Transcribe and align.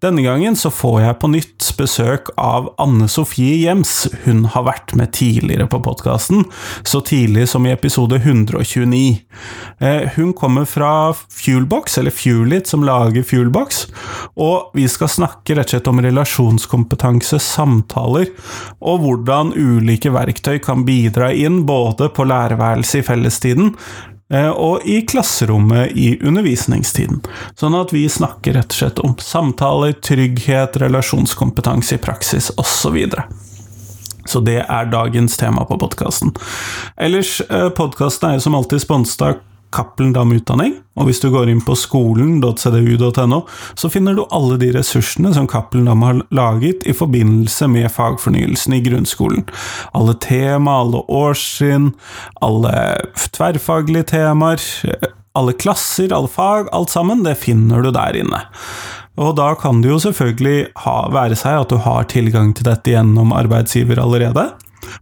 Denne 0.00 0.22
gangen 0.24 0.54
så 0.56 0.70
får 0.72 0.94
jeg 1.02 1.16
på 1.20 1.28
nytt 1.28 1.66
besøk 1.76 2.30
av 2.40 2.70
Anne 2.80 3.04
Sofie 3.12 3.58
Gjems. 3.60 4.06
Hun 4.24 4.46
har 4.54 4.64
vært 4.64 4.94
med 4.96 5.12
tidligere 5.12 5.66
på 5.68 5.82
podkasten, 5.84 6.46
så 6.88 7.02
tidlig 7.04 7.44
som 7.52 7.66
i 7.68 7.74
episode 7.74 8.16
129. 8.16 9.18
Eh, 9.84 10.06
hun 10.14 10.32
kommer 10.32 10.64
fra 10.64 11.12
Fuelbox, 11.12 11.98
eller 12.00 12.16
Fuelit, 12.16 12.70
som 12.72 12.86
lager 12.88 13.26
Fuelbox, 13.28 13.82
og 14.40 14.72
vi 14.72 14.86
skal 14.88 15.12
snakke 15.12 15.58
rett 15.58 15.68
og 15.68 15.76
slett 15.76 15.92
om 15.92 16.00
relasjonskompetanse, 16.06 17.36
samtaler, 17.44 18.32
og 18.80 19.04
hvordan 19.04 19.52
ulike 19.52 20.14
verktøy 20.16 20.62
kan 20.64 20.88
bidra 20.88 21.28
inn 21.36 21.66
både 21.68 22.08
på 22.08 22.24
lærerværelset 22.24 23.02
i 23.02 23.06
fellestiden, 23.12 23.74
og 24.30 24.86
i 24.86 25.00
klasserommet 25.06 25.96
i 25.98 26.12
undervisningstiden. 26.22 27.20
Sånn 27.58 27.74
at 27.74 27.90
vi 27.94 28.04
snakker 28.08 28.54
rett 28.54 28.70
og 28.70 28.78
slett 28.78 29.02
om 29.02 29.16
samtaler, 29.18 29.96
trygghet, 29.98 30.78
relasjonskompetanse 30.80 31.98
i 31.98 32.02
praksis 32.02 32.52
osv. 32.60 33.00
Så 34.30 34.40
det 34.46 34.60
er 34.62 34.90
dagens 34.92 35.36
tema 35.40 35.64
på 35.66 35.78
podkasten. 35.80 36.30
Ellers, 36.96 37.40
eh, 37.40 37.68
podkasten 37.74 38.28
er 38.28 38.38
jo 38.38 38.46
som 38.46 38.54
alltid 38.54 38.84
sponset 38.84 39.22
av 39.26 39.38
Cappelen 39.74 40.12
Dam 40.16 40.32
Utdanning, 40.34 40.74
og 40.98 41.06
hvis 41.08 41.20
du 41.22 41.28
går 41.32 41.50
inn 41.52 41.62
på 41.64 41.76
skolen.cdu.no, 41.78 43.40
så 43.78 43.90
finner 43.92 44.16
du 44.18 44.24
alle 44.34 44.58
de 44.60 44.72
ressursene 44.74 45.32
som 45.36 45.48
Cappelen 45.50 45.88
Dam 45.90 46.02
har 46.06 46.22
laget 46.34 46.84
i 46.88 46.94
forbindelse 46.96 47.68
med 47.70 47.90
fagfornyelsen 47.94 48.76
i 48.76 48.82
grunnskolen. 48.84 49.46
Alle 49.96 50.16
tema, 50.22 50.80
alle 50.82 51.04
årssyn, 51.06 51.92
alle 52.42 52.74
tverrfaglige 53.30 54.10
temaer, 54.14 54.64
alle 55.38 55.54
klasser, 55.54 56.12
alle 56.12 56.30
fag, 56.30 56.70
alt 56.74 56.90
sammen, 56.90 57.22
det 57.26 57.38
finner 57.42 57.84
du 57.84 57.92
der 57.94 58.18
inne. 58.18 58.42
Og 59.20 59.34
da 59.38 59.52
kan 59.58 59.82
det 59.82 59.90
jo 59.92 60.00
selvfølgelig 60.02 60.70
ha, 60.84 60.96
være 61.12 61.36
seg 61.38 61.62
at 61.62 61.72
du 61.72 61.78
har 61.84 62.08
tilgang 62.10 62.54
til 62.56 62.66
dette 62.70 62.94
gjennom 62.94 63.34
arbeidsgiver 63.36 64.00
allerede, 64.02 64.48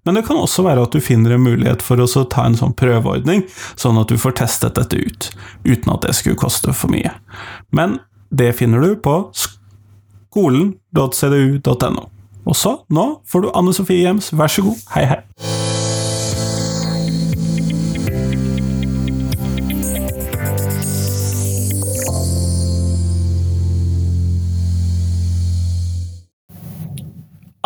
men 0.06 0.14
det 0.18 0.24
kan 0.26 0.40
også 0.40 0.62
være 0.66 0.82
at 0.86 0.94
du 0.94 1.00
finner 1.04 1.30
en 1.36 1.44
mulighet 1.44 1.80
for 1.84 1.96
å 2.00 2.24
ta 2.30 2.42
en 2.46 2.58
sånn 2.58 2.78
prøveordning, 2.78 3.40
sånn 3.78 4.00
at 4.00 4.08
du 4.10 4.16
får 4.20 4.32
testet 4.42 4.74
dette 4.78 4.96
ut, 4.98 5.20
uten 5.68 5.92
at 5.94 6.02
det 6.06 6.14
skulle 6.18 6.40
koste 6.40 6.70
for 6.76 6.88
mye. 6.92 7.12
Men 7.74 7.88
det 8.34 8.56
finner 8.58 8.78
du 8.84 8.90
på 9.00 9.14
skolen.cdu.no. 9.38 12.04
Og 12.48 12.56
så, 12.56 12.72
nå 12.88 13.20
får 13.28 13.40
du 13.44 13.48
Anne 13.52 13.72
Sofie 13.76 14.02
Hjems, 14.06 14.32
vær 14.32 14.48
så 14.52 14.62
god, 14.70 14.78
hei 14.96 15.04
hei. 15.12 15.20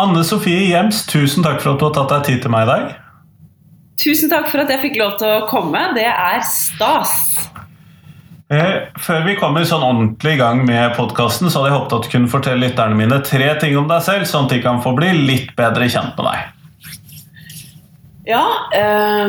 Anne 0.03 0.23
Sofie 0.27 0.67
Gjems, 0.67 1.05
tusen 1.07 1.45
takk 1.45 1.61
for 1.63 1.73
at 1.73 1.79
du 1.79 1.87
har 1.87 1.93
tatt 1.95 2.11
deg 2.11 2.25
tid 2.27 2.43
til 2.43 2.51
meg 2.51 2.65
i 2.65 2.71
dag. 2.73 2.93
Tusen 4.03 4.31
takk 4.31 4.49
for 4.51 4.63
at 4.63 4.71
jeg 4.73 4.81
fikk 4.81 4.97
lov 4.99 5.13
til 5.21 5.29
å 5.29 5.45
komme. 5.47 5.79
Det 5.95 6.09
er 6.09 6.41
stas. 6.47 7.13
Eh, 8.51 8.89
før 8.99 9.23
vi 9.23 9.37
kommer 9.39 9.63
sånn 9.65 9.85
ordentlig 9.85 10.35
i 10.35 10.41
gang 10.41 10.65
med 10.67 10.97
podkasten, 10.97 11.47
så 11.47 11.61
hadde 11.61 11.71
jeg 11.71 11.77
håpet 11.77 11.95
at 11.95 12.07
du 12.07 12.11
kunne 12.11 12.31
fortelle 12.31 12.65
lytterne 12.65 12.97
mine 12.99 13.21
tre 13.23 13.47
ting 13.61 13.77
om 13.79 13.87
deg 13.89 14.03
selv, 14.03 14.27
sånn 14.29 14.49
at 14.49 14.57
de 14.57 14.59
kan 14.65 14.81
få 14.83 14.91
bli 14.97 15.13
litt 15.23 15.53
bedre 15.57 15.87
kjent 15.87 16.19
med 16.19 16.27
deg. 16.27 16.51
Ja, 18.27 18.43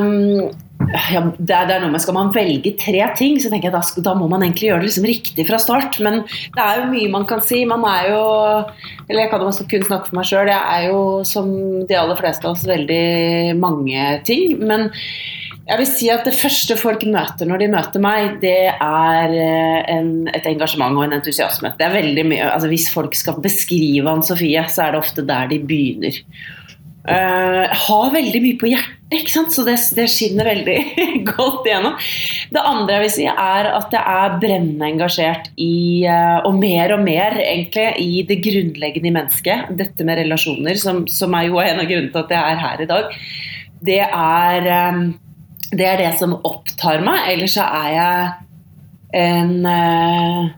um, 0.01 0.51
ja, 0.95 1.21
det, 1.39 1.51
er, 1.51 1.67
det, 1.67 1.75
er, 1.75 1.83
noe 1.83 1.93
med 1.95 2.03
Skal 2.03 2.17
man 2.17 2.33
velge 2.35 2.75
tre 2.79 3.03
ting, 3.19 3.39
så 3.43 3.51
tenker 3.51 3.71
jeg 3.71 3.75
da, 3.75 3.83
da 4.07 4.15
må 4.19 4.29
man 4.31 4.45
egentlig 4.47 4.71
gjøre 4.71 4.85
det 4.85 4.91
liksom 4.91 5.09
riktig 5.11 5.47
fra 5.49 5.59
start. 5.63 5.99
Men 6.05 6.23
det 6.25 6.65
er 6.65 6.83
jo 6.83 6.91
mye 6.93 7.13
man 7.13 7.29
kan 7.31 7.43
si. 7.45 7.65
Man 7.69 7.87
er 7.89 8.11
jo 8.13 8.25
Eller 9.09 9.25
jeg 9.25 9.33
kan 9.33 9.45
jo 9.45 9.53
kun 9.75 9.89
snakke 9.89 10.11
for 10.11 10.19
meg 10.21 10.29
sjøl. 10.31 10.53
Jeg 10.53 10.61
er 10.61 10.91
jo 10.93 11.01
som 11.29 11.49
de 11.89 11.99
aller 11.99 12.21
fleste 12.21 12.47
av 12.47 12.55
oss 12.55 12.67
veldig 12.69 13.57
mange 13.59 14.07
ting. 14.29 14.59
Men 14.63 14.91
jeg 15.65 15.81
vil 15.81 15.89
si 15.89 16.11
at 16.13 16.27
det 16.29 16.37
første 16.37 16.77
folk 16.77 17.07
møter 17.09 17.49
når 17.49 17.63
de 17.63 17.71
møter 17.73 18.03
meg, 18.05 18.35
det 18.43 18.69
er 18.71 19.33
eh, 19.33 19.79
en, 19.95 20.11
et 20.29 20.47
engasjement 20.51 20.93
og 20.99 21.07
en 21.07 21.17
entusiasme. 21.17 21.73
Det 21.79 21.87
er 21.87 21.97
veldig 21.97 22.27
mye, 22.29 22.51
altså 22.53 22.69
Hvis 22.71 22.91
folk 22.93 23.17
skal 23.17 23.41
beskrive 23.45 24.13
Ann 24.13 24.23
Sofie, 24.27 24.63
så 24.69 24.87
er 24.87 24.95
det 24.95 25.01
ofte 25.01 25.25
der 25.27 25.49
de 25.51 25.63
begynner. 25.65 26.21
Uh, 27.05 27.69
har 27.69 28.13
veldig 28.15 28.41
mye 28.41 28.57
på 28.61 28.69
hjertet, 28.71 28.94
så 29.13 29.63
det, 29.65 29.77
det, 29.95 30.07
skinner 30.11 30.49
veldig 30.49 30.77
godt 31.37 31.67
igjennom. 31.69 31.97
Det 32.51 32.63
andre 32.63 32.97
jeg 32.97 33.03
vil 33.05 33.13
si, 33.13 33.27
er 33.29 33.69
at 33.71 33.93
jeg 33.95 34.03
er 34.03 34.39
brennende 34.43 34.89
engasjert 34.89 35.51
i, 35.61 36.07
uh, 36.09 36.41
og 36.49 36.57
mer 36.59 36.97
og 36.97 37.05
mer 37.05 37.37
egentlig, 37.39 37.87
i 38.01 38.25
det 38.27 38.41
grunnleggende 38.43 39.11
i 39.11 39.15
mennesket. 39.15 39.69
Dette 39.79 40.07
med 40.07 40.19
relasjoner, 40.23 40.75
som, 40.81 41.05
som 41.07 41.37
er 41.37 41.49
jo 41.49 41.61
en 41.63 41.83
av 41.83 41.91
grunnene 41.91 42.13
til 42.15 42.25
at 42.25 42.35
jeg 42.35 42.55
er 42.55 42.65
her 42.65 42.83
i 42.83 42.89
dag. 42.91 43.21
Det 43.85 44.01
er, 44.09 44.71
um, 44.91 45.05
det 45.71 45.87
er 45.87 46.01
det 46.01 46.11
som 46.19 46.35
opptar 46.41 47.05
meg. 47.05 47.29
Ellers 47.35 47.59
så 47.59 47.69
er 47.69 47.93
jeg 47.95 48.33
en 49.25 49.57
uh, 49.69 50.53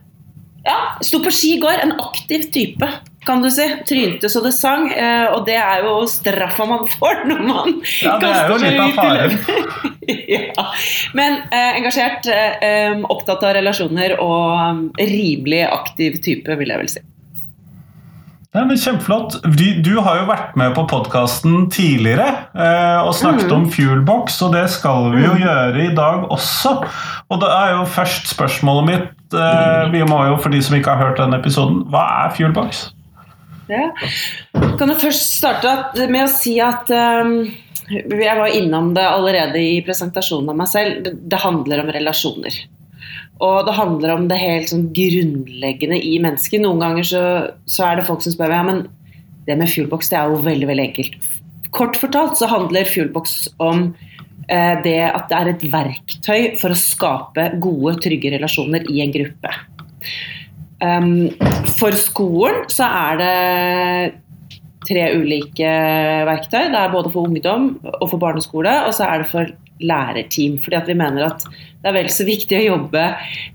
Ja, 0.67 0.79
sto 1.05 1.21
på 1.23 1.31
ski 1.35 1.57
i 1.59 1.61
går. 1.63 1.83
En 1.83 1.99
aktiv 2.01 2.49
type 2.55 2.89
kan 3.27 3.43
du 3.43 3.51
si. 3.51 3.67
Trynte 3.89 4.31
så 4.33 4.43
det 4.45 4.55
sang. 4.57 4.89
Eh, 4.93 5.27
og 5.33 5.47
det 5.49 5.59
er 5.61 5.85
jo 5.87 5.99
straffa 6.11 6.69
man 6.69 6.87
får 6.91 7.27
når 7.31 7.43
man 7.47 7.75
Ja, 8.03 8.17
det 8.23 8.31
er 8.31 8.53
jo 8.53 8.61
litt 8.63 8.81
av 8.85 8.95
faren. 9.01 9.37
ja. 10.37 10.69
Men 11.19 11.43
eh, 11.51 11.75
engasjert, 11.81 12.31
eh, 12.31 12.95
opptatt 13.11 13.45
av 13.47 13.57
relasjoner 13.59 14.17
og 14.23 14.57
um, 14.57 14.87
rimelig 15.01 15.67
aktiv 15.67 16.21
type, 16.25 16.59
vil 16.61 16.75
jeg 16.75 16.85
vel 16.85 16.97
si. 16.97 17.05
Ja, 18.57 18.63
men 18.65 18.79
Kjempeflott. 18.81 19.43
Du, 19.45 19.65
du, 19.85 19.99
har 20.01 20.23
jo 20.23 20.29
vært 20.31 20.55
med 20.57 20.73
på 20.79 20.87
podkasten 20.89 21.67
tidligere 21.73 22.25
eh, 22.57 23.03
og 23.03 23.13
snakket 23.19 23.51
mm. 23.51 23.57
om 23.59 23.67
Fuelbox, 23.69 24.39
og 24.47 24.55
det 24.57 24.65
skal 24.73 25.11
vi 25.13 25.27
jo 25.27 25.35
mm. 25.35 25.43
gjøre 25.43 25.83
i 25.85 25.91
dag 25.99 26.25
også. 26.33 26.73
Og 27.29 27.43
da 27.43 27.51
er 27.53 27.75
jo 27.75 27.85
først 27.99 28.31
spørsmålet 28.33 28.89
mitt 28.89 29.37
eh, 29.37 29.91
Vi 29.93 30.01
må 30.09 30.23
jo, 30.31 30.39
for 30.41 30.55
de 30.55 30.63
som 30.65 30.79
ikke 30.79 30.95
har 30.95 31.11
hørt 31.11 31.21
denne 31.21 31.37
episoden, 31.43 31.83
hva 31.93 32.07
er 32.23 32.33
Fuelbox? 32.39 32.87
Ja. 33.71 33.91
Kan 34.79 34.93
jeg 34.93 35.03
først 35.03 35.39
starte 35.41 36.07
med 36.11 36.27
å 36.27 36.31
si 36.31 36.57
at 36.63 36.91
um, 36.93 37.39
jeg 37.89 38.39
var 38.39 38.55
innom 38.55 38.93
det 38.97 39.05
allerede 39.07 39.61
i 39.63 39.79
presentasjonen 39.87 40.51
av 40.53 40.59
meg 40.59 40.71
selv. 40.71 41.07
Det, 41.15 41.39
handler 41.43 41.85
om 41.85 41.93
relasjoner. 41.95 42.59
Og 43.45 43.67
det 43.69 43.77
handler 43.77 44.15
om 44.15 44.27
det 44.31 44.41
helt 44.41 44.73
sånn 44.73 44.89
grunnleggende 44.97 45.99
i 46.01 46.17
mennesket. 46.23 46.63
Noen 46.63 46.83
ganger 46.83 47.07
så, 47.07 47.23
så, 47.69 47.87
er 47.87 47.99
det 47.99 48.07
folk 48.09 48.25
som 48.25 48.35
spør 48.35 48.53
meg 48.53 48.59
ja, 48.59 48.67
men 48.67 48.85
det 49.47 49.59
med 49.61 49.71
Fuelbox 49.71 50.11
det 50.11 50.19
er 50.19 50.33
jo 50.33 50.43
veldig 50.47 50.71
veldig 50.73 50.87
enkelt. 50.89 51.31
Kort 51.77 51.99
fortalt 52.01 52.39
så 52.41 52.49
handler 52.51 52.89
Fuelbox 52.89 53.37
om 53.63 53.91
eh, 54.49 54.75
det 54.83 54.99
at 55.07 55.29
det 55.31 55.39
er 55.39 55.53
et 55.53 55.67
verktøy 55.71 56.41
for 56.59 56.73
å 56.73 56.81
skape 56.81 57.51
gode, 57.63 57.99
trygge 58.03 58.33
relasjoner 58.35 58.89
i 58.91 59.03
en 59.05 59.15
gruppe. 59.15 59.53
Um, 60.85 61.31
for 61.79 61.97
skolen 61.97 62.67
så 62.69 62.85
er 62.85 63.21
det 63.21 63.35
tre 64.87 65.07
ulike 65.17 65.71
verktøy. 66.29 66.67
Det 66.73 66.81
er 66.81 66.93
både 66.93 67.13
for 67.13 67.31
ungdom 67.31 67.71
og 67.97 68.11
for 68.11 68.21
barneskole, 68.23 68.75
og 68.87 68.95
så 68.97 69.09
er 69.09 69.23
det 69.23 69.31
for 69.31 69.55
lærerteam. 69.83 70.59
Fordi 70.63 70.79
at 70.79 70.91
vi 70.91 70.99
mener 70.99 71.27
at 71.27 71.47
det 71.47 71.91
er 71.91 71.97
vel 71.97 72.09
så 72.13 72.27
viktig 72.27 72.59
å 72.59 72.67
jobbe 72.67 73.03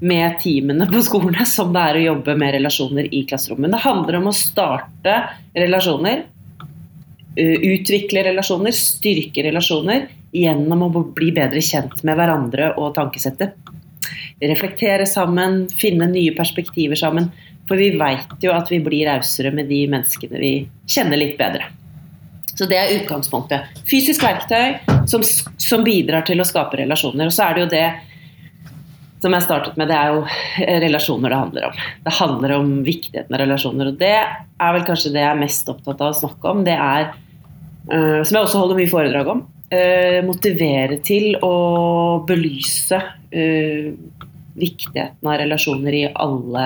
med 0.08 0.38
teamene 0.42 0.88
på 0.90 1.02
skolene 1.06 1.46
som 1.50 1.74
det 1.76 1.86
er 1.88 2.00
å 2.00 2.06
jobbe 2.12 2.36
med 2.40 2.56
relasjoner 2.58 3.10
i 3.12 3.24
klasserommet. 3.30 3.74
Det 3.74 3.86
handler 3.86 4.20
om 4.20 4.30
å 4.32 4.36
starte 4.36 5.18
relasjoner, 5.58 6.26
utvikle 7.36 8.26
relasjoner, 8.28 8.76
styrke 8.76 9.44
relasjoner 9.48 10.10
gjennom 10.36 10.86
å 10.88 11.04
bli 11.16 11.32
bedre 11.36 11.64
kjent 11.64 12.04
med 12.08 12.20
hverandre 12.20 12.74
og 12.80 12.94
tankesettet 12.96 13.58
reflektere 14.42 15.06
sammen, 15.10 15.66
finne 15.70 16.10
nye 16.12 16.36
perspektiver 16.38 17.00
sammen. 17.00 17.30
For 17.70 17.80
vi 17.80 17.94
veit 18.00 18.44
jo 18.44 18.54
at 18.56 18.72
vi 18.72 18.82
blir 18.84 19.08
rausere 19.08 19.54
med 19.56 19.70
de 19.72 19.86
menneskene 19.92 20.42
vi 20.42 20.54
kjenner 20.90 21.20
litt 21.22 21.38
bedre. 21.40 21.70
Så 22.52 22.68
det 22.68 22.78
er 22.78 22.96
utgangspunktet. 23.00 23.84
Fysisk 23.88 24.24
verktøy 24.26 24.82
som, 25.10 25.24
som 25.24 25.86
bidrar 25.86 26.26
til 26.28 26.42
å 26.42 26.48
skape 26.48 26.82
relasjoner. 26.82 27.30
Og 27.30 27.36
så 27.36 27.48
er 27.48 27.56
det 27.56 27.64
jo 27.64 27.70
det 27.72 27.86
som 29.22 29.36
jeg 29.36 29.46
startet 29.46 29.78
med, 29.78 29.92
det 29.92 29.98
er 29.98 30.16
jo 30.16 30.22
relasjoner 30.82 31.30
det 31.30 31.40
handler 31.40 31.68
om. 31.70 31.82
Det 32.06 32.14
handler 32.18 32.54
om 32.58 32.70
viktigheten 32.86 33.36
av 33.38 33.44
relasjoner. 33.44 33.92
Og 33.92 34.00
det 34.02 34.16
er 34.18 34.76
vel 34.76 34.86
kanskje 34.88 35.14
det 35.14 35.22
jeg 35.22 35.30
er 35.30 35.42
mest 35.42 35.70
opptatt 35.70 36.02
av 36.02 36.14
å 36.14 36.20
snakke 36.24 36.54
om. 36.54 36.64
Det 36.66 36.74
er, 36.74 37.12
uh, 37.92 38.22
som 38.26 38.38
jeg 38.38 38.48
også 38.48 38.64
holder 38.64 38.82
mye 38.82 38.92
foredrag 38.92 39.30
om, 39.36 39.44
motivere 40.28 40.98
til 41.00 41.38
å 41.48 41.56
belyse 42.28 42.98
uh, 43.00 43.92
viktigheten 44.60 45.30
av 45.30 45.38
relasjoner 45.40 45.96
i 45.96 46.02
alle, 46.12 46.66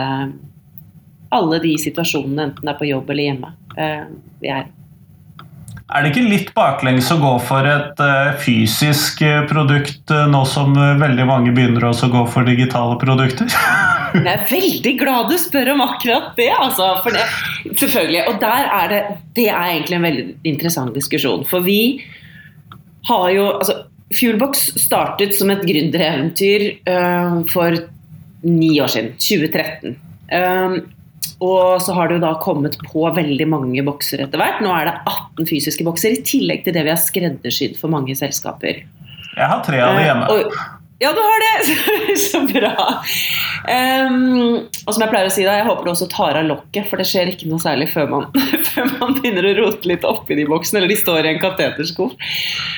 alle 1.29 1.59
de 1.61 1.75
situasjonene, 1.81 2.49
enten 2.49 2.65
det 2.65 2.73
er 2.73 2.79
på 2.79 2.89
jobb 2.89 3.11
eller 3.13 3.29
hjemme. 3.29 3.51
Eh, 3.77 4.07
vi 4.41 4.49
er. 4.49 4.65
Er 5.85 6.01
det 6.01 6.15
ikke 6.15 6.25
litt 6.25 6.47
baklengs 6.57 7.11
å 7.13 7.19
gå 7.21 7.33
for 7.45 7.67
et 7.69 7.99
fysisk 8.41 9.21
produkt 9.51 10.09
nå 10.31 10.41
som 10.49 10.73
veldig 10.73 11.27
mange 11.29 11.53
begynner 11.53 11.85
også 11.91 12.09
å 12.09 12.13
gå 12.15 12.23
for 12.33 12.49
digitale 12.49 12.97
produkter? 13.01 13.53
Jeg 14.15 14.31
er 14.31 14.45
veldig 14.49 14.93
glad 14.99 15.29
du 15.29 15.35
spør 15.39 15.73
om 15.73 15.83
akkurat 15.85 16.33
det, 16.39 16.49
altså. 16.55 16.87
For 17.03 17.15
det, 17.15 17.25
selvfølgelig. 17.75 18.21
Og 18.31 18.37
der 18.43 18.69
er 18.71 18.91
det 18.91 19.01
Det 19.35 19.47
er 19.51 19.71
egentlig 19.73 19.97
en 19.97 20.07
veldig 20.07 20.25
interessant 20.47 20.95
diskusjon. 20.95 21.43
For 21.49 21.65
vi 21.65 21.99
har 23.07 23.27
jo 23.33 23.49
altså, 23.57 23.77
Fuelbox 24.15 24.67
startet 24.79 25.33
som 25.37 25.49
et 25.53 25.63
gründereventyr 25.65 26.65
for 27.51 27.77
ni 28.45 28.75
år 28.81 28.91
siden. 28.93 29.15
2013. 29.17 29.95
Um, 30.31 30.75
og 31.43 31.81
så 31.83 31.95
har 31.97 32.07
det 32.07 32.19
jo 32.19 32.23
da 32.23 32.35
kommet 32.41 32.77
på 32.85 33.03
veldig 33.15 33.47
mange 33.49 33.83
bokser 33.85 34.23
etter 34.23 34.39
hvert. 34.39 34.61
Nå 34.63 34.71
er 34.71 34.89
det 34.89 34.95
18 35.01 35.49
fysiske 35.49 35.85
bokser, 35.87 36.15
i 36.15 36.23
tillegg 36.25 36.63
til 36.65 36.75
det 36.75 36.85
vi 36.85 36.93
har 36.93 37.01
skreddersydd 37.01 37.79
for 37.79 37.91
mange 37.91 38.15
selskaper. 38.17 38.85
Jeg 39.35 39.51
har 39.51 39.63
tre 39.65 39.81
av 39.83 39.97
dem 39.97 40.05
hjemme. 40.05 40.29
Uh, 40.29 40.45
og, 40.45 40.59
ja, 40.99 41.11
du 41.11 41.19
har 41.19 41.41
det! 41.43 42.17
Så 42.31 42.39
bra. 42.47 43.03
Um, 43.65 44.67
og 44.85 44.93
som 44.93 45.03
jeg 45.03 45.11
pleier 45.11 45.27
å 45.27 45.33
si 45.33 45.43
da, 45.43 45.57
jeg 45.59 45.67
håper 45.67 45.83
du 45.83 45.91
også 45.91 46.07
tar 46.11 46.39
av 46.39 46.47
lokket, 46.47 46.87
for 46.87 47.01
det 47.01 47.07
skjer 47.09 47.33
ikke 47.33 47.49
noe 47.51 47.59
særlig 47.59 47.89
før 47.91 48.07
man, 48.13 48.27
før 48.69 48.87
man 48.93 49.17
begynner 49.17 49.49
å 49.49 49.55
rote 49.59 49.91
litt 49.91 50.07
oppi 50.07 50.37
de 50.39 50.45
boksene, 50.47 50.79
eller 50.79 50.93
de 50.93 50.99
står 51.01 51.27
i 51.27 51.33
en 51.33 51.41
kateterskuff. 51.43 52.15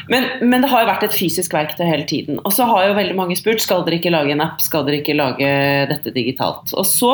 Men, 0.10 0.26
men, 0.42 0.64
det 0.64 0.72
har 0.72 0.84
jo 0.84 0.90
vært 0.90 1.06
et 1.10 1.18
fysisk 1.20 1.54
verktøy 1.54 1.86
hele 1.86 2.08
tiden. 2.10 2.42
Og 2.42 2.56
så 2.58 2.66
har 2.70 2.88
jo 2.88 2.98
veldig 2.98 3.18
mange 3.20 3.38
spurt 3.38 3.62
skal 3.62 3.86
dere 3.86 4.00
ikke 4.02 4.16
lage 4.16 4.34
en 4.34 4.46
app, 4.48 4.64
skal 4.66 4.88
dere 4.88 5.04
ikke 5.04 5.18
lage 5.18 5.52
dette 5.92 6.16
digitalt. 6.16 6.74
Og 6.74 6.90
så 6.90 7.14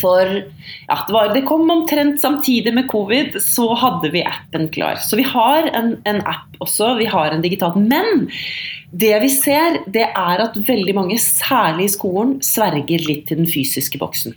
for 0.00 0.24
ja, 0.24 0.96
det, 1.06 1.12
var, 1.14 1.32
det, 1.34 1.44
kom 1.48 1.70
omtrent 1.70 2.20
samtidig 2.22 2.74
med 2.74 2.88
covid, 2.90 3.38
så 3.42 3.72
hadde 3.78 4.10
vi 4.14 4.24
appen 4.26 4.68
klar. 4.74 5.00
Så 5.02 5.18
vi 5.18 5.26
har 5.26 5.70
en, 5.74 5.96
en 6.08 6.20
app 6.26 6.58
også, 6.64 6.94
vi 7.00 7.08
har 7.10 7.34
en 7.34 7.44
digital. 7.44 7.78
Men 7.78 8.28
det 8.90 9.14
vi 9.22 9.30
ser, 9.32 9.82
det 9.86 10.06
er 10.08 10.44
at 10.44 10.58
veldig 10.68 10.94
mange, 10.96 11.18
særlig 11.22 11.88
i 11.88 11.94
skolen, 11.96 12.38
sverger 12.44 13.04
litt 13.08 13.26
til 13.28 13.42
den 13.42 13.50
fysiske 13.50 14.00
boksen. 14.00 14.36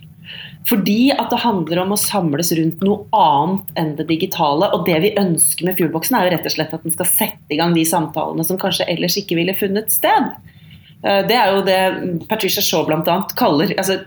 Fordi 0.68 1.10
at 1.10 1.32
det 1.32 1.40
handler 1.42 1.80
om 1.82 1.94
å 1.94 1.98
samles 1.98 2.52
rundt 2.54 2.82
noe 2.86 3.06
annet 3.18 3.72
enn 3.80 3.94
det 3.98 4.06
digitale. 4.10 4.68
Og 4.76 4.86
det 4.86 5.00
vi 5.02 5.14
ønsker 5.18 5.66
med 5.66 5.78
Fuelboksen, 5.78 6.16
er 6.16 6.28
jo 6.28 6.34
rett 6.36 6.48
og 6.48 6.54
slett 6.54 6.74
at 6.76 6.86
den 6.86 6.94
skal 6.94 7.10
sette 7.10 7.54
i 7.54 7.58
gang 7.58 7.74
de 7.74 7.84
samtalene 7.88 8.46
som 8.46 8.60
kanskje 8.60 8.86
ellers 8.92 9.18
ikke 9.18 9.38
ville 9.40 9.56
funnet 9.58 9.90
sted. 9.92 10.30
Eh, 11.02 11.22
det 11.26 11.38
er 11.38 11.56
jo 11.56 11.64
det 11.66 11.80
Patricia 12.30 12.62
Shaw 12.62 12.86
bl.a. 12.86 13.18
kaller 13.38 13.74
altså, 13.74 14.02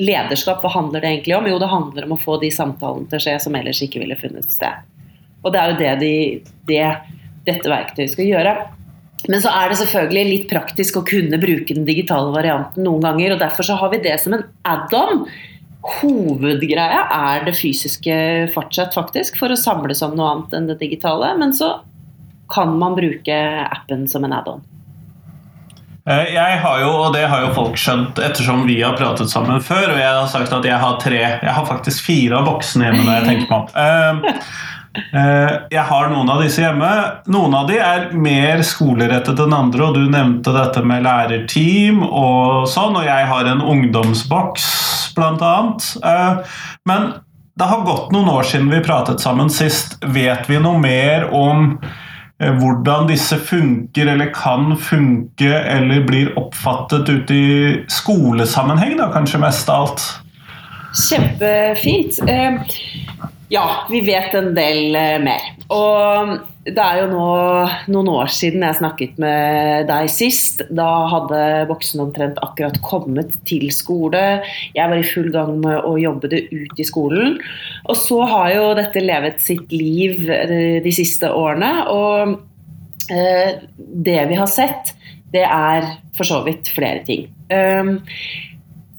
lederskap, 0.00 0.62
hva 0.62 0.70
handler 0.72 1.02
det 1.02 1.10
egentlig 1.10 1.36
om? 1.36 1.48
Jo, 1.50 1.58
det 1.60 1.70
handler 1.70 2.06
om 2.06 2.14
å 2.16 2.20
få 2.20 2.38
de 2.42 2.50
samtalene 2.54 3.08
til 3.10 3.18
å 3.18 3.24
skje 3.26 3.38
som 3.44 3.56
ellers 3.58 3.82
ikke 3.84 4.00
ville 4.02 4.18
funnet 4.20 4.48
sted. 4.50 4.86
Og 5.42 5.52
det 5.52 5.60
er 5.60 5.72
jo 5.72 5.80
det, 5.80 5.92
de, 6.00 6.14
det 6.70 6.84
dette 7.48 7.70
verktøyet 7.70 8.14
skal 8.14 8.30
gjøre. 8.30 8.54
Men 9.30 9.42
så 9.42 9.52
er 9.54 9.70
det 9.70 9.78
selvfølgelig 9.78 10.24
litt 10.26 10.48
praktisk 10.50 10.98
å 10.98 11.04
kunne 11.06 11.38
bruke 11.42 11.76
den 11.76 11.86
digitale 11.86 12.32
varianten 12.34 12.86
noen 12.86 13.04
ganger, 13.04 13.34
og 13.34 13.42
derfor 13.42 13.66
så 13.66 13.78
har 13.78 13.92
vi 13.92 14.02
det 14.02 14.16
som 14.22 14.34
en 14.34 14.44
add-on. 14.66 15.24
Hovedgreia 16.00 17.04
er 17.14 17.46
det 17.46 17.54
fysiske 17.58 18.16
fortsatt, 18.54 18.94
faktisk, 18.94 19.38
for 19.38 19.52
å 19.52 19.58
samles 19.58 20.02
om 20.06 20.16
noe 20.18 20.30
annet 20.32 20.58
enn 20.58 20.68
det 20.70 20.80
digitale. 20.82 21.32
Men 21.38 21.54
så 21.54 21.76
kan 22.52 22.74
man 22.78 22.98
bruke 22.98 23.38
appen 23.62 24.08
som 24.10 24.26
en 24.26 24.34
add-on. 24.40 24.62
Eh, 26.08 26.34
jeg 26.34 26.58
har 26.64 26.80
jo, 26.82 26.90
og 27.04 27.14
det 27.14 27.28
har 27.30 27.44
jo 27.44 27.54
folk 27.54 27.78
skjønt 27.78 28.18
ettersom 28.18 28.64
vi 28.66 28.80
har 28.82 28.96
pratet 28.98 29.30
sammen 29.30 29.62
før, 29.62 29.92
og 29.94 30.00
jeg 30.00 30.10
har 30.10 30.28
sagt 30.30 30.54
at 30.54 30.66
jeg 30.66 30.78
har 30.82 30.98
tre 31.02 31.20
Jeg 31.22 31.54
har 31.54 31.66
faktisk 31.68 32.08
fire 32.08 32.40
av 32.40 32.48
voksne 32.50 32.88
hjemme 32.88 33.06
når 33.06 33.14
jeg 33.14 33.28
tenker 33.28 33.50
meg 33.52 33.58
om. 33.60 34.24
Eh, 34.32 34.42
eh, 35.22 35.52
jeg 35.76 35.86
har 35.92 36.10
noen 36.10 36.34
av 36.34 36.42
disse 36.42 36.64
hjemme. 36.64 36.90
Noen 37.30 37.54
av 37.54 37.70
de 37.70 37.78
er 37.78 38.08
mer 38.18 38.64
skolerettet 38.66 39.44
enn 39.46 39.54
andre, 39.54 39.88
og 39.88 39.98
du 40.00 40.10
nevnte 40.10 40.54
dette 40.56 40.82
med 40.82 41.06
lærerteam 41.06 42.02
og 42.08 42.66
sånn, 42.70 42.98
og 42.98 43.06
jeg 43.06 43.30
har 43.30 43.52
en 43.52 43.62
ungdomsboks, 43.62 44.70
blant 45.14 45.44
annet. 45.44 45.86
Men 46.88 47.12
det 47.60 47.68
har 47.68 47.84
gått 47.84 48.14
noen 48.14 48.30
år 48.32 48.46
siden 48.48 48.70
vi 48.72 48.80
pratet 48.82 49.20
sammen 49.20 49.52
sist. 49.52 49.98
Vet 50.02 50.48
vi 50.48 50.58
noe 50.62 50.80
mer 50.80 51.28
om 51.36 51.76
hvordan 52.58 53.06
disse 53.10 53.38
funker 53.38 54.10
eller 54.12 54.32
kan 54.34 54.74
funke 54.80 55.50
eller 55.52 56.02
blir 56.06 56.32
oppfattet 56.40 57.08
ute 57.08 57.34
i 57.36 57.52
skolesammenheng, 57.92 58.96
da, 58.98 59.10
kanskje 59.14 59.40
mest 59.42 59.70
av 59.70 59.86
alt? 59.86 60.08
Kjempefint. 60.92 62.18
Ja, 63.52 63.84
vi 63.90 64.00
vet 64.00 64.32
en 64.34 64.54
del 64.56 64.94
eh, 64.96 65.18
mer. 65.20 65.50
Og 65.72 66.38
det 66.64 66.80
er 66.80 67.02
jo 67.02 67.08
nå 67.10 67.24
noen 67.92 68.08
år 68.14 68.30
siden 68.32 68.62
jeg 68.64 68.78
snakket 68.78 69.18
med 69.20 69.90
deg 69.90 70.08
sist. 70.12 70.62
Da 70.72 70.86
hadde 71.12 71.40
voksne 71.68 72.06
omtrent 72.06 72.40
akkurat 72.40 72.78
kommet 72.86 73.36
til 73.48 73.66
skole. 73.74 74.22
Jeg 74.72 74.88
var 74.88 74.96
i 74.96 75.04
full 75.04 75.28
gang 75.34 75.58
med 75.60 75.84
å 75.84 75.98
jobbe 76.00 76.30
det 76.32 76.46
ut 76.48 76.80
i 76.80 76.86
skolen. 76.88 77.36
Og 77.92 77.98
så 78.00 78.22
har 78.30 78.54
jo 78.54 78.70
dette 78.78 79.04
levet 79.04 79.44
sitt 79.44 79.74
liv 79.74 80.32
eh, 80.32 80.78
de 80.80 80.94
siste 80.96 81.28
årene. 81.28 81.74
Og 81.92 83.12
eh, 83.12 83.60
det 83.76 84.20
vi 84.32 84.40
har 84.40 84.48
sett, 84.48 84.94
det 85.36 85.44
er 85.44 85.92
for 86.16 86.28
så 86.28 86.40
vidt 86.48 86.72
flere 86.72 87.04
ting. 87.04 87.28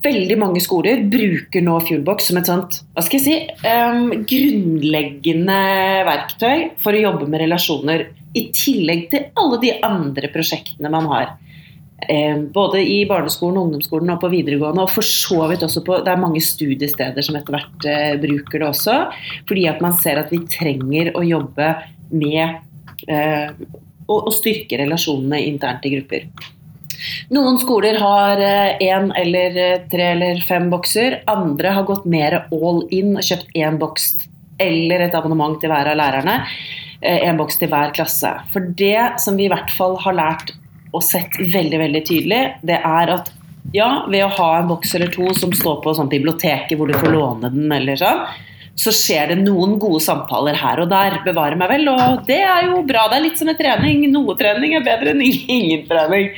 Veldig 0.03 0.35
mange 0.35 0.59
skoler 0.63 1.05
bruker 1.07 1.63
nå 1.63 1.77
Fuelbox 1.88 2.27
som 2.27 2.39
et 2.39 2.50
sånt 2.50 2.81
hva 2.91 3.03
skal 3.05 3.19
jeg 3.19 3.23
si, 3.23 3.35
um, 3.63 4.09
grunnleggende 4.27 5.59
verktøy 6.09 6.65
for 6.83 6.95
å 6.95 7.03
jobbe 7.05 7.29
med 7.31 7.45
relasjoner. 7.45 8.09
I 8.35 8.44
tillegg 8.55 9.05
til 9.11 9.29
alle 9.39 9.59
de 9.61 9.71
andre 9.85 10.27
prosjektene 10.33 10.91
man 10.91 11.07
har. 11.11 11.35
Um, 12.03 12.50
både 12.51 12.81
i 12.83 12.97
barneskolen, 13.07 13.61
ungdomsskolen 13.61 14.11
og 14.11 14.19
på 14.25 14.31
videregående. 14.33 14.83
Og 14.83 14.91
for 14.91 15.07
så 15.07 15.45
vidt 15.51 15.63
også 15.63 15.85
på 15.88 16.01
Det 16.03 16.11
er 16.11 16.19
mange 16.19 16.41
studiesteder 16.44 17.23
som 17.23 17.38
etter 17.39 17.55
hvert 17.55 17.88
uh, 17.88 18.17
bruker 18.25 18.59
det 18.59 18.67
også. 18.67 18.97
Fordi 19.47 19.67
at 19.71 19.79
man 19.85 19.95
ser 19.95 20.19
at 20.19 20.33
vi 20.33 20.41
trenger 20.51 21.13
å 21.15 21.23
jobbe 21.23 21.69
med 22.11 22.60
uh, 23.07 23.55
å, 24.07 24.19
å 24.19 24.36
styrke 24.36 24.81
relasjonene 24.83 25.45
internt 25.48 25.88
i 25.88 25.95
grupper. 25.95 26.27
Noen 27.33 27.60
skoler 27.62 27.98
har 28.01 28.39
én 28.43 29.12
eh, 29.12 29.22
eller 29.22 29.57
eh, 29.57 29.81
tre 29.91 30.12
eller 30.15 30.41
fem 30.48 30.69
bokser. 30.72 31.22
Andre 31.31 31.75
har 31.77 31.88
gått 31.89 32.05
mer 32.10 32.39
all 32.43 32.83
in 32.93 33.17
og 33.17 33.25
kjøpt 33.25 33.53
én 33.57 33.79
boks 33.81 34.10
eller 34.62 35.07
et 35.07 35.15
abonnement 35.17 35.57
til 35.60 35.72
hver 35.74 35.91
av 35.91 36.00
lærerne. 36.00 36.39
Én 37.03 37.33
eh, 37.33 37.38
boks 37.39 37.60
til 37.60 37.72
hver 37.72 37.93
klasse. 37.95 38.31
For 38.53 38.74
det 38.83 39.19
som 39.24 39.39
vi 39.39 39.48
i 39.48 39.53
hvert 39.53 39.72
fall 39.74 39.98
har 40.03 40.17
lært 40.19 40.53
og 40.93 41.01
sett 41.03 41.39
veldig 41.39 41.79
veldig 41.81 42.03
tydelig, 42.05 42.41
det 42.62 42.77
er 42.77 43.15
at 43.15 43.31
ja, 43.74 44.05
ved 44.12 44.25
å 44.25 44.33
ha 44.36 44.50
en 44.60 44.69
boks 44.69 44.93
eller 44.95 45.10
to 45.13 45.31
som 45.33 45.53
står 45.55 45.79
på 45.83 45.93
sånn 45.98 46.12
biblioteket 46.12 46.77
hvor 46.77 46.89
du 46.89 46.98
får 46.98 47.13
låne 47.13 47.50
den, 47.50 47.72
eller 47.74 47.98
sånn, 47.98 48.27
så 48.80 48.92
skjer 48.96 49.30
det 49.30 49.38
noen 49.44 49.75
gode 49.82 50.01
samtaler 50.01 50.58
her 50.58 50.82
og 50.82 50.89
der. 50.92 51.20
Bevare 51.25 51.58
meg 51.60 51.70
vel. 51.70 51.89
Og 51.94 52.24
det 52.27 52.39
er 52.42 52.70
jo 52.70 52.82
bra. 52.88 53.06
Det 53.10 53.20
er 53.20 53.25
litt 53.27 53.42
som 53.42 53.51
en 53.51 53.60
trening. 53.60 54.08
Noe 54.13 54.36
trening 54.39 54.74
er 54.77 54.86
bedre 54.86 55.13
enn 55.13 55.22
ingen 55.24 55.86
trening. 55.89 56.32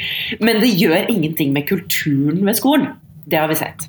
Men 0.44 0.60
det 0.64 0.74
gjør 0.76 1.12
ingenting 1.14 1.54
med 1.56 1.68
kulturen 1.70 2.44
ved 2.46 2.60
skolen. 2.60 2.90
Det 3.26 3.40
har 3.40 3.48
vi 3.52 3.60
sett. 3.60 3.88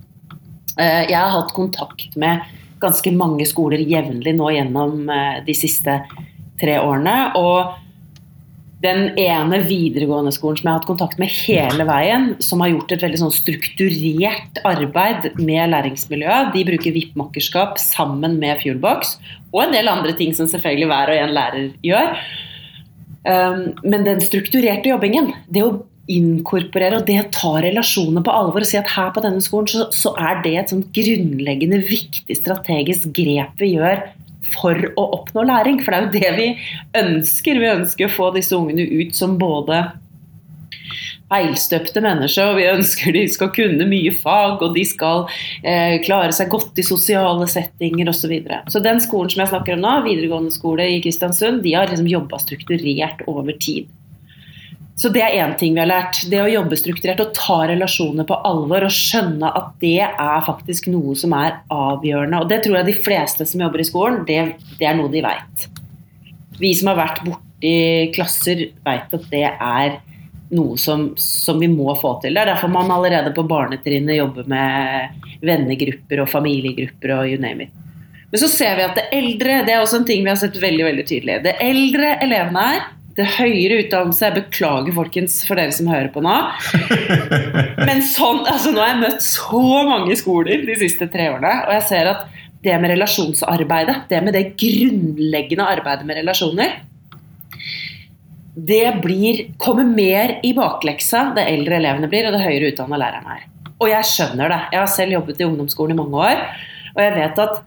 Eh, 0.78 1.08
jeg 1.10 1.18
har 1.18 1.34
hatt 1.34 1.52
kontakt 1.56 2.14
med 2.20 2.44
ganske 2.80 3.10
mange 3.16 3.46
skoler 3.48 3.82
jevnlig 3.82 4.36
nå 4.36 4.52
gjennom 4.54 5.10
eh, 5.10 5.42
de 5.46 5.56
siste 5.56 5.98
tre 6.60 6.78
årene. 6.80 7.16
og 7.40 7.85
den 8.86 9.08
ene 9.18 9.58
videregående 9.66 10.32
skolen 10.34 10.58
som 10.58 10.68
jeg 10.68 10.72
har 10.72 10.80
hatt 10.80 10.88
kontakt 10.88 11.18
med 11.20 11.32
hele 11.32 11.86
veien, 11.88 12.28
som 12.44 12.62
har 12.62 12.70
gjort 12.72 12.94
et 12.94 13.02
veldig 13.04 13.20
sånn 13.24 13.34
strukturert 13.34 14.60
arbeid 14.68 15.32
med 15.40 15.72
læringsmiljøet, 15.74 16.52
de 16.54 16.64
bruker 16.68 16.94
VIP-makkerskap 16.94 17.80
sammen 17.82 18.38
med 18.42 18.62
Fuelbox, 18.62 19.16
og 19.52 19.64
en 19.64 19.74
del 19.74 19.90
andre 19.90 20.14
ting 20.16 20.34
som 20.36 20.48
selvfølgelig 20.50 20.90
hver 20.92 21.12
og 21.12 21.20
en 21.24 21.36
lærer 21.36 21.68
gjør. 21.86 22.16
Um, 23.26 23.62
men 23.82 24.06
den 24.06 24.22
strukturerte 24.22 24.92
jobbingen, 24.92 25.32
det 25.50 25.64
å 25.66 25.76
inkorporere 26.06 27.00
og 27.00 27.08
det 27.08 27.16
å 27.18 27.30
ta 27.34 27.56
relasjoner 27.64 28.22
på 28.22 28.34
alvor 28.34 28.62
og 28.62 28.68
si 28.68 28.78
at 28.78 28.92
her 28.94 29.10
på 29.14 29.22
denne 29.24 29.42
skolen 29.42 29.66
så, 29.70 29.88
så 29.90 30.12
er 30.22 30.38
det 30.44 30.52
et 30.60 30.70
sånn 30.70 30.84
grunnleggende 30.94 31.80
viktig 31.82 32.36
strategisk 32.38 33.10
grep 33.16 33.58
vi 33.58 33.72
gjør 33.74 34.04
for 34.54 34.88
å 34.96 35.06
oppnå 35.20 35.46
læring. 35.48 35.82
For 35.82 35.92
det 35.92 35.98
er 35.98 36.06
jo 36.06 36.16
det 36.16 36.32
vi 36.38 36.48
ønsker. 37.02 37.62
Vi 37.62 37.70
ønsker 37.74 38.08
å 38.08 38.16
få 38.16 38.32
disse 38.36 38.56
ungene 38.56 38.86
ut 39.02 39.16
som 39.16 39.38
både 39.40 39.84
feilstøpte 41.26 42.02
mennesker, 42.04 42.52
og 42.52 42.60
vi 42.60 42.68
ønsker 42.70 43.14
de 43.16 43.24
skal 43.32 43.50
kunne 43.54 43.88
mye 43.90 44.12
fag, 44.14 44.62
og 44.62 44.76
de 44.76 44.84
skal 44.86 45.24
eh, 45.66 45.98
klare 46.04 46.34
seg 46.34 46.52
godt 46.52 46.78
i 46.78 46.86
sosiale 46.86 47.48
settinger 47.50 48.10
osv. 48.12 48.26
Så, 48.26 48.30
videre. 48.30 48.62
så 48.70 48.82
den 48.82 48.98
skolen 49.02 49.30
som 49.30 49.42
jeg 49.44 49.52
snakker 49.52 49.76
om 49.76 49.84
nå, 49.84 49.92
videregående 50.06 50.54
skole 50.54 50.86
i 50.90 50.98
Kristiansund, 51.04 51.62
de 51.62 51.76
har 51.76 51.90
liksom 51.90 52.08
jobba 52.10 52.40
strukturert 52.42 53.22
over 53.30 53.54
tid. 53.62 53.90
Så 54.96 55.10
det 55.12 55.20
er 55.20 55.34
én 55.44 55.52
ting 55.60 55.74
vi 55.76 55.82
har 55.82 55.90
lært. 55.90 56.22
Det 56.30 56.38
å 56.40 56.48
jobbe 56.48 56.78
strukturert 56.80 57.20
og 57.20 57.34
ta 57.36 57.58
relasjoner 57.68 58.24
på 58.24 58.38
alvor 58.48 58.86
og 58.86 58.94
skjønne 58.96 59.50
at 59.58 59.74
det 59.82 60.00
er 60.06 60.46
faktisk 60.46 60.88
noe 60.88 61.12
som 61.20 61.34
er 61.36 61.58
avgjørende. 61.72 62.40
Og 62.40 62.48
det 62.48 62.62
tror 62.64 62.78
jeg 62.78 62.88
de 62.88 62.96
fleste 63.04 63.44
som 63.48 63.66
jobber 63.66 63.84
i 63.84 63.88
skolen, 63.88 64.22
det, 64.28 64.40
det 64.80 64.88
er 64.88 64.96
noe 64.96 65.12
de 65.12 65.20
veit. 65.26 65.68
vi 66.56 66.72
som 66.74 66.88
har 66.88 66.96
vært 67.02 67.20
borti 67.26 67.76
klasser, 68.16 68.70
vet 68.86 69.12
at 69.18 69.28
det 69.28 69.44
er 69.52 69.98
noe 70.56 70.78
som, 70.80 71.10
som, 71.20 71.60
vi 71.60 71.68
må 71.68 71.92
få 72.00 72.16
til. 72.22 72.32
Det 72.32 72.46
er 72.46 72.54
derfor 72.54 72.72
man 72.72 72.90
allerede 72.94 73.34
på 73.36 73.44
barnetrinnet 73.44 74.16
jobber 74.16 74.48
med 74.48 75.24
vennegrupper 75.44 76.22
og 76.22 76.30
familiegrupper 76.32 77.18
og 77.18 77.34
you 77.34 77.40
name 77.42 77.66
it. 77.66 77.82
Men 78.30 78.40
så 78.40 78.48
ser 78.50 78.78
vi 78.78 78.86
at 78.86 78.96
det 78.96 79.08
eldre 79.14 79.60
det 79.66 79.74
er 79.74 79.82
også 79.82 80.00
en 80.00 80.08
ting 80.08 80.24
vi 80.24 80.32
har 80.32 80.38
sett 80.40 80.56
veldig 80.60 80.86
veldig 80.88 81.04
tydelig. 81.06 81.42
Det 81.44 81.58
eldre 81.62 82.16
elevene 82.24 82.64
er, 82.72 82.86
det 83.16 83.26
høyere 83.38 83.80
utdannelse 83.84 84.26
Jeg 84.26 84.36
beklager, 84.36 84.92
folkens, 84.96 85.38
for 85.48 85.58
dere 85.58 85.72
som 85.72 85.88
hører 85.88 86.10
på 86.12 86.22
nå. 86.24 86.34
Men 87.88 88.02
sånn, 88.04 88.42
altså 88.44 88.72
nå 88.74 88.82
har 88.82 88.92
jeg 88.92 89.02
møtt 89.04 89.24
så 89.24 89.62
mange 89.88 90.16
skoler 90.20 90.66
de 90.68 90.76
siste 90.80 91.08
tre 91.12 91.30
årene, 91.32 91.54
og 91.64 91.72
jeg 91.78 91.86
ser 91.88 92.10
at 92.12 92.26
det 92.66 92.76
med 92.82 92.92
relasjonsarbeidet, 92.92 94.02
det 94.10 94.20
med 94.24 94.34
det 94.36 94.44
grunnleggende 94.58 95.68
arbeidet 95.76 96.08
med 96.08 96.20
relasjoner, 96.20 96.80
det 98.56 98.86
blir, 99.04 99.42
kommer 99.60 99.84
mer 99.84 100.38
i 100.44 100.54
bakleksa 100.56 101.30
det 101.36 101.44
eldre 101.50 101.76
elevene 101.76 102.08
blir, 102.08 102.26
og 102.26 102.36
det 102.36 102.44
høyere 102.44 102.72
utdanna 102.72 103.00
lærerne 103.00 103.36
er. 103.36 103.48
Og 103.76 103.90
jeg 103.92 104.08
skjønner 104.08 104.48
det. 104.48 104.60
Jeg 104.72 104.80
har 104.80 104.92
selv 104.92 105.16
jobbet 105.18 105.40
i 105.42 105.46
ungdomsskolen 105.46 105.92
i 105.92 105.98
mange 105.98 106.22
år, 106.24 106.44
og 106.96 107.02
jeg 107.04 107.16
vet 107.18 107.42
at 107.44 107.58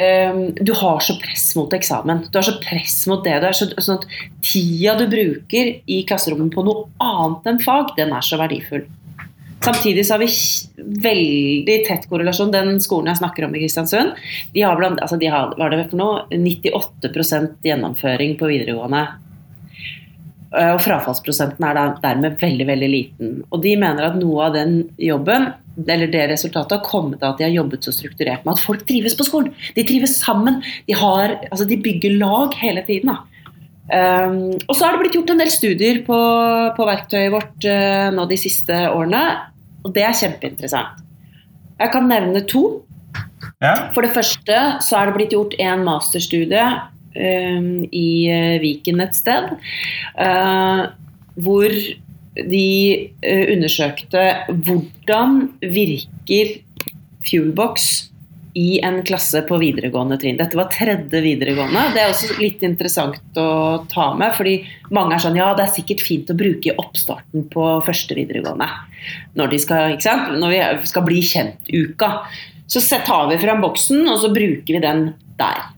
um, 0.00 0.40
du 0.56 0.72
har 0.76 1.02
så 1.04 1.16
press 1.20 1.50
mot 1.58 1.72
eksamen. 1.76 2.24
Du 2.30 2.38
har 2.38 2.46
så 2.46 2.56
press 2.62 3.02
mot 3.10 3.24
det. 3.24 3.36
det 3.42 3.50
er 3.50 3.56
så, 3.56 3.68
sånn 3.76 4.00
at 4.00 4.08
Tida 4.44 4.96
du 5.00 5.06
bruker 5.10 5.74
i 5.84 6.00
klasserommet 6.08 6.54
på 6.54 6.64
noe 6.66 6.88
annet 7.04 7.52
enn 7.52 7.62
fag, 7.62 7.94
den 7.98 8.14
er 8.16 8.26
så 8.26 8.40
verdifull. 8.40 8.86
Samtidig 9.60 10.06
så 10.06 10.16
har 10.16 10.22
vi 10.22 10.28
veldig 11.04 11.74
tett 11.84 12.06
korrelasjon. 12.08 12.52
Den 12.52 12.78
skolen 12.80 13.10
jeg 13.12 13.20
snakker 13.20 13.44
om 13.44 13.56
i 13.56 13.60
Kristiansund, 13.60 14.14
de 14.54 14.62
har, 14.64 14.78
blant, 14.80 15.02
altså 15.04 15.18
de 15.20 15.28
har 15.28 15.52
det 15.52 15.82
for 15.90 16.00
noe, 16.00 16.22
98% 16.32 17.68
gjennomføring 17.68 18.38
på 18.40 18.48
videregående 18.48 19.04
og 20.50 20.80
frafallsprosenten 20.82 21.62
er 21.62 21.78
dermed 22.02 22.40
veldig 22.40 22.66
veldig 22.66 22.88
liten. 22.90 23.34
Og 23.54 23.60
de 23.62 23.76
mener 23.78 24.08
at 24.08 24.16
noe 24.18 24.48
av 24.48 24.56
den 24.56 24.80
jobben, 24.98 25.52
eller 25.86 26.10
det 26.10 26.24
resultatet, 26.32 26.74
har 26.74 26.86
kommet 26.86 27.22
av 27.22 27.36
at 27.36 27.38
de 27.38 27.46
har 27.46 27.54
jobbet 27.54 27.86
så 27.86 27.94
strukturert 27.94 28.42
med 28.42 28.56
at 28.56 28.62
folk 28.64 28.82
trives 28.88 29.14
på 29.14 29.28
skolen. 29.28 29.52
De 29.76 29.86
trives 29.86 30.16
sammen. 30.18 30.58
De, 30.88 30.96
har, 30.98 31.36
altså 31.52 31.68
de 31.70 31.78
bygger 31.78 32.18
lag 32.18 32.56
hele 32.58 32.82
tiden. 32.88 33.14
Um, 33.90 34.58
og 34.66 34.74
så 34.74 34.84
har 34.84 34.94
det 34.94 35.04
blitt 35.04 35.16
gjort 35.18 35.30
en 35.34 35.40
del 35.42 35.54
studier 35.54 36.02
på, 36.06 36.18
på 36.76 36.86
verktøyet 36.86 37.32
vårt 37.34 37.70
uh, 37.70 38.10
nå 38.14 38.26
de 38.30 38.38
siste 38.38 38.76
årene, 38.90 39.22
og 39.86 39.94
det 39.94 40.04
er 40.06 40.18
kjempeinteressant. 40.18 41.02
Jeg 41.80 41.94
kan 41.94 42.10
nevne 42.10 42.42
to. 42.50 42.82
Ja. 43.62 43.90
For 43.94 44.02
det 44.02 44.14
første 44.14 44.58
så 44.84 44.98
er 44.98 45.08
det 45.08 45.16
blitt 45.16 45.34
gjort 45.34 45.54
en 45.62 45.86
masterstudie 45.86 46.64
i 47.16 48.10
eh, 48.30 48.56
Viken 48.62 49.02
et 49.02 49.16
sted. 49.18 49.50
Eh, 50.18 50.82
hvor 51.40 51.74
de 52.36 52.66
eh, 53.22 53.44
undersøkte 53.54 54.26
hvordan 54.48 55.40
virker 55.60 56.54
Fuelbox 57.26 58.10
i 58.58 58.80
en 58.82 58.98
klasse 59.06 59.42
på 59.46 59.58
videregående 59.62 60.16
trinn. 60.18 60.38
Dette 60.38 60.58
var 60.58 60.70
tredje 60.72 61.20
videregående. 61.22 61.84
Det 61.94 62.02
er 62.02 62.10
også 62.10 62.38
litt 62.40 62.64
interessant 62.66 63.38
å 63.38 63.50
ta 63.90 64.08
med, 64.18 64.34
fordi 64.34 64.56
mange 64.94 65.14
er 65.14 65.22
sånn 65.22 65.38
ja, 65.38 65.52
det 65.54 65.68
er 65.68 65.74
sikkert 65.76 66.02
fint 66.02 66.32
å 66.32 66.38
bruke 66.38 66.74
oppstarten 66.82 67.46
på 67.52 67.66
første 67.86 68.16
videregående. 68.18 68.66
Når, 69.38 69.52
de 69.52 69.60
skal, 69.62 69.98
Når 70.40 70.54
vi 70.54 70.62
skal 70.90 71.06
bli 71.06 71.20
kjent-uka. 71.22 72.10
Så 72.70 72.82
tar 73.06 73.30
vi 73.30 73.38
fram 73.42 73.62
boksen, 73.62 74.02
og 74.10 74.18
så 74.22 74.32
bruker 74.34 74.76
vi 74.76 74.82
den 74.82 75.12
der. 75.38 75.70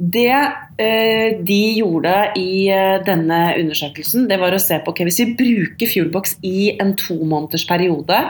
Det 0.00 0.32
eh, 0.32 1.40
de 1.44 1.60
gjorde 1.76 2.12
i 2.40 2.70
eh, 2.72 2.98
denne 3.04 3.40
undersøkelsen, 3.60 4.24
det 4.30 4.38
var 4.40 4.54
å 4.56 4.60
se 4.62 4.78
på 4.80 4.94
okay, 4.94 5.04
Hvis 5.04 5.20
vi 5.20 5.34
bruker 5.36 5.90
Fuelbox 5.90 6.38
i 6.46 6.70
en 6.80 6.94
to 6.96 7.18
måneders 7.20 7.66
periode, 7.68 8.20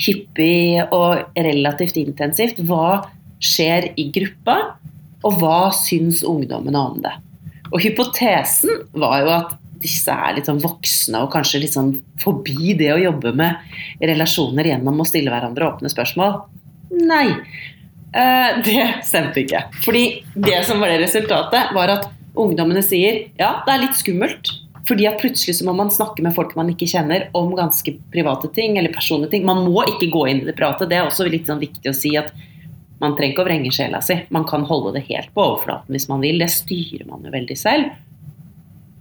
hyppig 0.00 0.80
og 0.96 1.36
relativt 1.36 1.98
intensivt, 2.00 2.62
hva 2.64 3.02
skjer 3.44 3.90
i 4.00 4.08
gruppa? 4.14 4.56
Og 5.20 5.36
hva 5.36 5.68
syns 5.76 6.22
ungdommene 6.24 6.80
om 6.80 7.02
det? 7.04 7.12
Og 7.74 7.82
hypotesen 7.84 8.86
var 8.96 9.18
jo 9.20 9.34
at 9.34 9.58
disse 9.80 10.12
er 10.12 10.36
litt 10.36 10.48
sånn 10.48 10.60
voksne 10.60 11.20
og 11.24 11.32
kanskje 11.32 11.60
litt 11.62 11.74
sånn 11.76 11.92
forbi 12.20 12.74
det 12.76 12.90
å 12.94 13.00
jobbe 13.00 13.32
med 13.36 14.00
relasjoner 14.00 14.72
gjennom 14.72 15.00
å 15.00 15.06
stille 15.08 15.32
hverandre 15.32 15.68
åpne 15.68 15.92
spørsmål. 15.92 16.40
Nei. 17.04 17.28
Eh, 18.12 18.62
det 18.64 18.86
stemte 19.06 19.44
ikke. 19.44 19.64
Fordi 19.84 20.04
det 20.34 20.64
som 20.66 20.82
var 20.82 20.92
det 20.92 21.04
resultatet, 21.04 21.70
var 21.76 21.94
at 21.98 22.10
ungdommene 22.38 22.82
sier 22.84 23.26
ja, 23.38 23.60
det 23.66 23.74
er 23.74 23.84
litt 23.84 23.98
skummelt. 23.98 24.52
Fordi 24.88 25.06
at 25.06 25.20
plutselig 25.20 25.58
så 25.58 25.66
må 25.68 25.74
man 25.76 25.92
snakke 25.92 26.22
med 26.24 26.34
folk 26.34 26.56
man 26.58 26.70
ikke 26.72 26.88
kjenner 26.88 27.28
om 27.36 27.52
ganske 27.54 27.92
private 28.10 28.48
ting 28.56 28.78
eller 28.80 28.92
personlige 28.94 29.36
ting. 29.36 29.44
Man 29.46 29.62
må 29.68 29.84
ikke 29.86 30.10
gå 30.10 30.24
inn 30.30 30.42
i 30.42 30.48
det 30.48 30.56
private. 30.58 30.88
Det 30.90 30.98
er 30.98 31.06
også 31.06 31.28
litt 31.30 31.50
sånn 31.50 31.60
viktig 31.62 31.92
å 31.92 31.96
si 31.96 32.16
at 32.18 32.32
man 33.00 33.14
trenger 33.16 33.34
ikke 33.34 33.44
å 33.44 33.48
vrenge 33.48 33.72
sjela 33.72 34.00
si. 34.04 34.16
Man 34.34 34.46
kan 34.48 34.66
holde 34.68 34.96
det 34.96 35.06
helt 35.08 35.30
på 35.36 35.44
overflaten 35.44 35.94
hvis 35.94 36.08
man 36.10 36.24
vil. 36.24 36.40
Det 36.42 36.50
styrer 36.52 37.06
man 37.08 37.22
jo 37.24 37.32
veldig 37.32 37.58
selv. 37.60 37.92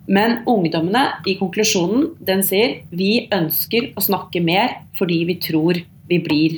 Men 0.09 0.39
ungdommene 0.49 1.03
i 1.29 1.35
konklusjonen 1.39 2.11
den 2.25 2.41
sier 2.45 2.79
vi 2.89 3.27
ønsker 3.33 3.91
å 3.93 4.03
snakke 4.03 4.41
mer 4.41 4.79
fordi 4.97 5.19
vi 5.29 5.35
tror 5.41 5.81
vi 6.09 6.17
blir 6.25 6.55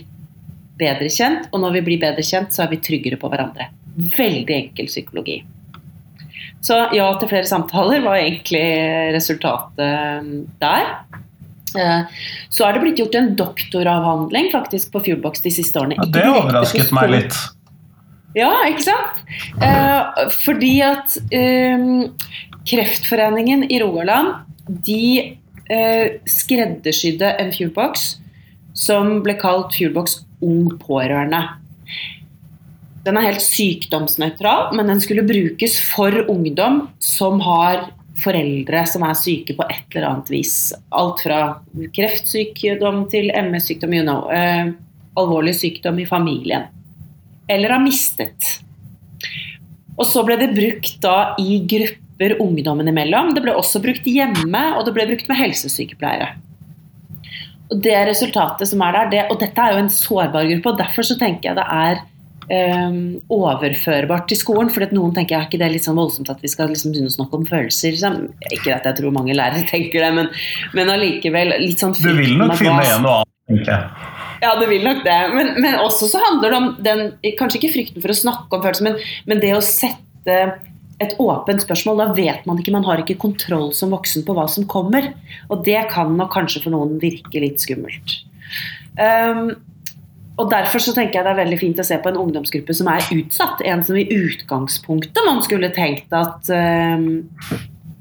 bedre 0.79 1.09
kjent, 1.11 1.49
og 1.51 1.63
når 1.63 1.79
vi 1.79 1.85
blir 1.89 2.01
bedre 2.01 2.23
kjent, 2.25 2.53
så 2.53 2.65
er 2.65 2.71
vi 2.71 2.81
tryggere 2.83 3.19
på 3.21 3.29
hverandre. 3.31 3.69
Veldig 4.15 4.55
enkel 4.55 4.87
psykologi. 4.89 5.41
Så 6.61 6.77
ja 6.93 7.07
til 7.17 7.29
flere 7.31 7.49
samtaler 7.49 8.03
var 8.05 8.21
egentlig 8.21 8.63
resultatet 9.15 10.21
um, 10.21 10.31
der. 10.61 10.93
Eh, 11.79 12.19
så 12.51 12.67
er 12.67 12.75
det 12.75 12.83
blitt 12.83 12.99
gjort 12.99 13.15
en 13.17 13.31
doktoravhandling 13.39 14.51
faktisk 14.51 14.91
på 14.93 15.01
Fuelbox 15.05 15.43
de 15.45 15.53
siste 15.55 15.79
årene. 15.79 15.97
Ja, 15.99 16.07
det 16.13 16.27
overrasket 16.29 16.93
meg 16.95 17.11
litt. 17.13 17.37
Ja, 18.37 18.51
ikke 18.69 18.85
sant? 18.85 19.21
Eh, 19.63 20.23
fordi 20.43 20.75
at 20.85 21.17
um, 21.35 22.11
Kreftforeningen 22.67 23.65
i 23.67 23.79
Rogaland 23.81 24.35
de 24.85 25.35
uh, 25.67 26.07
skreddersydde 26.29 27.31
en 27.41 27.49
Fuelbox 27.55 28.13
som 28.77 29.17
ble 29.25 29.35
kalt 29.41 29.73
Fuelbox 29.75 30.21
ung 30.45 30.69
pårørende. 30.81 31.41
Den 33.05 33.17
er 33.17 33.31
helt 33.31 33.41
sykdomsnøytral, 33.41 34.75
men 34.77 34.91
den 34.91 35.01
skulle 35.01 35.25
brukes 35.25 35.79
for 35.81 36.13
ungdom 36.29 36.83
som 37.01 37.41
har 37.41 37.87
foreldre 38.21 38.83
som 38.89 39.05
er 39.07 39.17
syke 39.17 39.55
på 39.57 39.65
et 39.65 39.95
eller 39.95 40.09
annet 40.11 40.29
vis. 40.29 40.55
Alt 40.93 41.23
fra 41.25 41.39
kreftsykdom 41.95 43.05
til 43.11 43.31
MS-sykdom, 43.33 43.95
you 43.97 44.05
know, 44.05 44.27
eh, 44.29 44.73
alvorlig 45.17 45.55
sykdom 45.57 45.99
i 45.99 46.05
familien. 46.09 46.67
Eller 47.49 47.73
har 47.73 47.81
mistet. 47.83 48.61
Og 49.97 50.05
så 50.07 50.23
ble 50.25 50.37
det 50.39 50.53
brukt 50.55 51.01
da 51.03 51.33
i 51.41 51.59
grupper 51.69 52.37
ungdommen 52.41 52.87
imellom. 52.87 53.33
Det 53.35 53.43
ble 53.43 53.57
også 53.57 53.81
brukt 53.83 54.07
hjemme, 54.07 54.63
og 54.77 54.85
det 54.85 54.95
ble 54.95 55.09
brukt 55.09 55.27
med 55.29 55.41
helsesykepleiere. 55.41 56.35
Og 57.71 57.81
det 57.83 57.97
resultatet 58.09 58.67
som 58.67 58.81
er 58.83 58.95
der, 58.97 59.11
det, 59.11 59.25
og 59.31 59.39
dette 59.39 59.63
er 59.63 59.75
jo 59.75 59.83
en 59.85 59.93
sårbar 59.93 60.47
gruppe, 60.49 60.73
og 60.73 60.81
derfor 60.81 61.07
så 61.07 61.15
tenker 61.19 61.51
jeg 61.51 61.59
det 61.59 61.67
er 61.71 62.01
um, 62.51 62.97
overførbart 63.31 64.27
til 64.29 64.39
skolen. 64.39 64.71
For 64.73 64.85
noen 64.95 65.13
tenker 65.15 65.37
er 65.37 65.47
ikke 65.47 65.61
det 65.61 65.71
litt 65.73 65.87
sånn 65.87 65.99
voldsomt 65.99 66.31
at 66.33 66.41
vi 66.43 66.51
skal 66.51 66.71
liksom 66.71 66.93
begynne 66.93 67.11
å 67.11 67.15
snakke 67.15 67.39
om 67.39 67.45
følelser. 67.47 67.95
Liksom. 67.95 68.17
Ikke 68.51 68.75
at 68.75 68.89
jeg 68.89 68.99
tror 68.99 69.15
mange 69.15 69.35
lærere 69.37 69.63
tenker 69.71 70.03
det, 70.03 70.11
men, 70.17 70.31
men 70.77 70.95
allikevel 70.95 71.55
litt 71.63 71.83
sånn 71.83 71.95
Du 71.99 72.11
vil 72.17 72.35
nok 72.39 72.57
finne 72.59 72.81
en 72.83 73.07
og 73.07 73.21
annen, 73.21 73.37
tenker 73.53 73.75
jeg. 73.75 74.09
Ja, 74.41 74.55
det 74.57 74.67
vil 74.71 74.83
nok 74.83 75.03
det. 75.05 75.19
Men, 75.35 75.53
men, 75.61 75.77
også 75.83 76.09
så 76.09 76.19
handler 76.23 76.49
det 76.49 76.57
om 76.57 76.69
den 76.81 77.01
Kanskje 77.37 77.59
ikke 77.61 77.75
frykten 77.75 78.03
for 78.03 78.13
å 78.13 78.17
snakke 78.17 78.57
om 78.57 78.63
følelser, 78.65 78.89
men, 78.89 78.99
men 79.29 79.43
det 79.43 79.53
å 79.53 79.63
sette 79.63 80.37
et 81.01 81.15
åpent 81.21 81.63
spørsmål. 81.63 81.99
Da 82.01 82.13
vet 82.17 82.45
man 82.49 82.59
ikke, 82.61 82.73
man 82.75 82.85
har 82.87 83.01
ikke 83.01 83.19
kontroll 83.21 83.71
som 83.75 83.93
voksen 83.95 84.25
på 84.27 84.35
hva 84.37 84.47
som 84.51 84.67
kommer. 84.69 85.11
Og 85.49 85.65
det 85.67 85.79
kan 85.91 86.13
nok 86.17 86.33
kanskje 86.35 86.63
for 86.65 86.75
noen 86.75 86.99
virke 87.01 87.43
litt 87.43 87.63
skummelt. 87.63 88.21
Um, 88.99 89.53
og 90.39 90.49
Derfor 90.51 90.81
så 90.81 90.93
tenker 90.95 91.19
jeg 91.19 91.27
det 91.27 91.33
er 91.33 91.41
veldig 91.43 91.59
fint 91.59 91.81
å 91.81 91.85
se 91.85 91.97
på 92.01 92.09
en 92.09 92.19
ungdomsgruppe 92.21 92.75
som 92.75 92.89
er 92.91 93.05
utsatt. 93.13 93.63
En 93.67 93.83
som 93.85 93.97
i 93.99 94.07
utgangspunktet 94.09 95.27
man 95.27 95.41
skulle 95.45 95.71
tenkt 95.75 96.13
at, 96.15 96.49
um, 96.49 97.27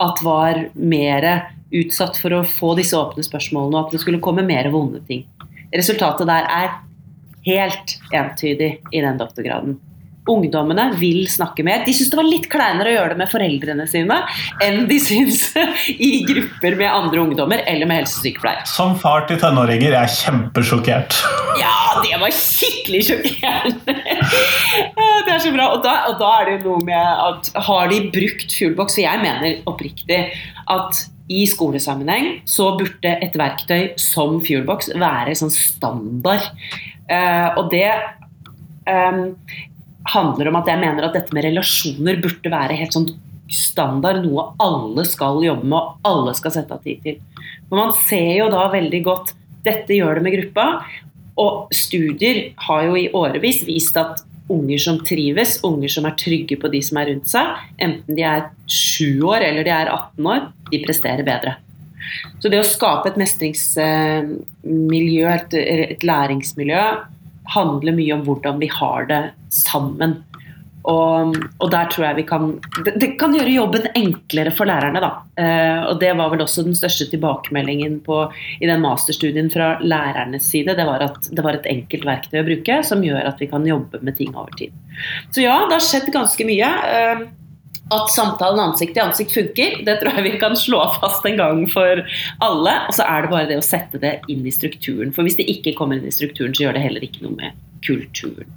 at 0.00 0.22
var 0.24 0.62
mer 0.74 1.30
utsatt 1.70 2.18
for 2.18 2.34
å 2.34 2.44
få 2.46 2.74
disse 2.78 2.98
åpne 2.98 3.22
spørsmålene, 3.26 3.76
og 3.76 3.86
at 3.86 3.94
det 3.94 4.02
skulle 4.02 4.22
komme 4.22 4.46
mer 4.46 4.70
vonde 4.72 5.02
ting. 5.06 5.26
Resultatet 5.74 6.26
der 6.26 6.48
er 6.50 6.72
helt 7.46 7.94
entydig 8.16 8.72
i 8.90 9.04
den 9.04 9.20
doktorgraden. 9.20 9.78
Ungdommene 10.28 10.90
vil 11.00 11.24
snakke 11.30 11.64
mer. 11.66 11.84
De 11.86 11.94
syns 11.96 12.10
det 12.12 12.18
var 12.18 12.28
litt 12.28 12.48
kleinere 12.52 12.92
å 12.92 12.94
gjøre 12.96 13.14
det 13.14 13.20
med 13.22 13.30
foreldrene 13.32 13.86
sine 13.90 14.18
enn 14.64 14.84
de 14.90 14.98
syns 15.02 15.46
i 15.90 16.10
grupper 16.28 16.76
med 16.78 16.90
andre 16.90 17.22
ungdommer 17.24 17.62
eller 17.70 17.88
med 17.88 18.02
helsesykepleier. 18.02 18.66
Som 18.68 18.96
far 19.00 19.26
til 19.30 19.40
tenåringer 19.40 19.94
er 19.94 20.08
jeg 20.08 20.18
kjempesjokkert. 20.24 21.20
Ja, 21.60 22.02
det 22.04 22.20
var 22.20 22.34
skikkelig 22.36 23.04
sjokkerende! 23.10 23.96
Det 25.30 25.36
er 25.36 25.42
så 25.42 25.52
bra. 25.54 25.70
Og 25.76 25.84
da, 25.84 25.94
og 26.10 26.18
da 26.20 26.30
er 26.40 26.48
det 26.48 26.58
jo 26.58 26.74
noe 26.74 26.84
med 26.86 27.24
at 27.30 27.50
har 27.68 27.90
de 27.90 28.00
brukt 28.12 28.52
Fuelbox 28.56 28.96
Og 28.98 29.04
jeg 29.04 29.22
mener 29.22 29.60
oppriktig 29.70 30.20
at 30.70 31.02
i 31.30 31.44
skolesammenheng 31.46 32.40
så 32.48 32.72
burde 32.78 33.12
et 33.22 33.36
verktøy 33.38 33.92
som 34.00 34.40
Fuelbox 34.42 34.90
være 34.98 35.36
sånn 35.38 35.52
standard. 35.54 36.48
Uh, 37.10 37.54
og 37.58 37.70
det 37.70 37.86
um, 38.90 39.36
handler 40.12 40.50
om 40.50 40.60
at 40.60 40.70
jeg 40.70 40.80
mener 40.80 41.06
at 41.06 41.16
dette 41.16 41.34
med 41.36 41.46
relasjoner 41.46 42.20
burde 42.22 42.52
være 42.52 42.78
helt 42.78 42.96
sånn 42.96 43.10
standard, 43.50 44.22
noe 44.22 44.52
alle 44.62 45.04
skal 45.08 45.40
jobbe 45.42 45.66
med 45.66 45.78
og 45.78 46.06
alle 46.06 46.34
skal 46.38 46.54
sette 46.54 46.76
av 46.76 46.82
tid 46.84 47.02
til. 47.04 47.20
For 47.68 47.78
Man 47.78 47.94
ser 48.06 48.32
jo 48.38 48.48
da 48.52 48.66
veldig 48.72 49.02
godt 49.06 49.34
dette 49.66 49.96
gjør 49.96 50.18
det 50.18 50.24
med 50.24 50.36
gruppa, 50.38 50.66
og 51.40 51.72
studier 51.74 52.50
har 52.66 52.80
jo 52.88 52.98
i 52.98 53.10
årevis 53.16 53.62
vist 53.68 53.96
at 54.00 54.22
unger 54.50 54.78
som 54.82 54.98
trives, 55.06 55.58
unger 55.66 55.90
som 55.92 56.06
er 56.08 56.16
trygge 56.18 56.56
på 56.60 56.70
de 56.72 56.80
som 56.82 56.98
er 57.00 57.06
rundt 57.12 57.28
seg, 57.30 57.46
enten 57.82 58.16
de 58.18 58.24
er 58.26 58.48
7 58.66 59.22
år 59.28 59.40
eller 59.46 59.66
de 59.66 59.72
er 59.74 59.92
18 59.92 60.30
år, 60.32 60.40
de 60.72 60.84
presterer 60.84 61.24
bedre. 61.26 61.52
Så 62.42 62.50
det 62.50 62.60
å 62.60 62.66
skape 62.66 63.08
et 63.10 63.20
mestringsmiljø, 63.20 65.26
et, 65.30 66.02
læringsmiljø, 66.02 66.84
handler 67.48 67.96
mye 67.96 68.16
om 68.16 68.26
hvordan 68.26 68.60
vi 68.60 68.68
har 68.72 69.08
det 69.10 69.22
sammen. 69.54 70.20
Og, 70.88 71.34
og, 71.60 71.66
der 71.72 71.90
tror 71.92 72.06
jeg 72.06 72.16
vi 72.22 72.24
kan 72.24 72.54
det, 72.86 72.94
det, 73.02 73.08
kan 73.20 73.34
gjøre 73.36 73.52
jobben 73.52 73.88
enklere 73.98 74.52
for 74.56 74.68
lærerne, 74.68 75.02
da. 75.02 75.10
Eh, 75.36 75.80
og 75.90 75.98
det 76.00 76.14
var 76.16 76.30
vel 76.32 76.44
også 76.44 76.64
den 76.64 76.76
største 76.78 77.10
tilbakemeldingen 77.12 77.98
på, 78.06 78.22
i 78.60 78.68
den 78.68 78.80
masterstudien 78.80 79.50
fra 79.52 79.74
lærernes 79.84 80.48
side. 80.48 80.76
Det 80.78 80.86
var 80.88 81.04
at 81.04 81.28
det 81.28 81.44
var 81.44 81.58
et 81.58 81.68
enkelt 81.68 82.06
verktøy 82.08 82.40
å 82.40 82.46
bruke 82.48 82.80
som 82.86 83.04
gjør 83.04 83.28
at 83.28 83.42
vi 83.42 83.50
kan 83.50 83.68
jobbe 83.68 84.00
med 84.00 84.16
ting 84.16 84.32
over 84.32 84.56
tid. 84.56 84.72
Så 85.34 85.44
ja, 85.44 85.58
det 85.68 85.76
har 85.76 85.84
skjedd 85.84 86.08
ganske 86.16 86.48
mye. 86.48 86.72
Eh, 86.96 87.28
at 87.94 88.12
samtalen 88.14 88.62
ansikt 88.62 88.94
til 88.96 89.04
ansikt 89.04 89.34
funker, 89.34 89.80
det 89.86 89.98
tror 90.00 90.18
jeg 90.18 90.26
vi 90.28 90.36
kan 90.42 90.56
slå 90.58 90.82
fast 91.00 91.26
en 91.26 91.40
gang 91.40 91.64
for 91.70 92.04
alle. 92.46 92.76
Og 92.88 92.96
så 92.96 93.06
er 93.06 93.26
det 93.26 93.34
bare 93.34 93.50
det 93.50 93.60
å 93.60 93.66
sette 93.66 94.00
det 94.02 94.18
inn 94.30 94.46
i 94.46 94.54
strukturen. 94.54 95.14
For 95.16 95.26
hvis 95.26 95.38
det 95.40 95.50
ikke 95.50 95.76
kommer 95.78 95.98
inn 95.98 96.08
i 96.08 96.14
strukturen, 96.14 96.54
så 96.54 96.68
gjør 96.68 96.78
det 96.78 96.86
heller 96.86 97.06
ikke 97.06 97.26
noe 97.26 97.36
med 97.36 97.60
kulturen. 97.86 98.50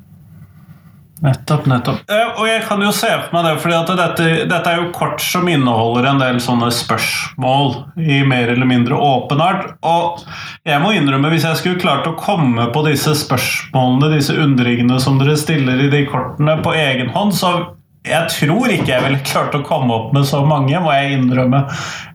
Nettopp, 1.24 1.68
nettopp. 1.72 2.02
Eh, 2.12 2.40
og 2.42 2.48
jeg 2.50 2.64
kan 2.68 2.82
jo 2.84 2.90
se 2.92 3.08
for 3.08 3.32
meg 3.32 3.46
det, 3.48 3.52
fordi 3.64 3.78
dette, 3.96 4.26
dette, 4.50 4.72
er 4.72 4.82
jo 4.82 4.90
kort 4.96 5.22
som 5.24 5.48
inneholder 5.48 6.10
en 6.10 6.20
del 6.20 6.40
sånne 6.44 6.68
spørsmål 6.76 7.78
i 8.04 8.18
mer 8.28 8.52
eller 8.52 8.68
mindre 8.68 8.98
åpen 9.00 9.40
art. 9.44 9.70
Og 9.88 10.26
jeg 10.68 10.82
må 10.84 10.92
innrømme, 10.98 11.32
hvis 11.32 11.46
jeg 11.48 11.62
skulle 11.62 11.80
klart 11.80 12.10
å 12.10 12.18
komme 12.20 12.68
på 12.76 12.84
disse 12.90 13.16
spørsmålene, 13.22 14.12
disse 14.18 14.36
undringene 14.36 15.00
som 15.00 15.22
dere 15.22 15.38
stiller 15.40 15.86
i 15.86 15.88
de 15.94 16.04
kortene 16.10 16.58
på 16.66 16.76
egen 16.76 17.14
hånd, 17.16 17.32
så 17.40 17.54
jeg 18.04 18.32
tror 18.34 18.72
ikke 18.74 18.90
jeg 18.92 19.04
ville 19.06 19.20
klart 19.24 19.54
å 19.56 19.62
komme 19.64 19.96
opp 19.96 20.10
med 20.16 20.26
så 20.28 20.42
mange, 20.44 20.76
må 20.84 20.92
jeg 20.92 21.14
innrømme. 21.16 21.62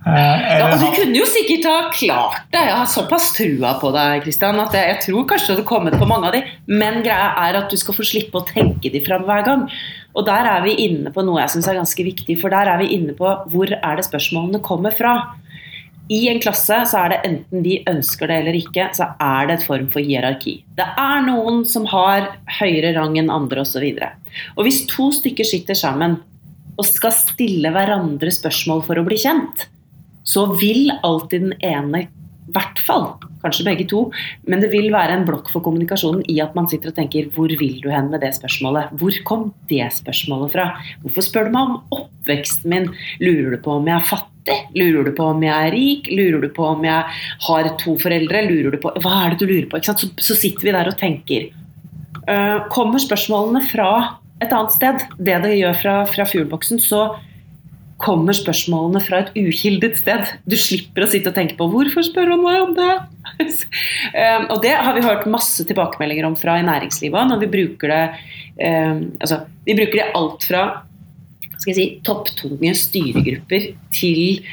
Eh, 0.04 0.42
ja, 0.60 0.66
og 0.68 0.82
Du 0.82 0.88
kunne 0.92 1.16
jo 1.16 1.28
sikkert 1.28 1.64
ha 1.64 1.76
klart 1.94 2.42
det. 2.52 2.60
Jeg 2.60 2.74
har 2.76 2.90
såpass 2.92 3.30
trua 3.32 3.70
på 3.80 3.92
deg, 3.94 4.20
Kristian, 4.26 4.60
at 4.60 4.76
jeg, 4.76 4.84
jeg, 4.92 4.98
tror 5.06 5.24
kanskje 5.30 5.48
du 5.48 5.54
hadde 5.54 5.68
kommet 5.70 5.96
på 5.96 6.08
mange 6.10 6.28
av 6.28 6.36
de. 6.36 6.42
Men 6.68 7.00
greia 7.06 7.30
er 7.46 7.62
at 7.62 7.72
du 7.72 7.80
skal 7.80 7.96
få 7.96 8.04
slippe 8.04 8.36
å 8.36 8.44
tenke 8.44 8.92
de 8.92 9.00
fram 9.06 9.24
hver 9.28 9.46
gang. 9.48 9.64
Og 10.12 10.28
der 10.28 10.50
er 10.50 10.60
vi 10.66 10.76
inne 10.84 11.12
på 11.14 11.24
noe 11.24 11.40
jeg 11.40 11.54
syns 11.56 11.70
er 11.72 11.80
ganske 11.80 12.04
viktig. 12.04 12.36
For 12.42 12.52
der 12.52 12.68
er 12.68 12.82
vi 12.82 12.92
inne 12.98 13.16
på 13.16 13.32
hvor 13.48 13.72
er 13.72 13.96
det 13.96 14.04
spørsmålene 14.10 14.60
kommer 14.64 14.92
fra 14.92 15.16
i 16.08 16.22
en 16.30 16.40
klasse 16.40 16.76
så 16.88 17.02
er 17.02 17.12
det 17.12 17.18
enten 17.28 17.64
de 17.64 17.78
ønsker 17.90 18.30
det 18.30 18.38
eller 18.40 18.56
ikke, 18.56 18.88
så 18.96 19.10
er 19.20 19.48
det 19.48 19.58
et 19.58 19.66
form 19.68 19.88
for 19.92 20.04
hierarki. 20.04 20.54
Det 20.78 20.86
er 21.00 21.24
noen 21.26 21.64
som 21.68 21.84
har 21.90 22.30
høyere 22.58 22.94
rang 22.96 23.18
enn 23.20 23.32
andre 23.32 23.60
osv. 23.64 23.84
Og, 23.84 24.00
så 24.00 24.56
og 24.56 24.64
hvis 24.64 24.82
to 24.88 25.10
stykker 25.12 25.48
sitter 25.48 25.76
sammen 25.76 26.18
og 26.78 26.86
skal 26.88 27.12
stille 27.12 27.72
hverandre 27.74 28.32
spørsmål 28.32 28.84
for 28.86 29.00
å 29.00 29.04
bli 29.04 29.18
kjent, 29.20 29.66
så 30.24 30.46
vil 30.60 30.92
alltid 31.02 31.48
den 31.48 31.56
ene 31.64 32.06
i 32.06 32.08
hvert 32.56 32.80
fall, 32.86 33.10
kanskje 33.42 33.66
begge 33.66 33.86
to, 33.90 34.06
men 34.50 34.62
det 34.62 34.70
vil 34.72 34.90
være 34.94 35.16
en 35.16 35.26
blokk 35.28 35.50
for 35.52 35.64
kommunikasjonen 35.64 36.24
i 36.30 36.38
at 36.44 36.56
man 36.58 36.68
sitter 36.70 36.92
og 36.92 36.98
tenker 36.98 37.30
hvor 37.34 37.52
vil 37.60 37.78
du 37.82 37.90
hen 37.92 38.10
med 38.12 38.22
det 38.24 38.34
spørsmålet? 38.36 38.94
Hvor 38.98 39.20
kom 39.28 39.44
det 39.70 39.86
spørsmålet 39.96 40.54
fra? 40.54 40.70
Hvorfor 41.04 41.26
spør 41.26 41.48
du 41.48 41.54
meg 41.54 41.70
om 41.70 42.00
oppveksten 42.00 42.72
min? 42.72 42.90
Lurer 43.22 43.56
du 43.56 43.62
på 43.64 43.78
om 43.78 43.88
jeg 43.88 43.96
er 43.96 44.08
fattig? 44.08 44.58
Lurer 44.78 45.08
du 45.08 45.12
på 45.16 45.30
om 45.34 45.42
jeg 45.44 45.54
er 45.54 45.74
rik? 45.74 46.10
Lurer 46.14 46.46
du 46.46 46.50
på 46.56 46.66
om 46.66 46.86
jeg 46.86 47.18
har 47.48 47.70
to 47.82 47.96
foreldre? 48.00 48.44
Lurer 48.48 48.74
du 48.74 48.80
på, 48.82 48.94
Hva 49.04 49.24
er 49.24 49.34
det 49.34 49.42
du 49.42 49.50
lurer 49.50 49.68
på? 49.70 49.82
Så, 49.84 50.10
så, 50.16 50.38
sitter 50.38 50.70
vi 50.70 50.74
der 50.74 50.90
og 50.90 50.98
tenker. 51.00 51.50
Uh, 52.28 52.66
kommer 52.72 53.00
spørsmålene 53.00 53.62
fra 53.68 53.90
et 54.42 54.52
annet 54.54 54.74
sted, 54.74 55.00
det 55.18 55.40
det 55.42 55.56
gjør 55.58 55.78
fra, 55.80 55.94
fra 56.06 56.26
fuelboksen, 56.28 56.78
så 56.78 57.08
kommer 57.98 58.36
spørsmålene 58.36 59.02
fra 59.02 59.22
et 59.24 59.32
uhildet 59.36 59.98
sted. 59.98 60.30
Du 60.46 60.54
slipper 60.58 61.04
å 61.04 61.10
sitte 61.10 61.32
og 61.32 61.38
tenke 61.38 61.56
på 61.58 61.66
'hvorfor 61.70 62.06
spør 62.06 62.30
han 62.30 62.44
meg 62.44 62.60
om 62.62 62.74
det?' 62.76 62.98
um, 64.14 64.44
og 64.52 64.62
det 64.62 64.74
har 64.74 64.94
vi 64.94 65.02
hørt 65.02 65.26
masse 65.26 65.66
tilbakemeldinger 65.66 66.26
om 66.26 66.36
fra 66.38 66.58
i 66.58 66.66
næringslivet 66.66 67.28
når 67.28 67.42
vi 67.42 67.52
bruker 67.52 67.88
det 67.92 68.04
um, 68.62 69.02
altså, 69.20 69.44
Vi 69.66 69.74
bruker 69.74 69.98
det 69.98 70.12
alt 70.14 70.46
fra 70.46 70.62
skal 71.58 71.74
jeg 71.74 71.78
si, 71.78 71.86
topptunge 72.06 72.70
styregrupper 72.78 73.72
til 73.90 74.44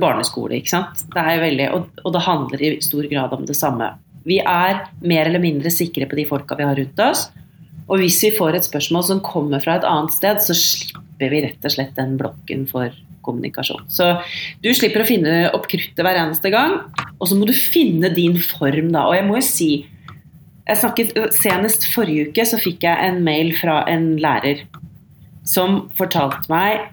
barneskole. 0.00 0.56
ikke 0.56 0.72
sant? 0.72 1.04
Det 1.12 1.20
er 1.20 1.42
veldig, 1.42 1.68
og, 1.76 1.90
og, 2.04 2.12
det 2.14 2.24
handler 2.24 2.62
i 2.64 2.70
stor 2.80 3.04
grad 3.10 3.34
om 3.36 3.44
det 3.44 3.56
samme. 3.58 3.90
Vi 4.24 4.38
er 4.40 4.86
mer 5.04 5.28
eller 5.28 5.42
mindre 5.42 5.68
sikre 5.68 6.08
på 6.08 6.16
de 6.16 6.24
folka 6.24 6.56
vi 6.56 6.64
har 6.64 6.78
rundt 6.80 7.02
oss. 7.04 7.26
Og 7.88 8.00
hvis 8.00 8.20
vi 8.24 8.32
får 8.36 8.56
et 8.56 8.66
spørsmål 8.66 9.04
som 9.06 9.24
kommer 9.24 9.62
fra 9.64 9.78
et 9.78 9.88
annet 9.88 10.14
sted, 10.14 10.40
så 10.40 10.56
slipper 10.56 11.32
vi 11.32 11.42
rett 11.44 11.66
og 11.66 11.74
slett 11.74 11.96
den 11.98 12.16
blokken 12.20 12.64
for 12.70 12.92
kommunikasjon. 13.24 13.86
Så 13.88 14.10
du 14.64 14.70
slipper 14.76 15.04
å 15.04 15.08
finne 15.08 15.34
opp 15.56 15.66
kruttet 15.70 16.00
hver 16.04 16.20
eneste 16.20 16.52
gang, 16.52 16.78
og 17.18 17.28
så 17.28 17.36
må 17.38 17.48
du 17.48 17.54
finne 17.56 18.12
din 18.14 18.38
form, 18.40 18.92
da. 18.94 19.06
Og 19.08 19.18
jeg 19.18 19.28
må 19.28 19.38
jo 19.40 19.46
si 19.46 19.70
jeg 20.64 20.80
snakket, 20.80 21.12
Senest 21.36 21.84
forrige 21.92 22.30
uke 22.30 22.44
så 22.48 22.56
fikk 22.60 22.86
jeg 22.86 23.08
en 23.08 23.20
mail 23.24 23.50
fra 23.58 23.82
en 23.90 24.14
lærer 24.20 24.62
som 25.44 25.82
fortalte 25.98 26.48
meg 26.48 26.86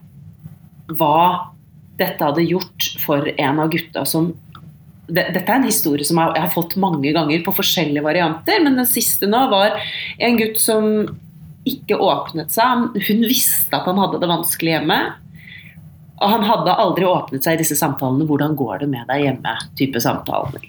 hva 1.00 1.52
dette 2.02 2.26
hadde 2.26 2.44
gjort 2.44 2.90
for 3.00 3.30
en 3.32 3.62
av 3.64 3.72
gutta 3.72 4.04
som 4.08 4.34
dette 5.12 5.44
er 5.44 5.58
en 5.58 5.68
historie 5.68 6.08
som 6.08 6.20
jeg 6.22 6.44
har 6.44 6.54
fått 6.54 6.78
mange 6.80 7.12
ganger 7.16 7.44
på 7.46 7.54
forskjellige 7.56 8.04
varianter, 8.06 8.62
men 8.64 8.80
den 8.80 8.90
siste 8.90 9.30
nå 9.30 9.44
var 9.52 9.76
en 10.18 10.40
gutt 10.40 10.62
som 10.62 10.88
ikke 11.68 12.00
åpnet 12.02 12.54
seg. 12.54 12.88
Hun 12.96 13.26
visste 13.28 13.76
at 13.78 13.90
han 13.90 14.00
hadde 14.02 14.22
det 14.22 14.32
vanskelig 14.32 14.76
hjemme. 14.78 15.02
Og 16.22 16.30
han 16.30 16.44
hadde 16.46 16.78
aldri 16.78 17.06
åpnet 17.10 17.46
seg 17.46 17.58
i 17.58 17.62
disse 17.64 17.78
samtalene 17.80 18.28
'Hvordan 18.30 18.56
går 18.56 18.84
det 18.84 18.90
med 18.90 19.08
deg 19.10 19.24
hjemme?' 19.26 19.58
type 19.78 20.02
samtaler. 20.02 20.62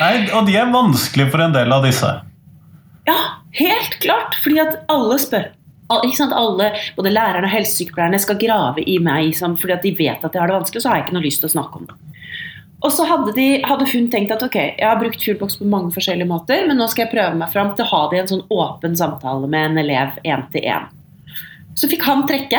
Nei, 0.00 0.14
og 0.32 0.46
de 0.48 0.56
er 0.56 0.72
vanskelige 0.72 1.30
for 1.32 1.44
en 1.44 1.52
del 1.52 1.72
av 1.72 1.84
disse. 1.84 2.08
Ja, 3.08 3.18
helt 3.52 3.98
klart. 4.00 4.38
Fordi 4.40 4.62
at 4.64 4.80
alle 4.88 5.18
spør 5.20 5.50
alle, 5.92 6.70
både 6.96 7.10
lærerne 7.10 7.48
og 7.48 7.52
helsesykepleierne 7.52 8.20
skal 8.22 8.38
grave 8.40 8.80
i 8.88 8.98
meg 8.98 9.34
fordi 9.36 9.72
at 9.72 9.82
de 9.82 9.94
vet 9.98 10.24
at 10.24 10.32
jeg 10.32 10.40
har 10.40 10.48
det 10.48 10.56
vanskelig, 10.56 10.82
så 10.82 10.88
har 10.88 10.96
jeg 10.96 11.06
ikke 11.06 11.16
noe 11.18 11.26
lyst 11.26 11.42
til 11.42 11.50
å 11.50 11.56
snakke 11.56 11.80
om 11.80 11.86
det. 11.86 11.94
Og 12.82 12.90
så 12.90 13.06
hadde, 13.06 13.30
de, 13.36 13.46
hadde, 13.62 13.86
hun 13.92 14.08
tenkt 14.10 14.32
at 14.34 14.42
ok, 14.42 14.56
jeg 14.58 14.82
har 14.82 14.98
brukt 14.98 15.22
Fuelbox 15.22 15.60
på 15.60 15.68
mange 15.70 15.92
forskjellige 15.94 16.26
måter, 16.26 16.64
men 16.66 16.80
nå 16.80 16.88
skal 16.90 17.06
jeg 17.06 17.12
prøve 17.12 17.38
meg 17.38 17.52
fram 17.52 17.70
til 17.78 17.86
å 17.86 17.90
ha 17.92 18.00
det 18.10 18.18
i 18.18 18.22
en 18.24 18.30
sånn 18.32 18.44
åpen 18.50 18.98
samtale 18.98 19.50
med 19.50 19.70
en 19.70 19.82
elev 19.84 20.18
én 20.26 20.42
til 20.54 20.66
én. 20.66 20.88
Så 21.78 21.88
fikk 21.88 22.02
han 22.08 22.26
trekke. 22.28 22.58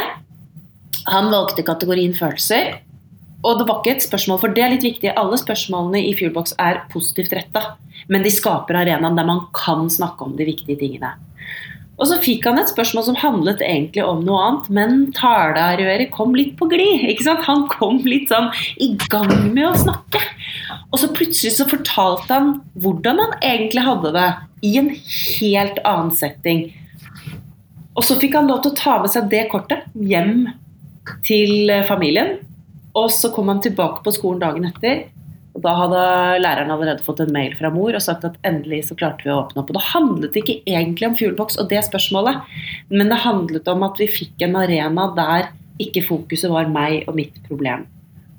Han 1.12 1.27
valgte 1.33 1.65
kategorien 1.67 2.15
følelser. 2.15 2.77
Og 3.43 3.59
det 3.59 3.67
var 3.67 3.81
ikke 3.81 3.97
et 3.97 4.05
spørsmål, 4.05 4.39
for 4.39 4.55
det 4.55 4.63
er 4.63 4.71
litt 4.71 4.86
viktig. 4.88 5.12
Alle 5.19 5.38
spørsmålene 5.39 5.99
i 6.07 6.13
Fuelbox 6.15 6.55
er 6.63 6.86
positivt 6.93 7.36
retta, 7.36 7.73
men 8.07 8.23
de 8.23 8.31
skaper 8.31 8.79
arenaen 8.79 9.19
der 9.19 9.27
man 9.27 9.43
kan 9.55 9.89
snakke 9.91 10.23
om 10.23 10.38
de 10.39 10.47
viktige 10.47 10.79
tingene. 10.79 11.12
Og 12.01 12.08
så 12.10 12.17
fikk 12.23 12.47
han 12.49 12.58
et 12.58 12.71
spørsmål 12.71 13.06
som 13.06 13.17
handlet 13.21 13.62
egentlig 13.62 14.01
om 14.06 14.23
noe 14.25 14.39
annet, 14.47 14.69
men 14.73 15.01
talerøret 15.13 16.10
kom 16.15 16.34
litt 16.36 16.56
på 16.58 16.65
glid. 16.71 17.06
ikke 17.12 17.27
sant? 17.27 17.45
Han 17.45 17.67
kom 17.69 17.99
litt 18.08 18.34
sånn 18.34 18.49
i 18.82 18.95
gang 19.12 19.29
med 19.53 19.67
å 19.69 19.75
snakke. 19.77 20.21
Og 20.89 21.01
så 21.01 21.12
plutselig 21.13 21.53
så 21.58 21.67
fortalte 21.69 22.34
han 22.34 22.56
hvordan 22.82 23.21
han 23.21 23.36
egentlig 23.45 23.86
hadde 23.86 24.13
det 24.17 24.29
i 24.65 24.73
en 24.82 24.89
helt 24.95 25.79
annen 25.86 26.12
setting. 26.17 26.65
Og 27.93 28.06
så 28.08 28.17
fikk 28.17 28.39
han 28.39 28.49
lov 28.49 28.63
til 28.63 28.73
å 28.73 28.79
ta 28.79 28.97
med 29.03 29.13
seg 29.13 29.29
det 29.29 29.45
kortet 29.51 29.86
hjem 29.93 30.47
til 31.27 31.69
familien. 31.86 32.39
Og 32.97 33.10
så 33.13 33.29
kom 33.34 33.49
han 33.53 33.62
tilbake 33.62 34.01
på 34.06 34.13
skolen 34.17 34.41
dagen 34.41 34.65
etter 34.69 35.06
Og 35.54 35.62
Da 35.62 35.74
hadde 35.78 36.04
læreren 36.42 36.72
allerede 36.74 37.06
fått 37.06 37.22
en 37.22 37.34
mail 37.34 37.54
fra 37.58 37.70
mor 37.74 37.94
og 37.94 38.02
sagt 38.02 38.26
at 38.26 38.39
endelig 38.48 38.88
så 38.88 38.98
klarte 38.98 39.26
vi 39.26 39.34
å 39.34 39.44
åpne 39.44 39.62
opp. 39.62 39.70
Og 39.70 39.78
Det 39.78 39.89
handlet 39.92 40.38
ikke 40.42 40.60
egentlig 40.66 41.10
om 41.10 41.18
Fuelbox 41.20 41.60
og 41.62 41.70
det 41.70 41.84
spørsmålet, 41.86 42.42
men 42.89 43.12
det 43.12 43.22
handlet 43.26 43.68
om 43.70 43.86
at 43.86 44.00
vi 44.02 44.10
fikk 44.10 44.48
en 44.48 44.58
arena 44.58 45.10
der 45.18 45.52
ikke 45.82 46.06
fokuset 46.06 46.52
var 46.54 46.72
meg 46.74 47.06
og 47.08 47.18
mitt 47.18 47.38
problem. 47.48 47.86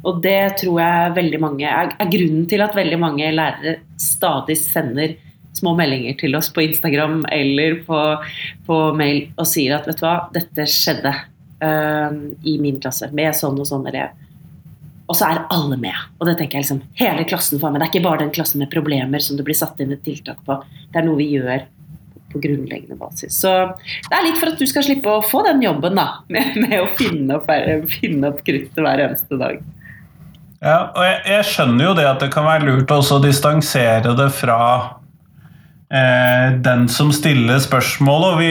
Og 0.05 0.21
det 0.25 0.59
tror 0.61 0.81
jeg 0.83 1.15
veldig 1.17 1.41
mange 1.41 1.69
er, 1.69 1.95
grunnen 2.13 2.49
til 2.51 2.65
at 2.65 2.77
veldig 2.77 2.99
mange 3.01 3.31
lærere 3.33 3.79
stadig 4.01 4.57
sender 4.61 5.15
små 5.55 5.75
meldinger 5.79 6.17
til 6.19 6.35
oss 6.37 6.51
på 6.53 6.65
Instagram 6.67 7.23
eller 7.33 7.79
på, 7.87 8.01
på 8.67 8.81
mail 8.99 9.31
og 9.39 9.47
sier 9.49 9.77
at 9.77 9.87
vet 9.89 10.01
du 10.01 10.05
hva, 10.05 10.17
dette 10.35 10.67
skjedde 10.69 11.15
uh, 11.15 12.11
i 12.43 12.59
min 12.61 12.81
klasse 12.83 13.09
med 13.15 13.37
sånn 13.39 13.61
og 13.63 13.69
sånn 13.71 13.87
elev. 13.91 14.13
Og 15.05 15.19
så 15.19 15.29
er 15.29 15.43
alle 15.53 15.77
med. 15.77 15.97
Og 16.19 16.29
det 16.29 16.39
tenker 16.39 16.59
jeg 16.59 16.65
liksom, 16.65 16.83
hele 16.97 17.27
klassen 17.29 17.61
får 17.61 17.73
med. 17.73 17.83
Det 17.83 17.89
er 17.89 17.93
ikke 17.93 18.07
bare 18.07 18.23
den 18.23 18.33
klassen 18.35 18.63
med 18.63 18.73
problemer 18.73 19.21
som 19.21 19.37
det 19.37 19.45
blir 19.45 19.59
satt 19.59 19.81
inn 19.85 19.93
et 19.93 20.05
tiltak 20.07 20.41
på. 20.47 20.57
Det 20.93 21.01
er 21.01 21.05
noe 21.05 21.21
vi 21.21 21.29
gjør 21.35 21.67
på 22.35 22.41
grunnleggende 22.43 22.97
basis. 22.99 23.37
Så 23.43 23.53
det 24.09 24.17
er 24.17 24.27
litt 24.27 24.41
for 24.41 24.51
at 24.51 24.59
du 24.59 24.67
skal 24.67 24.87
slippe 24.87 25.13
å 25.13 25.23
få 25.25 25.45
den 25.47 25.63
jobben 25.63 26.01
da, 26.01 26.09
med, 26.33 26.57
med 26.65 26.77
å 26.81 26.89
finne 26.99 27.39
opp, 27.39 27.53
finne 28.01 28.33
opp 28.33 28.41
kruttet 28.47 28.81
hver 28.81 29.05
eneste 29.07 29.39
dag. 29.41 29.61
Ja, 30.65 30.79
og 30.97 31.05
jeg, 31.05 31.17
jeg, 31.29 31.47
skjønner 31.53 31.91
jo 31.91 31.95
det 31.99 32.07
at 32.09 32.23
det 32.25 32.31
kan 32.33 32.47
være 32.49 32.65
lurt 32.65 32.93
også 32.95 33.19
å 33.19 33.23
distansere 33.23 34.15
det 34.17 34.31
fra 34.33 34.61
eh, 35.93 36.57
den 36.65 36.89
som 36.89 37.13
stiller 37.13 37.61
spørsmål. 37.61 38.29
Og 38.31 38.41
vi, 38.41 38.51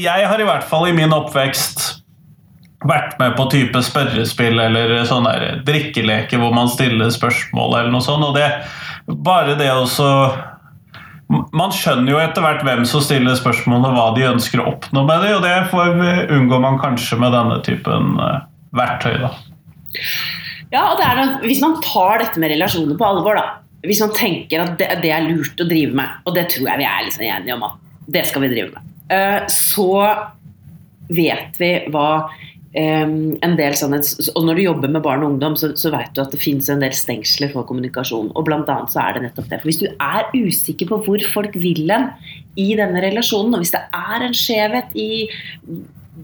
jeg 0.00 0.28
har 0.32 0.40
i 0.40 0.48
hvert 0.48 0.64
fall 0.70 0.88
i 0.88 0.96
min 0.96 1.12
oppvekst 1.12 1.84
vært 2.86 3.16
med 3.18 3.34
på 3.38 3.48
type 3.50 3.80
spørrespill 3.82 4.60
eller 4.62 5.00
sånne 5.08 5.62
drikkeleker 5.66 6.38
hvor 6.38 6.54
man 6.54 6.70
stiller 6.70 7.10
spørsmål 7.10 7.74
eller 7.80 7.94
noe 7.94 8.04
sånt. 8.04 8.26
Og 8.28 8.36
det, 8.38 8.46
bare 9.08 9.58
det 9.58 9.72
også 9.72 10.12
Man 11.28 11.72
skjønner 11.74 12.14
jo 12.14 12.20
etter 12.22 12.40
hvert 12.40 12.62
hvem 12.64 12.86
som 12.88 13.02
stiller 13.04 13.36
spørsmål 13.36 13.82
og 13.84 13.96
hva 13.98 14.04
de 14.16 14.22
ønsker 14.30 14.62
å 14.62 14.70
oppnå 14.70 15.02
med 15.04 15.26
det, 15.26 15.34
og 15.36 15.42
det 15.44 15.56
får, 15.68 15.90
unngår 16.32 16.62
man 16.64 16.78
kanskje 16.80 17.18
med 17.20 17.34
denne 17.36 17.58
typen 17.66 18.14
uh, 18.16 18.46
verktøy. 18.72 19.18
da. 19.20 19.28
Ja, 20.72 20.86
og 20.94 21.02
noe, 21.02 21.26
Hvis 21.44 21.60
man 21.60 21.76
tar 21.84 22.22
dette 22.22 22.40
med 22.40 22.54
relasjoner 22.54 22.96
på 22.96 23.10
alvor, 23.10 23.36
da, 23.36 23.60
hvis 23.84 24.00
man 24.06 24.16
tenker 24.16 24.64
at 24.64 24.80
det, 24.80 24.88
det, 25.04 25.12
er 25.12 25.28
lurt 25.28 25.60
å 25.60 25.68
drive 25.68 26.00
med, 26.00 26.16
og 26.24 26.32
det 26.38 26.46
tror 26.54 26.70
jeg 26.70 26.80
vi 26.80 26.88
er 26.88 27.04
liksom 27.04 27.28
enige 27.28 27.58
om 27.58 27.68
at 27.68 27.76
det 28.16 28.24
skal 28.30 28.46
vi 28.46 28.52
drive 28.54 28.72
med, 28.72 28.88
uh, 29.12 29.52
så 29.52 29.92
vet 31.12 31.60
vi 31.60 31.74
hva 31.92 32.08
en 32.76 33.54
del 33.56 33.76
sånne, 33.78 34.02
og 34.36 34.44
Når 34.44 34.58
du 34.58 34.62
jobber 34.62 34.90
med 34.92 35.02
barn 35.02 35.22
og 35.24 35.32
ungdom, 35.32 35.56
så, 35.56 35.70
så 35.78 35.90
vet 35.94 36.12
du 36.14 36.20
at 36.20 36.34
det 36.34 36.40
finnes 36.42 36.68
en 36.68 36.82
del 36.82 36.92
stengsler 36.92 37.52
for 37.54 37.64
kommunikasjon. 37.64 38.32
og 38.34 38.44
blant 38.44 38.68
annet 38.68 38.92
så 38.92 39.00
er 39.06 39.16
det 39.16 39.22
nettopp 39.24 39.48
det. 39.48 39.60
For 39.62 39.70
Hvis 39.70 39.80
du 39.80 39.88
er 39.88 40.28
usikker 40.36 40.90
på 40.90 41.00
hvor 41.06 41.24
folk 41.32 41.56
vil 41.56 41.88
hen 41.88 42.10
i 42.56 42.74
denne 42.76 43.00
relasjonen, 43.00 43.56
og 43.56 43.64
hvis 43.64 43.72
det 43.72 43.84
er 43.96 44.26
en 44.26 44.36
skjevhet 44.36 44.92
i 44.98 45.08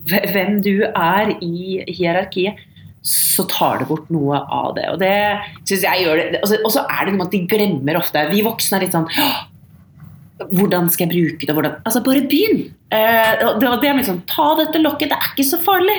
hvem 0.04 0.60
du 0.60 0.84
er 0.84 1.32
i 1.40 1.80
hierarkiet, 1.88 2.60
så 3.04 3.44
tar 3.48 3.82
det 3.82 3.88
bort 3.88 4.08
noe 4.12 4.38
av 4.48 4.74
det. 4.76 4.86
Og 4.92 5.00
det 5.00 5.16
synes 5.64 5.82
jeg 5.84 6.04
gjør 6.04 6.22
det, 6.32 6.40
Og 6.64 6.70
så 6.72 6.84
er 6.88 7.04
det 7.04 7.12
noe 7.12 7.20
med 7.20 7.26
at 7.26 7.34
de 7.34 7.42
glemmer 7.48 7.98
ofte 8.00 8.22
Vi 8.30 8.40
voksne 8.46 8.78
er 8.78 8.86
litt 8.86 8.96
sånn 8.96 9.08
hvordan 10.34 10.88
skal 10.90 11.06
jeg 11.06 11.14
bruke 11.14 11.46
det? 11.46 11.54
Hvordan? 11.54 11.74
Altså, 11.86 12.00
bare 12.02 12.24
begynn! 12.26 12.64
Eh, 12.94 13.42
det, 13.60 13.68
det 13.82 13.88
er 13.88 13.98
liksom, 14.00 14.20
Ta 14.30 14.48
dette 14.58 14.80
lokket, 14.82 15.12
det 15.12 15.18
er 15.18 15.28
ikke 15.30 15.46
så 15.46 15.60
farlig. 15.62 15.94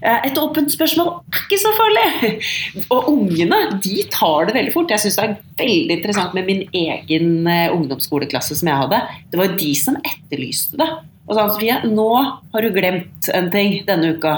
Eh, 0.00 0.28
et 0.30 0.38
åpent 0.40 0.72
spørsmål 0.72 1.10
er 1.20 1.42
ikke 1.42 1.58
så 1.60 1.72
farlig. 1.76 2.30
Og 2.94 3.10
ungene 3.12 3.58
de 3.84 4.06
tar 4.12 4.48
det 4.48 4.56
veldig 4.56 4.72
fort. 4.72 4.94
Jeg 4.94 5.04
syns 5.04 5.18
det 5.20 5.26
er 5.26 5.34
veldig 5.60 5.98
interessant 5.98 6.36
med 6.36 6.48
min 6.48 6.62
egen 6.72 7.50
eh, 7.50 7.74
ungdomsskoleklasse 7.74 8.56
som 8.56 8.72
jeg 8.72 8.82
hadde. 8.86 9.02
Det 9.32 9.42
var 9.42 9.58
de 9.60 9.68
som 9.76 10.00
etterlyste 10.00 10.80
det. 10.80 10.88
Og 11.28 11.36
sa 11.36 11.46
Sofie, 11.52 11.76
nå 11.88 12.08
har 12.16 12.64
du 12.64 12.72
glemt 12.72 13.30
en 13.36 13.52
ting 13.52 13.78
denne 13.84 14.14
uka. 14.16 14.34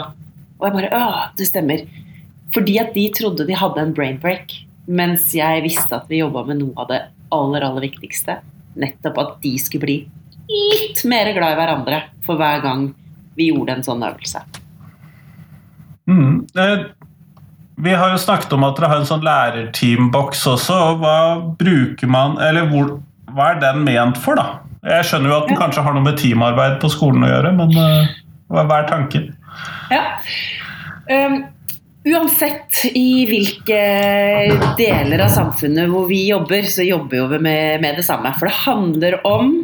Og 0.58 0.68
jeg 0.68 0.78
bare 0.80 0.90
Å, 0.90 1.06
det 1.38 1.46
stemmer. 1.46 1.86
Fordi 2.54 2.76
at 2.82 2.92
de 2.98 3.06
trodde 3.14 3.46
de 3.46 3.62
hadde 3.62 3.78
en 3.82 3.94
brain 3.94 4.18
break. 4.22 4.58
Mens 4.90 5.30
jeg 5.38 5.62
visste 5.62 5.94
at 5.94 6.10
vi 6.10 6.24
jobba 6.24 6.48
med 6.50 6.64
noe 6.64 6.74
av 6.82 6.90
det 6.90 7.02
aller, 7.34 7.62
aller 7.62 7.86
viktigste 7.86 8.40
nettopp 8.80 9.18
at 9.22 9.34
de 9.42 9.56
skulle 9.60 9.86
bli 9.86 9.96
litt 10.46 11.02
mer 11.08 11.32
glad 11.34 11.56
i 11.56 11.58
hverandre 11.58 12.02
for 12.26 12.38
hver 12.40 12.62
gang 12.64 12.90
vi 13.36 13.50
gjorde 13.50 13.76
en 13.76 13.84
sånn 13.86 14.04
øvelse. 14.06 14.42
Mm. 16.06 16.46
Eh, 16.54 16.84
vi 17.76 17.92
har 17.92 18.14
jo 18.14 18.20
snakket 18.20 18.54
om 18.56 18.64
at 18.64 18.78
dere 18.78 18.88
har 18.92 19.02
en 19.02 19.08
sånn 19.08 19.24
lærerteamboks 19.26 20.46
også. 20.48 20.76
Hva 21.02 21.16
bruker 21.60 22.08
man, 22.08 22.38
eller 22.40 22.70
hvor, 22.70 22.94
hva 23.34 23.50
er 23.52 23.60
den 23.64 23.82
ment 23.84 24.20
for, 24.22 24.38
da? 24.38 24.62
Jeg 24.86 25.08
skjønner 25.08 25.32
jo 25.32 25.40
at 25.40 25.50
den 25.50 25.58
kanskje 25.58 25.82
har 25.82 25.96
noe 25.96 26.06
med 26.06 26.16
teamarbeid 26.20 26.78
på 26.80 26.88
skolen 26.94 27.26
å 27.26 27.32
gjøre, 27.32 27.52
men 27.58 27.74
uh, 27.74 28.14
hva 28.54 28.64
er 28.78 28.88
tanken? 28.88 29.28
Ja. 29.90 30.04
Um, 31.10 31.42
Uansett 32.06 32.84
i 32.94 33.24
hvilke 33.26 33.78
deler 34.78 35.24
av 35.24 35.32
samfunnet 35.34 35.90
hvor 35.90 36.06
vi 36.06 36.20
jobber, 36.28 36.68
så 36.70 36.84
jobber 36.86 37.32
vi 37.32 37.40
med, 37.42 37.80
med 37.82 37.98
det 37.98 38.04
samme. 38.06 38.30
For 38.38 38.46
det 38.46 38.60
handler 38.60 39.18
om 39.26 39.56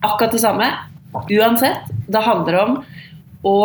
akkurat 0.00 0.32
det 0.32 0.40
samme 0.40 0.70
uansett. 1.28 1.90
Det 2.08 2.22
handler 2.24 2.56
om 2.62 2.78
å 3.44 3.58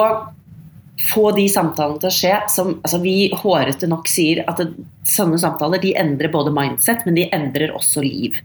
få 1.14 1.30
de 1.32 1.46
samtalene 1.50 2.02
til 2.02 2.10
å 2.10 2.14
skje 2.14 2.34
som 2.52 2.74
altså 2.82 3.00
Vi 3.00 3.30
hårete 3.40 3.88
nok 3.88 4.10
sier 4.12 4.44
at 4.52 4.60
det, 4.60 4.68
sånne 5.08 5.40
samtaler 5.40 5.80
de 5.80 5.94
endrer 5.98 6.32
både 6.34 6.52
mindset, 6.52 7.06
men 7.08 7.16
de 7.16 7.30
endrer 7.36 7.72
også 7.76 8.04
liv. 8.04 8.36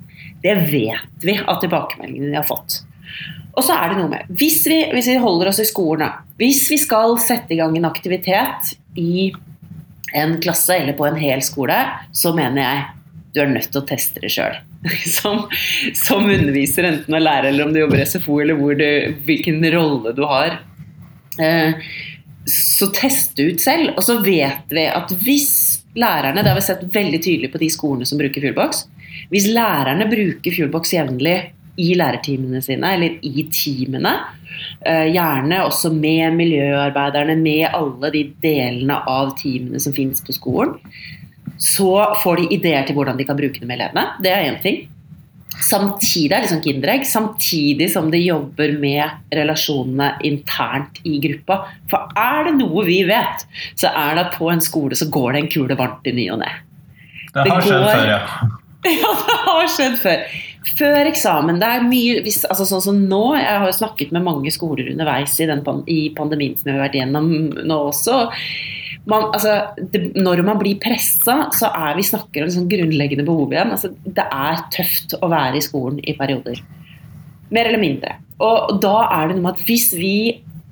Det 0.44 0.54
vet 0.70 1.26
vi 1.26 1.34
av 1.40 1.58
tilbakemeldingene 1.64 2.30
vi 2.30 2.38
har 2.38 2.46
fått. 2.46 2.84
Og 3.54 3.62
så 3.62 3.74
er 3.74 3.90
det 3.90 3.98
noe 4.00 4.10
med 4.10 4.30
Hvis 4.38 4.64
vi, 4.66 4.80
hvis 4.94 5.10
vi 5.10 5.18
holder 5.22 5.50
oss 5.50 5.60
i 5.62 5.66
skolen, 5.66 6.14
hvis 6.38 6.62
vi 6.70 6.78
skal 6.82 7.18
sette 7.22 7.54
i 7.54 7.58
gang 7.58 7.76
en 7.78 7.90
aktivitet 7.90 8.74
i 8.98 9.32
en 10.14 10.36
klasse 10.42 10.76
eller 10.76 10.96
på 10.98 11.06
en 11.08 11.18
hel 11.18 11.42
skole, 11.44 11.76
så 12.12 12.34
mener 12.36 12.62
jeg 12.62 12.84
du 13.34 13.40
er 13.42 13.50
nødt 13.50 13.70
til 13.72 13.82
å 13.82 13.86
teste 13.88 14.22
det 14.22 14.30
sjøl. 14.30 14.56
Som, 15.16 15.46
som, 15.96 16.26
underviser, 16.28 16.84
enten 16.84 17.14
er 17.16 17.22
lærer 17.22 17.48
eller 17.48 17.64
om 17.64 17.70
du 17.72 17.78
jobber 17.80 18.02
i 18.02 18.04
SFO, 18.04 18.34
eller 18.42 18.74
du, 18.76 19.14
hvilken 19.24 19.64
rolle 19.72 20.12
du 20.12 20.20
har. 20.28 20.58
Eh, 21.40 21.86
så 22.44 22.90
teste 22.92 23.46
ut 23.48 23.64
selv. 23.64 23.94
Og 23.96 24.04
så 24.04 24.18
vet 24.20 24.68
vi 24.68 24.84
at 24.84 25.14
hvis 25.24 25.54
lærerne, 25.96 26.42
det 26.42 26.52
har 26.52 26.58
vi 26.58 26.66
sett 26.66 26.84
veldig 26.94 27.22
tydelig 27.24 27.50
på 27.54 27.62
de 27.62 27.70
skolene 27.72 28.08
som 28.08 28.20
bruker 28.20 28.44
Fuelbox, 28.44 28.84
hvis 29.32 29.48
lærerne 29.56 30.04
bruker 30.10 30.52
Fuelbox 30.52 30.92
jevnlig 30.92 31.38
i 31.80 31.90
lærerteamene 31.98 32.62
sine, 32.62 32.94
eller 32.96 33.18
i 33.22 33.46
teamene. 33.52 34.14
Eh, 34.84 35.10
gjerne 35.14 35.62
også 35.64 35.90
med 35.94 36.36
miljøarbeiderne, 36.38 37.36
med 37.40 37.68
alle 37.72 38.10
de 38.14 38.24
delene 38.42 39.00
av 39.10 39.34
teamene 39.40 39.80
som 39.82 39.94
finnes 39.96 40.22
på 40.24 40.36
skolen. 40.36 40.76
Så 41.60 41.90
får 42.22 42.42
de 42.42 42.50
ideer 42.56 42.86
til 42.86 42.96
hvordan 42.96 43.18
de 43.18 43.26
kan 43.26 43.38
bruke 43.38 43.60
det 43.60 43.68
med 43.68 43.78
elevene. 43.78 44.08
Det 44.22 44.32
er 44.32 44.50
én 44.50 44.60
ting. 44.62 44.84
Samtidig 45.62 46.32
er 46.32 46.42
det 46.42 46.48
liksom 46.48 46.62
kinderegg, 46.64 47.04
samtidig 47.06 47.86
som 47.92 48.08
de 48.10 48.18
jobber 48.18 48.72
med 48.80 49.34
relasjonene 49.34 50.16
internt 50.26 50.98
i 51.06 51.20
gruppa. 51.22 51.60
For 51.90 52.10
er 52.18 52.48
det 52.48 52.56
noe 52.58 52.82
vi 52.88 53.04
vet, 53.06 53.46
så 53.78 53.92
er 53.94 54.16
det 54.16 54.26
at 54.26 54.38
på 54.38 54.50
en 54.50 54.62
skole 54.64 54.98
så 54.98 55.06
går 55.14 55.34
det 55.34 55.44
en 55.44 55.52
kule 55.54 55.78
varmt 55.78 56.10
i 56.10 56.14
ny 56.16 56.26
og 56.34 56.42
ne. 56.42 56.50
Det 57.34 57.46
har 57.50 57.62
skjedd 57.66 57.86
før, 57.86 58.10
ja. 58.10 58.20
Ja, 58.84 59.12
det 59.16 59.36
har 59.46 59.70
skjedd 59.72 59.94
før. 60.02 60.24
Før 60.64 61.10
eksamen. 61.10 61.58
Det 61.60 61.68
er 61.68 61.84
mye 61.84 62.20
hvis, 62.24 62.40
altså 62.48 62.64
sånn 62.68 62.84
som 62.86 63.00
nå, 63.10 63.24
Jeg 63.36 63.58
har 63.60 63.68
jo 63.68 63.76
snakket 63.76 64.14
med 64.16 64.24
mange 64.24 64.52
skoler 64.54 64.88
underveis 64.94 65.36
i, 65.42 65.48
den, 65.50 65.60
i 65.92 65.98
pandemien 66.16 66.56
som 66.56 66.70
vi 66.70 66.76
har 66.76 66.86
vært 66.86 66.96
gjennom 66.96 67.28
nå 67.68 67.80
også. 67.90 68.22
Man, 69.04 69.26
altså, 69.36 69.58
det, 69.92 70.14
når 70.16 70.40
man 70.46 70.56
blir 70.62 70.80
pressa, 70.80 71.50
så 71.52 71.68
er 71.76 71.98
vi 71.98 72.06
snakker 72.08 72.46
om 72.46 72.54
sånn 72.54 72.70
grunnleggende 72.70 73.26
behov 73.26 73.52
igjen. 73.52 73.74
Altså, 73.76 73.92
det 74.06 74.24
er 74.24 74.64
tøft 74.72 75.18
å 75.20 75.28
være 75.28 75.60
i 75.60 75.64
skolen 75.66 76.00
i 76.00 76.16
perioder. 76.16 76.62
Mer 77.52 77.68
eller 77.68 77.82
mindre. 77.82 78.16
Og 78.42 78.78
da 78.82 78.96
er 79.12 79.28
det 79.28 79.36
noe 79.36 79.50
med 79.50 79.58
at 79.58 79.68
hvis 79.68 79.90
vi 79.98 80.16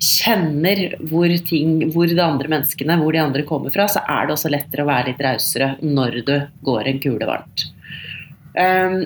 kjenner 0.02 0.96
hvor, 1.12 1.30
ting, 1.46 1.76
hvor 1.94 2.10
de 2.10 2.18
andre 2.18 2.50
menneskene 2.50 2.96
hvor 2.98 3.14
de 3.14 3.20
andre 3.22 3.44
kommer 3.46 3.74
fra, 3.74 3.86
så 3.92 4.00
er 4.08 4.26
det 4.26 4.34
også 4.34 4.50
lettere 4.50 4.86
å 4.86 4.88
være 4.88 5.12
litt 5.12 5.22
rausere 5.22 5.74
når 5.84 6.22
du 6.26 6.36
går 6.66 6.88
en 6.90 7.02
kule 7.04 7.28
varmt. 7.28 7.68
Um, 8.56 9.04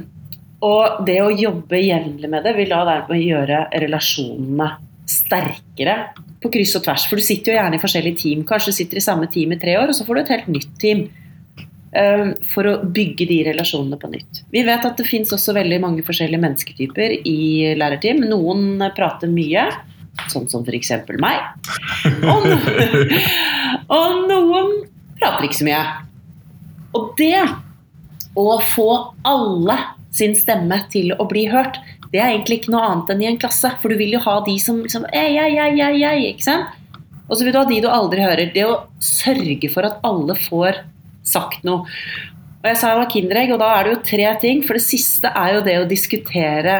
og 0.65 1.03
det 1.07 1.19
å 1.21 1.33
jobbe 1.35 1.81
jevnlig 1.83 2.31
med 2.33 2.47
det 2.47 2.55
vil 2.57 2.71
da 2.73 2.81
dermed 2.89 3.21
gjøre 3.21 3.67
relasjonene 3.83 4.71
sterkere 5.07 5.97
på 6.43 6.51
kryss 6.53 6.75
og 6.79 6.87
tvers. 6.87 7.05
For 7.11 7.21
du 7.21 7.25
sitter 7.25 7.53
jo 7.53 7.59
gjerne 7.59 7.79
i 7.79 7.83
forskjellige 7.83 8.21
team. 8.23 8.43
Kanskje 8.49 8.73
du 8.73 8.79
sitter 8.79 9.01
i 9.01 9.05
samme 9.05 9.29
team 9.33 9.53
i 9.55 9.61
tre 9.61 9.77
år, 9.79 9.93
og 9.93 9.99
så 9.99 10.07
får 10.07 10.17
du 10.17 10.23
et 10.23 10.35
helt 10.35 10.51
nytt 10.57 10.73
team. 10.83 11.07
Um, 11.97 12.35
for 12.45 12.67
å 12.69 12.73
bygge 12.93 13.25
de 13.31 13.39
relasjonene 13.47 13.97
på 13.97 14.11
nytt. 14.13 14.43
Vi 14.53 14.61
vet 14.67 14.83
at 14.85 14.99
det 14.99 15.07
fins 15.09 15.31
også 15.33 15.55
veldig 15.57 15.79
mange 15.81 16.03
forskjellige 16.05 16.43
mennesketyper 16.43 17.15
i 17.25 17.39
lærerteam. 17.79 18.21
Noen 18.29 18.83
prater 18.97 19.31
mye, 19.33 19.65
sånn 20.29 20.49
som 20.51 20.67
f.eks. 20.67 20.93
meg. 21.23 21.47
Og, 22.27 22.51
og 23.97 24.27
noen 24.29 24.75
prater 25.17 25.47
ikke 25.47 25.61
så 25.63 25.69
mye. 25.71 25.85
Og 26.99 27.15
det 27.17 27.47
å 28.37 28.59
få 28.75 28.91
alle 29.25 29.79
sin 30.17 30.35
stemme 30.39 30.81
til 30.93 31.13
å 31.17 31.27
bli 31.29 31.47
hørt, 31.53 31.79
det 32.13 32.21
er 32.23 32.33
egentlig 32.33 32.61
ikke 32.61 32.73
noe 32.75 32.87
annet 32.87 33.13
enn 33.13 33.23
i 33.25 33.29
en 33.31 33.41
klasse. 33.41 33.71
For 33.83 33.93
du 33.93 33.99
vil 34.01 34.15
jo 34.17 34.23
ha 34.25 34.39
de 34.47 34.57
som 34.63 34.81
liksom 34.83 35.07
«Ei, 35.13 35.37
ei, 35.37 35.57
ei, 35.61 35.73
ei, 35.83 36.03
ei, 36.07 36.29
ikke 36.33 36.47
sant? 36.47 36.83
Og 37.27 37.35
så 37.35 37.45
vil 37.45 37.57
du 37.57 37.59
ha 37.59 37.67
de 37.67 37.81
du 37.83 37.89
aldri 37.91 38.23
hører. 38.23 38.53
Det 38.55 38.63
å 38.65 38.85
sørge 39.03 39.71
for 39.73 39.89
at 39.89 39.99
alle 40.07 40.37
får 40.39 40.79
sagt 41.27 41.67
noe. 41.67 41.89
Og 42.63 42.69
jeg 42.71 42.79
sa 42.79 42.93
jeg 42.93 43.01
var 43.01 43.11
kinderegg, 43.11 43.53
og 43.55 43.61
da 43.63 43.73
er 43.75 43.85
det 43.85 43.93
jo 43.93 44.05
tre 44.13 44.31
ting. 44.43 44.63
For 44.67 44.79
det 44.79 44.87
siste 44.87 45.33
er 45.35 45.57
jo 45.57 45.65
det 45.67 45.77
å 45.81 45.91
diskutere 45.91 46.79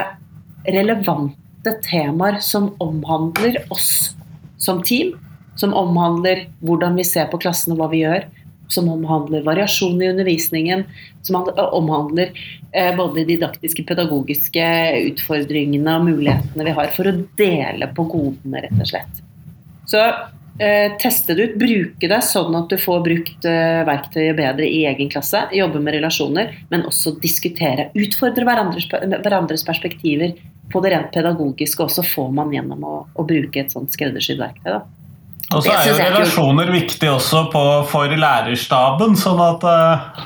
relevante 0.67 1.75
temaer 1.83 2.39
som 2.43 2.71
omhandler 2.83 3.59
oss 3.73 4.13
som 4.61 4.79
team. 4.87 5.13
Som 5.59 5.75
omhandler 5.75 6.45
hvordan 6.63 6.95
vi 6.95 7.05
ser 7.07 7.27
på 7.31 7.39
klassen 7.43 7.75
og 7.75 7.81
hva 7.81 7.91
vi 7.91 8.05
gjør 8.05 8.27
som 8.67 8.89
omhandler 8.91 9.45
variasjon 9.45 10.01
i 10.01 10.09
undervisningen, 10.11 10.85
som 11.21 11.41
omhandler 11.55 12.33
både 12.97 13.21
de 13.21 13.27
didaktiske, 13.33 13.83
pedagogiske 13.87 14.65
utfordringene 15.11 15.99
og 15.99 16.09
mulighetene 16.09 16.67
vi 16.67 16.73
har 16.79 16.91
for 16.95 17.09
å 17.09 17.15
dele 17.39 17.91
på 17.95 18.07
godene, 18.11 18.65
rett 18.65 18.81
og 18.81 18.89
slett. 18.91 19.21
Så 19.87 20.03
teste 20.99 21.35
det 21.37 21.43
ut, 21.51 21.55
bruke 21.61 22.09
det 22.09 22.19
sånn 22.25 22.55
at 22.57 22.71
du 22.71 22.79
får 22.81 23.03
brukt 23.05 23.45
verktøyet 23.87 24.37
bedre 24.39 24.65
i 24.65 24.83
egen 24.89 25.11
klasse, 25.13 25.43
jobbe 25.53 25.79
med 25.83 25.99
relasjoner, 25.99 26.55
men 26.71 26.85
også 26.89 27.13
diskutere. 27.21 27.91
Utfordre 27.93 28.47
hverandres 28.47 29.65
perspektiver 29.67 30.33
på 30.71 30.81
det 30.83 30.91
rent 30.95 31.13
pedagogiske 31.13 31.85
og 31.85 31.93
så 31.93 32.03
får 32.03 32.31
man 32.35 32.53
gjennom 32.55 32.83
å, 32.83 32.95
å 33.13 33.27
bruke 33.27 33.61
et 33.61 33.73
sånt 33.73 33.93
skreddersydd 33.95 34.41
verktøy. 34.41 34.71
da. 34.73 34.81
Og 35.55 35.63
så 35.63 35.71
er 35.71 35.85
jo 35.87 35.99
relasjoner 35.99 36.71
viktig 36.73 37.07
også 37.07 37.45
på, 37.53 37.61
for 37.87 38.11
lærerstaben, 38.11 39.15
sånn 39.19 39.39
at 39.43 39.63
uh... 39.63 40.25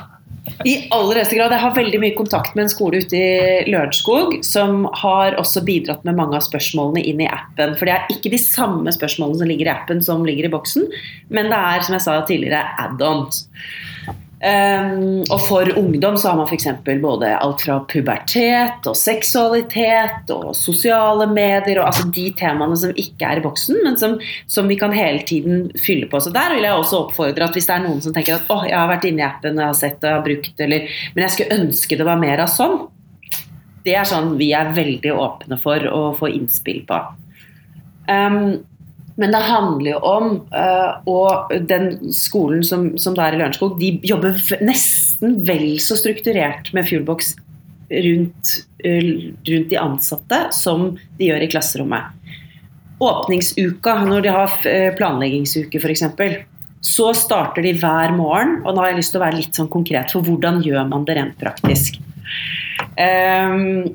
I 0.66 0.72
aller 0.94 1.20
høyeste 1.20 1.36
grad. 1.38 1.52
Jeg 1.54 1.62
har 1.62 1.74
veldig 1.76 1.98
mye 2.02 2.14
kontakt 2.16 2.56
med 2.56 2.64
en 2.64 2.72
skole 2.72 2.98
ute 3.02 3.18
i 3.18 3.70
Lørenskog 3.70 4.40
som 4.46 4.84
har 4.98 5.36
også 5.38 5.62
bidratt 5.66 6.02
med 6.06 6.18
mange 6.18 6.38
av 6.38 6.44
spørsmålene 6.46 7.04
inn 7.06 7.22
i 7.22 7.30
appen. 7.30 7.76
For 7.78 7.86
det 7.86 7.94
er 7.94 8.10
ikke 8.14 8.32
de 8.34 8.40
samme 8.42 8.94
spørsmålene 8.94 9.38
som 9.38 9.50
ligger 9.50 9.70
i 9.70 9.74
appen 9.74 10.02
som 10.02 10.26
ligger 10.26 10.48
i 10.48 10.52
boksen, 10.52 10.90
men 11.30 11.50
det 11.50 11.58
er, 11.58 11.86
som 11.86 11.96
jeg 11.96 12.06
sa 12.06 12.18
tidligere, 12.26 12.64
add-ons. 12.82 13.44
Um, 14.42 15.20
og 15.30 15.38
for 15.46 15.68
ungdom 15.78 16.16
så 16.18 16.32
har 16.32 16.38
man 16.40 16.48
f.eks. 16.50 16.64
både 16.82 17.28
alt 17.30 17.60
fra 17.62 17.76
pubertet 17.86 18.88
og 18.90 18.96
seksualitet 18.98 20.32
og 20.34 20.48
sosiale 20.58 21.28
medier 21.30 21.78
og 21.78 21.86
altså 21.86 22.08
de 22.10 22.24
temaene 22.34 22.74
som 22.80 22.90
ikke 22.98 23.28
er 23.28 23.38
i 23.38 23.44
boksen, 23.44 23.78
men 23.84 24.00
som, 24.00 24.16
som, 24.50 24.66
vi 24.66 24.80
kan 24.80 24.90
hele 24.96 25.22
tiden 25.28 25.68
fylle 25.78 26.08
på. 26.10 26.18
Så 26.18 26.34
der 26.34 26.56
vil 26.56 26.66
jeg 26.66 26.74
også 26.74 27.04
oppfordre 27.04 27.46
at 27.46 27.54
hvis 27.54 27.70
det 27.70 27.76
er 27.76 27.84
noen 27.86 28.02
som 28.02 28.16
tenker 28.16 28.40
at 28.40 28.50
å, 28.50 28.64
jeg 28.66 28.74
har 28.74 28.90
vært 28.90 29.06
inne 29.12 29.22
i 29.22 29.28
appen 29.28 29.54
og 29.54 29.62
jeg 29.62 29.70
har 29.70 29.78
sett 29.78 30.02
det 30.02 30.10
jeg 30.10 30.18
har 30.18 30.26
brukt 30.26 30.66
eller 30.66 30.98
men 31.14 31.22
jeg 31.22 31.36
skulle 31.36 31.60
ønske 31.60 32.00
det 32.02 32.10
var 32.10 32.26
mer 32.26 32.42
av 32.42 32.50
sånn. 32.50 32.76
Det 33.86 33.94
er 33.94 34.10
sånn 34.10 34.34
vi 34.42 34.50
er 34.58 34.74
veldig 34.74 35.14
åpne 35.22 35.62
for 35.62 35.86
å 35.86 36.02
få 36.18 36.34
innspill 36.34 36.82
på. 36.90 36.98
Um, 38.10 38.58
men 39.20 39.32
det 39.34 39.42
handler 39.44 39.90
jo 39.90 39.98
om 40.08 40.28
uh, 40.54 41.00
Og 41.10 41.52
den 41.68 42.12
skolen 42.16 42.62
som, 42.64 42.92
som 43.00 43.16
det 43.16 43.24
er 43.24 43.36
i 43.36 43.40
Lørenskog, 43.42 43.76
de 43.80 43.94
jobber 44.08 44.38
nesten 44.64 45.40
vel 45.46 45.76
så 45.84 45.98
strukturert 46.00 46.72
med 46.76 46.88
Fuelbox 46.88 47.34
rundt, 47.92 48.54
uh, 48.86 49.10
rundt, 49.48 49.68
de 49.72 49.80
ansatte 49.80 50.40
som 50.56 50.92
de 51.18 51.28
gjør 51.28 51.44
i 51.44 51.50
klasserommet. 51.52 52.16
Åpningsuka, 53.02 53.98
når 54.06 54.24
de 54.24 54.32
har 54.32 54.56
uh, 54.64 54.88
planleggingsuke 54.96 55.82
f.eks., 55.82 56.06
så 56.82 57.12
starter 57.14 57.62
de 57.62 57.76
hver 57.78 58.10
morgen. 58.16 58.56
Og 58.64 58.74
nå 58.74 58.82
har 58.82 58.90
jeg 58.90 59.02
lyst 59.02 59.14
til 59.14 59.20
å 59.20 59.26
være 59.26 59.38
litt 59.38 59.58
sånn 59.58 59.70
konkret, 59.70 60.10
for 60.10 60.26
hvordan 60.26 60.64
gjør 60.66 60.88
man 60.90 61.04
det 61.06 61.14
rent 61.14 61.36
praktisk? 61.38 62.00
Um, 62.98 63.92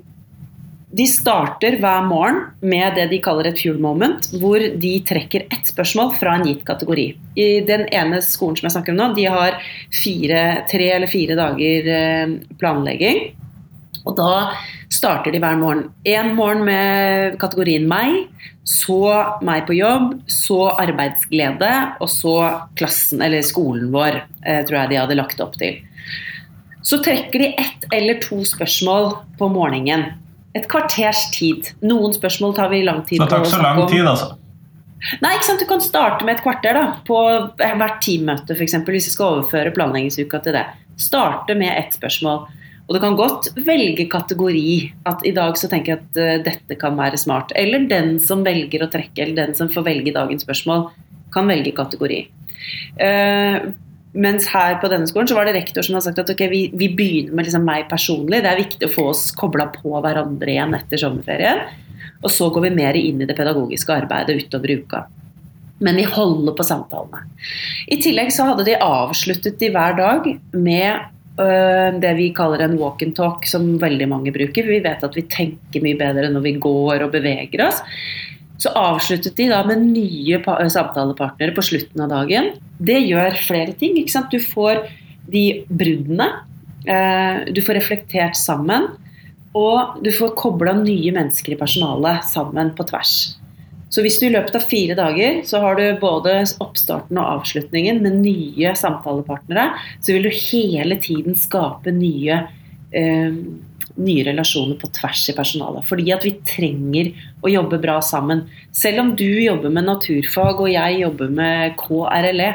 de 0.98 1.06
starter 1.10 1.78
hver 1.82 2.06
morgen 2.08 2.40
med 2.66 2.96
det 2.98 3.08
de 3.12 3.20
kaller 3.22 3.50
et 3.50 3.60
fuel 3.60 3.78
moment, 3.82 4.30
hvor 4.42 4.58
de 4.58 4.94
trekker 5.06 5.46
ett 5.54 5.70
spørsmål 5.70 6.16
fra 6.18 6.38
en 6.38 6.46
gitt 6.48 6.64
kategori. 6.66 7.12
I 7.38 7.50
den 7.68 7.86
ene 7.94 8.22
skolen 8.26 8.58
som 8.58 8.68
jeg 8.68 8.76
snakker 8.78 8.96
om 8.96 9.02
nå, 9.02 9.12
de 9.18 9.28
har 9.30 9.60
fire, 9.94 10.42
tre 10.72 10.90
eller 10.96 11.12
fire 11.12 11.38
dager 11.38 11.92
eh, 11.94 12.34
planlegging. 12.58 13.28
Og 14.08 14.16
da 14.18 14.32
starter 14.94 15.36
de 15.36 15.42
hver 15.44 15.58
morgen. 15.60 15.88
En 16.08 16.34
morgen 16.38 16.64
med 16.66 17.38
kategorien 17.42 17.86
meg, 17.90 18.32
så 18.68 19.02
meg 19.46 19.68
på 19.68 19.78
jobb, 19.78 20.16
så 20.32 20.72
arbeidsglede, 20.74 21.74
og 22.02 22.10
så 22.10 22.38
klassen, 22.80 23.22
eller 23.22 23.46
skolen 23.46 23.92
vår, 23.94 24.24
eh, 24.48 24.64
tror 24.66 24.82
jeg 24.82 24.96
de 24.96 25.04
hadde 25.04 25.20
lagt 25.20 25.44
opp 25.44 25.60
til. 25.62 25.84
Så 26.82 27.04
trekker 27.04 27.44
de 27.44 27.54
ett 27.60 27.92
eller 27.94 28.18
to 28.24 28.42
spørsmål 28.48 29.12
på 29.38 29.50
morgenen 29.52 30.16
et 30.58 30.68
kvarters 30.72 31.28
tid. 31.36 31.72
Noen 31.86 32.16
spørsmål 32.16 32.58
tar 32.58 32.74
vi 32.74 32.84
lang 32.86 33.04
tid 33.06 33.22
på. 33.22 33.26
Det 33.26 33.32
tar 33.34 33.46
ikke 33.46 33.56
så 33.56 33.64
lang 33.64 33.82
tid, 33.90 34.04
altså? 34.06 34.36
Nei, 35.22 35.36
ikke 35.38 35.46
sant? 35.46 35.62
Du 35.62 35.70
kan 35.70 35.82
starte 35.84 36.26
med 36.26 36.38
et 36.38 36.44
kvarter 36.44 36.78
da, 36.78 36.86
på 37.08 37.18
hvert 37.58 38.00
teammøte, 38.04 38.58
f.eks. 38.58 38.80
Hvis 38.88 39.10
vi 39.12 39.14
skal 39.14 39.38
overføre 39.38 39.74
planleggingsuka 39.76 40.42
til 40.46 40.58
det. 40.58 40.66
Starte 41.00 41.56
med 41.58 41.74
ett 41.78 41.98
spørsmål. 41.98 42.48
Og 42.88 42.96
du 42.96 43.02
kan 43.04 43.18
godt 43.20 43.52
velge 43.68 44.08
kategori. 44.10 44.68
At 45.10 45.26
i 45.28 45.34
dag 45.36 45.60
så 45.60 45.70
tenker 45.72 45.94
jeg 45.94 46.04
at 46.04 46.22
uh, 46.22 46.36
dette 46.48 46.80
kan 46.82 46.98
være 46.98 47.20
smart. 47.22 47.54
Eller 47.60 47.86
den 47.90 48.16
som 48.24 48.46
velger 48.48 48.86
å 48.86 48.92
trekke, 48.92 49.22
eller 49.22 49.44
den 49.44 49.58
som 49.60 49.70
får 49.72 49.86
velge 49.90 50.16
dagens 50.16 50.48
spørsmål, 50.48 50.88
kan 51.36 51.52
velge 51.52 51.76
kategori. 51.78 52.24
Uh, 52.98 53.70
mens 54.16 54.48
her 54.52 54.78
på 54.82 54.90
denne 54.92 55.08
skolen 55.10 55.28
så 55.30 55.36
var 55.38 55.48
det 55.48 55.58
rektor 55.58 55.86
som 55.86 55.98
har 55.98 56.06
sagt 56.06 56.22
at 56.22 56.32
okay, 56.32 56.50
vi, 56.52 56.62
vi, 56.74 56.90
begynner 56.96 57.36
med 57.36 57.48
liksom 57.48 57.66
meg 57.68 57.90
personlig. 57.92 58.42
Det 58.44 58.52
er 58.52 58.62
viktig 58.62 58.88
å 58.88 58.94
få 58.94 59.10
oss 59.12 59.28
kobla 59.38 59.68
på 59.74 59.92
hverandre 60.04 60.54
igjen 60.54 60.76
etter 60.78 61.02
sommerferien. 61.02 61.66
Og 62.24 62.32
så 62.34 62.50
går 62.54 62.68
vi 62.68 62.78
mer 62.80 62.98
inn 62.98 63.22
i 63.22 63.28
det 63.30 63.36
pedagogiske 63.38 63.94
arbeidet 63.94 64.40
utover 64.40 64.74
uka. 64.80 65.04
Men 65.84 66.00
vi 66.00 66.08
holder 66.10 66.56
på 66.58 66.66
samtalene. 66.66 67.28
I 67.94 68.00
tillegg 68.02 68.32
så 68.34 68.48
hadde 68.50 68.66
de 68.66 68.80
avsluttet 68.82 69.60
de 69.62 69.70
hver 69.74 69.98
dag 70.00 70.26
med 70.56 71.04
øh, 71.38 72.00
det 72.02 72.16
vi 72.18 72.32
kaller 72.38 72.64
en 72.66 72.80
walk 72.80 73.04
and 73.06 73.14
talk, 73.18 73.46
som 73.46 73.76
veldig 73.82 74.08
mange 74.10 74.34
bruker. 74.34 74.66
Vi 74.66 74.82
vet 74.82 75.06
at 75.06 75.18
vi 75.18 75.28
tenker 75.30 75.86
mye 75.86 76.00
bedre 76.00 76.32
når 76.34 76.48
vi 76.48 76.56
går 76.64 77.06
og 77.06 77.14
beveger 77.14 77.68
oss. 77.68 77.84
Så 78.58 78.74
avsluttet 78.74 79.38
de 79.38 79.50
da 79.52 79.62
med 79.68 79.84
nye 79.86 80.40
samtalepartnere 80.42 81.54
på 81.54 81.66
slutten 81.66 82.06
av 82.06 82.14
dagen. 82.14 82.54
Det 82.82 82.98
gjør 83.06 83.38
flere 83.46 83.76
ting. 83.78 83.98
ikke 84.02 84.16
sant? 84.16 84.34
Du 84.34 84.42
får 84.42 84.88
de 85.30 85.64
bruddene. 85.70 86.30
Eh, 86.88 87.46
du 87.54 87.62
får 87.62 87.78
reflektert 87.82 88.38
sammen. 88.40 88.90
Og 89.58 90.02
du 90.04 90.12
får 90.14 90.36
kobla 90.38 90.74
nye 90.80 91.14
mennesker 91.14 91.54
i 91.54 91.60
personalet 91.60 92.26
sammen 92.26 92.74
på 92.78 92.86
tvers. 92.90 93.38
Så 93.90 94.04
hvis 94.04 94.18
du 94.20 94.28
i 94.28 94.34
løpet 94.34 94.58
av 94.58 94.66
fire 94.68 94.98
dager 94.98 95.40
så 95.48 95.62
har 95.64 95.78
du 95.80 95.86
både 96.02 96.42
oppstarten 96.64 97.20
og 97.22 97.40
avslutningen 97.40 98.02
med 98.04 98.20
nye 98.20 98.74
samtalepartnere, 98.76 99.70
så 100.04 100.16
vil 100.16 100.28
du 100.28 100.34
hele 100.34 100.98
tiden 101.00 101.38
skape 101.40 101.94
nye 101.96 102.42
eh, 102.92 103.38
nye 103.96 104.24
relasjoner 104.28 104.78
på 104.82 104.90
tvers 104.96 105.24
i 105.32 105.36
personalet. 105.38 105.86
Fordi 105.88 106.12
at 106.16 106.26
vi 106.26 106.36
trenger 106.48 107.12
å 107.42 107.52
jobbe 107.52 107.80
bra 107.84 107.98
sammen. 108.06 108.46
Selv 108.76 109.04
om 109.04 109.14
du 109.18 109.28
jobber 109.28 109.74
med 109.74 109.88
naturfag 109.88 110.64
og 110.64 110.72
jeg 110.72 111.02
jobber 111.04 111.32
med 111.40 111.78
KRLE, 111.80 112.50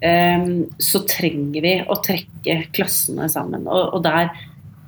ehm, 0.00 0.54
så 0.78 1.02
trenger 1.08 1.66
vi 1.66 1.74
å 1.86 1.98
trekke 2.04 2.62
klassene 2.76 3.28
sammen. 3.32 3.66
Og, 3.68 4.00
der 4.04 4.32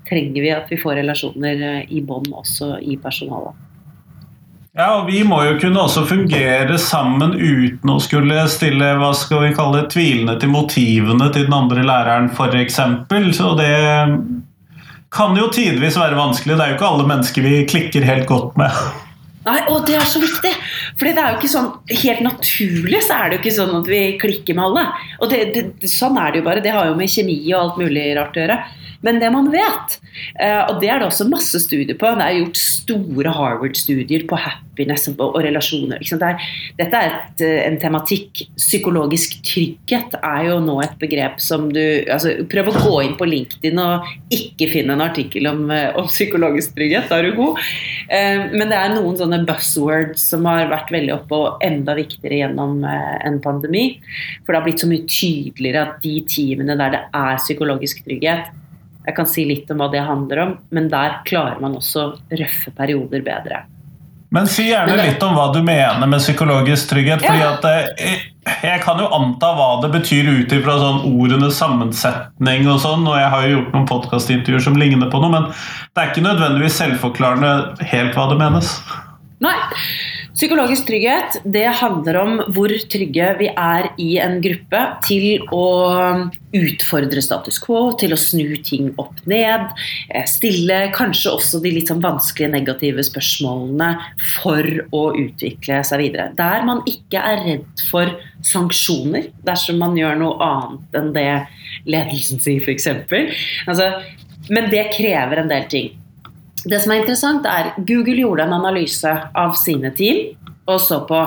trenger 0.08 0.42
vi 0.42 0.54
at 0.54 0.70
vi 0.72 0.80
får 0.80 0.98
relasjoner 1.02 1.68
eh, 1.68 1.92
i 1.92 2.02
bånd 2.04 2.32
også 2.32 2.76
i 2.82 2.98
personalet. 3.00 3.68
Ja, 4.72 5.02
og 5.02 5.10
Vi 5.10 5.18
må 5.28 5.36
jo 5.44 5.58
kunne 5.60 5.82
også 5.84 6.06
fungere 6.08 6.78
sammen 6.80 7.34
uten 7.36 7.90
å 7.92 7.98
skulle 8.00 8.46
stille 8.48 8.94
hva 8.96 9.10
skal 9.12 9.42
vi 9.44 9.50
kalle 9.52 9.82
tvilende 9.92 10.38
til 10.40 10.48
motivene 10.48 11.28
til 11.34 11.44
den 11.44 11.56
andre 11.58 11.84
læreren, 11.84 12.30
f.eks. 12.32 12.78
Så 13.36 13.50
det 13.58 13.74
kan 15.12 15.36
jo 15.36 15.48
tidvis 15.52 15.98
være 16.00 16.18
vanskelig. 16.18 16.56
Det 16.56 16.64
er 16.64 16.72
jo 16.72 16.78
ikke 16.78 16.90
alle 16.90 17.08
mennesker 17.08 17.44
vi 17.44 17.56
klikker 17.68 18.06
helt 18.08 18.28
godt 18.30 18.56
med. 18.60 18.76
Nei, 19.42 19.58
og 19.72 19.88
det 19.88 19.96
er 19.98 20.06
så 20.06 20.20
viktig! 20.22 20.52
For 21.00 21.08
det 21.08 21.18
er 21.18 21.32
jo 21.32 21.38
ikke 21.40 21.50
sånn 21.50 21.70
Helt 22.04 22.20
naturlig 22.22 23.00
så 23.02 23.16
er 23.16 23.30
det 23.30 23.38
jo 23.38 23.42
ikke 23.42 23.54
sånn 23.56 23.72
at 23.80 23.88
vi 23.90 24.02
klikker 24.22 24.58
med 24.58 24.68
alle. 24.68 24.84
Og 25.18 25.32
det, 25.32 25.40
det, 25.56 25.90
sånn 25.90 26.18
er 26.20 26.30
det 26.30 26.42
jo 26.42 26.46
bare. 26.46 26.62
Det 26.62 26.74
har 26.74 26.86
jo 26.88 26.94
med 26.98 27.10
kjemi 27.10 27.40
og 27.50 27.58
alt 27.58 27.82
mulig 27.82 28.06
rart 28.18 28.38
å 28.38 28.44
gjøre. 28.44 28.60
Men 29.02 29.18
det 29.18 29.32
man 29.34 29.48
vet, 29.50 29.96
eh, 30.38 30.60
og 30.62 30.78
det 30.78 30.92
er 30.92 31.02
det 31.02 31.08
også 31.08 31.26
masse 31.26 31.58
studier 31.58 31.96
på 31.98 32.12
Det 32.14 32.22
er 32.22 32.36
gjort 32.38 32.60
store 32.62 33.32
Harvard-studier 33.34 34.28
på 34.30 34.38
happiness 34.72 35.08
og 35.18 35.36
relasjoner. 35.42 36.00
dette 36.78 36.94
er 36.94 37.06
et, 37.06 37.40
eh, 37.40 37.66
en 37.66 37.78
tematikk. 37.78 38.48
Psykologisk 38.56 39.42
trygghet 39.42 40.14
er 40.22 40.46
jo 40.48 40.60
nå 40.60 40.82
et 40.82 40.98
begrep 40.98 41.40
som 41.40 41.70
du 41.72 42.04
altså, 42.08 42.48
Prøv 42.48 42.68
å 42.68 42.72
gå 42.72 43.04
inn 43.04 43.16
på 43.16 43.26
LinkedIn 43.26 43.78
og 43.78 44.04
ikke 44.30 44.70
finne 44.72 44.92
en 44.92 45.00
artikkel 45.00 45.46
om, 45.46 45.70
eh, 45.70 45.92
om 45.94 46.06
psykologisk 46.06 46.74
trygghet. 46.74 47.08
Da 47.08 47.18
er 47.18 47.30
du 47.30 47.36
god. 47.36 47.58
Men 48.10 48.68
det 48.68 48.76
er 48.76 48.94
noen 48.94 49.16
sånne 49.16 49.46
buzzwords 49.46 50.20
som 50.20 50.44
har 50.44 50.68
vært 50.68 50.90
veldig 50.90 51.14
oppe 51.14 51.32
og 51.32 51.62
enda 51.62 51.94
viktigere 51.94 52.42
gjennom 52.42 52.84
en 52.84 53.40
pandemi. 53.40 54.00
For 54.44 54.52
det 54.52 54.60
har 54.60 54.66
blitt 54.66 54.80
så 54.80 54.88
mye 54.88 55.06
tydeligere 55.06 55.86
at 55.86 56.02
de 56.02 56.20
teamene 56.20 56.76
der 56.76 56.90
det 56.90 57.00
er 57.14 57.36
psykologisk 57.38 58.04
trygghet, 58.04 58.50
Jeg 59.04 59.16
kan 59.16 59.26
si 59.26 59.44
litt 59.44 59.70
om 59.70 59.78
hva 59.78 59.90
det 59.90 59.98
handler 59.98 60.38
om, 60.38 60.58
men 60.70 60.88
der 60.88 61.22
klarer 61.24 61.60
man 61.60 61.74
også 61.74 62.20
røffe 62.30 62.70
perioder 62.70 63.20
bedre. 63.20 63.64
Men 64.32 64.48
si 64.48 64.64
gjerne 64.70 64.96
litt 64.96 65.22
om 65.22 65.34
hva 65.36 65.50
du 65.52 65.60
mener 65.64 66.08
med 66.08 66.22
psykologisk 66.22 66.88
trygghet. 66.92 67.24
fordi 67.24 67.42
at 67.44 67.66
jeg, 67.68 68.20
Jeg 68.42 68.80
kan 68.82 68.98
jo 68.98 69.06
anta 69.14 69.52
hva 69.54 69.68
det 69.84 69.92
betyr 69.92 70.26
ut 70.26 70.52
ifra 70.56 70.74
sånn 70.80 71.04
ordenes 71.06 71.60
sammensetning 71.60 72.64
og 72.66 72.80
sånn, 72.82 73.04
og 73.06 73.14
jeg 73.20 73.28
har 73.30 73.44
jo 73.44 73.52
gjort 73.52 73.76
noen 73.76 73.86
podkastintervjuer 73.86 74.64
som 74.64 74.78
ligner 74.80 75.12
på 75.12 75.20
noe, 75.22 75.30
men 75.30 75.46
det 75.52 76.02
er 76.02 76.10
ikke 76.10 76.24
nødvendigvis 76.26 76.80
selvforklarende 76.80 77.52
helt 77.92 78.18
hva 78.18 78.26
det 78.32 78.40
menes. 78.40 78.72
Nei. 79.44 79.54
Psykologisk 80.32 80.86
trygghet 80.88 81.34
det 81.44 81.66
handler 81.76 82.16
om 82.22 82.38
hvor 82.56 82.72
trygge 82.90 83.26
vi 83.36 83.50
er 83.52 83.90
i 84.00 84.14
en 84.22 84.38
gruppe 84.40 84.80
til 85.04 85.44
å 85.52 85.66
utfordre 86.56 87.20
status 87.24 87.58
quo, 87.60 87.90
til 88.00 88.16
å 88.16 88.20
snu 88.20 88.56
ting 88.64 88.88
opp 89.00 89.20
ned. 89.28 89.68
eh, 90.08 90.24
Stille 90.28 90.88
kanskje 90.96 91.34
også 91.36 91.60
de 91.60 91.74
litt 91.76 91.92
sånn 91.92 92.00
vanskelige 92.00 92.52
negative 92.54 93.04
spørsmålene 93.04 93.92
for 94.38 94.64
å 94.92 95.04
utvikle 95.20 95.82
seg 95.84 96.00
videre. 96.00 96.30
Der 96.40 96.64
man 96.64 96.80
ikke 96.88 97.20
er 97.20 97.44
redd 97.44 97.86
for 97.90 98.16
sanksjoner 98.40 99.28
dersom 99.44 99.84
man 99.84 99.96
gjør 100.00 100.16
noe 100.16 100.48
annet 100.48 100.96
enn 100.96 101.12
det 101.12 101.30
ledelsen 101.84 102.40
sier, 102.40 102.64
f.eks. 102.64 102.88
Altså, 103.68 103.92
men 104.48 104.72
det 104.72 104.88
krever 104.96 105.44
en 105.44 105.52
del 105.52 105.68
ting. 105.68 105.92
Det 106.62 106.78
som 106.82 106.92
er 106.94 107.02
interessant 107.02 107.46
er 107.48 107.72
Google 107.88 108.20
gjorde 108.22 108.46
en 108.46 108.54
analyse 108.60 109.10
av 109.10 109.56
sine 109.58 109.90
team 109.96 110.36
og 110.70 110.78
så 110.82 111.00
på 111.08 111.22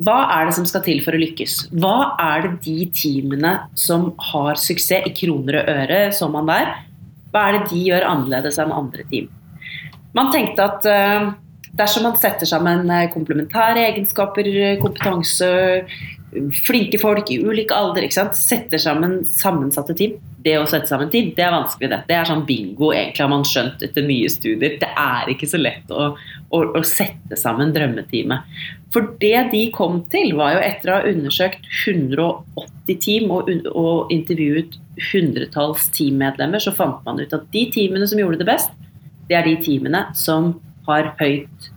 hva 0.00 0.20
er 0.32 0.46
det 0.48 0.54
som 0.56 0.64
skal 0.68 0.84
til 0.86 1.02
for 1.04 1.12
å 1.12 1.20
lykkes. 1.20 1.56
Hva 1.76 2.14
er 2.22 2.46
det 2.46 2.52
de 2.64 2.86
teamene 2.96 3.56
som 3.76 4.10
har 4.30 4.56
suksess 4.56 5.08
i 5.08 5.12
kroner 5.12 5.58
og 5.60 5.68
øre, 5.74 5.98
så 6.16 6.30
man 6.32 6.48
der, 6.48 6.72
hva 7.34 7.42
er 7.46 7.58
det 7.58 7.66
de 7.74 7.82
gjør 7.90 8.06
annerledes 8.08 8.56
enn 8.62 8.72
andre 8.72 9.04
team? 9.10 9.28
Man 10.16 10.32
tenkte 10.32 10.64
at 10.64 10.88
eh, 10.88 11.28
dersom 11.76 12.08
man 12.08 12.16
setter 12.18 12.48
sammen 12.48 12.88
eh, 12.90 13.10
komplementære 13.12 13.84
egenskaper, 13.90 14.48
kompetanse, 14.80 15.50
flinke 16.66 16.98
folk 17.00 17.30
i 17.30 17.38
ulik 17.42 17.72
alder, 17.74 18.06
setter 18.36 18.78
sammen 18.78 19.20
sammensatte 19.26 19.94
team. 19.98 20.18
Det 20.40 20.54
å 20.56 20.66
sette 20.68 20.88
sammen 20.88 21.10
team, 21.12 21.32
det 21.36 21.44
er 21.44 21.52
vanskelig, 21.52 21.90
det. 21.92 22.00
Det 22.08 22.16
er 22.16 22.28
sånn 22.28 22.44
bingo, 22.48 22.92
egentlig 22.94 23.24
har 23.24 23.32
man 23.32 23.46
skjønt 23.46 23.82
etter 23.84 24.06
mye 24.06 24.30
studier. 24.32 24.76
Det 24.80 24.88
er 24.88 25.32
ikke 25.32 25.48
så 25.50 25.60
lett 25.60 25.90
å, 25.92 26.12
å, 26.16 26.60
å 26.78 26.82
sette 26.86 27.38
sammen 27.40 27.74
drømmeteamet. 27.76 28.60
For 28.94 29.12
det 29.22 29.50
de 29.52 29.64
kom 29.74 30.00
til, 30.10 30.32
var 30.38 30.56
jo 30.56 30.62
etter 30.64 30.90
å 30.90 30.98
ha 30.98 31.10
undersøkt 31.10 31.66
180 31.84 33.02
team 33.04 33.34
og, 33.34 33.50
og 33.70 34.10
intervjuet 34.14 34.78
hundretalls 35.10 35.90
teammedlemmer, 35.96 36.62
så 36.62 36.74
fant 36.74 37.04
man 37.06 37.20
ut 37.22 37.36
at 37.36 37.46
de 37.54 37.66
teamene 37.74 38.08
som 38.10 38.20
gjorde 38.20 38.40
det 38.40 38.48
best, 38.48 38.72
det 39.30 39.38
er 39.38 39.46
de 39.46 39.58
teamene 39.62 40.08
som 40.18 40.56
har 40.88 41.12
høyt, 41.20 41.69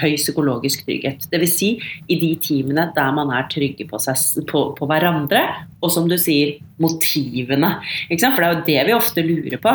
høy 0.00 0.14
psykologisk 0.16 0.84
trygghet. 0.86 1.26
Dvs. 1.32 1.54
Si, 1.54 1.70
i 2.10 2.18
de 2.20 2.30
teamene 2.42 2.88
der 2.96 3.16
man 3.16 3.32
er 3.34 3.48
trygge 3.52 3.86
på, 3.88 4.00
seg, 4.02 4.44
på, 4.50 4.66
på 4.78 4.88
hverandre, 4.90 5.42
og 5.82 5.92
som 5.94 6.08
du 6.10 6.16
sier, 6.20 6.56
motivene. 6.82 7.76
For 8.10 8.40
det 8.40 8.46
er 8.46 8.54
jo 8.54 8.64
det 8.66 8.80
vi 8.88 8.96
ofte 8.96 9.24
lurer 9.24 9.60
på. 9.62 9.74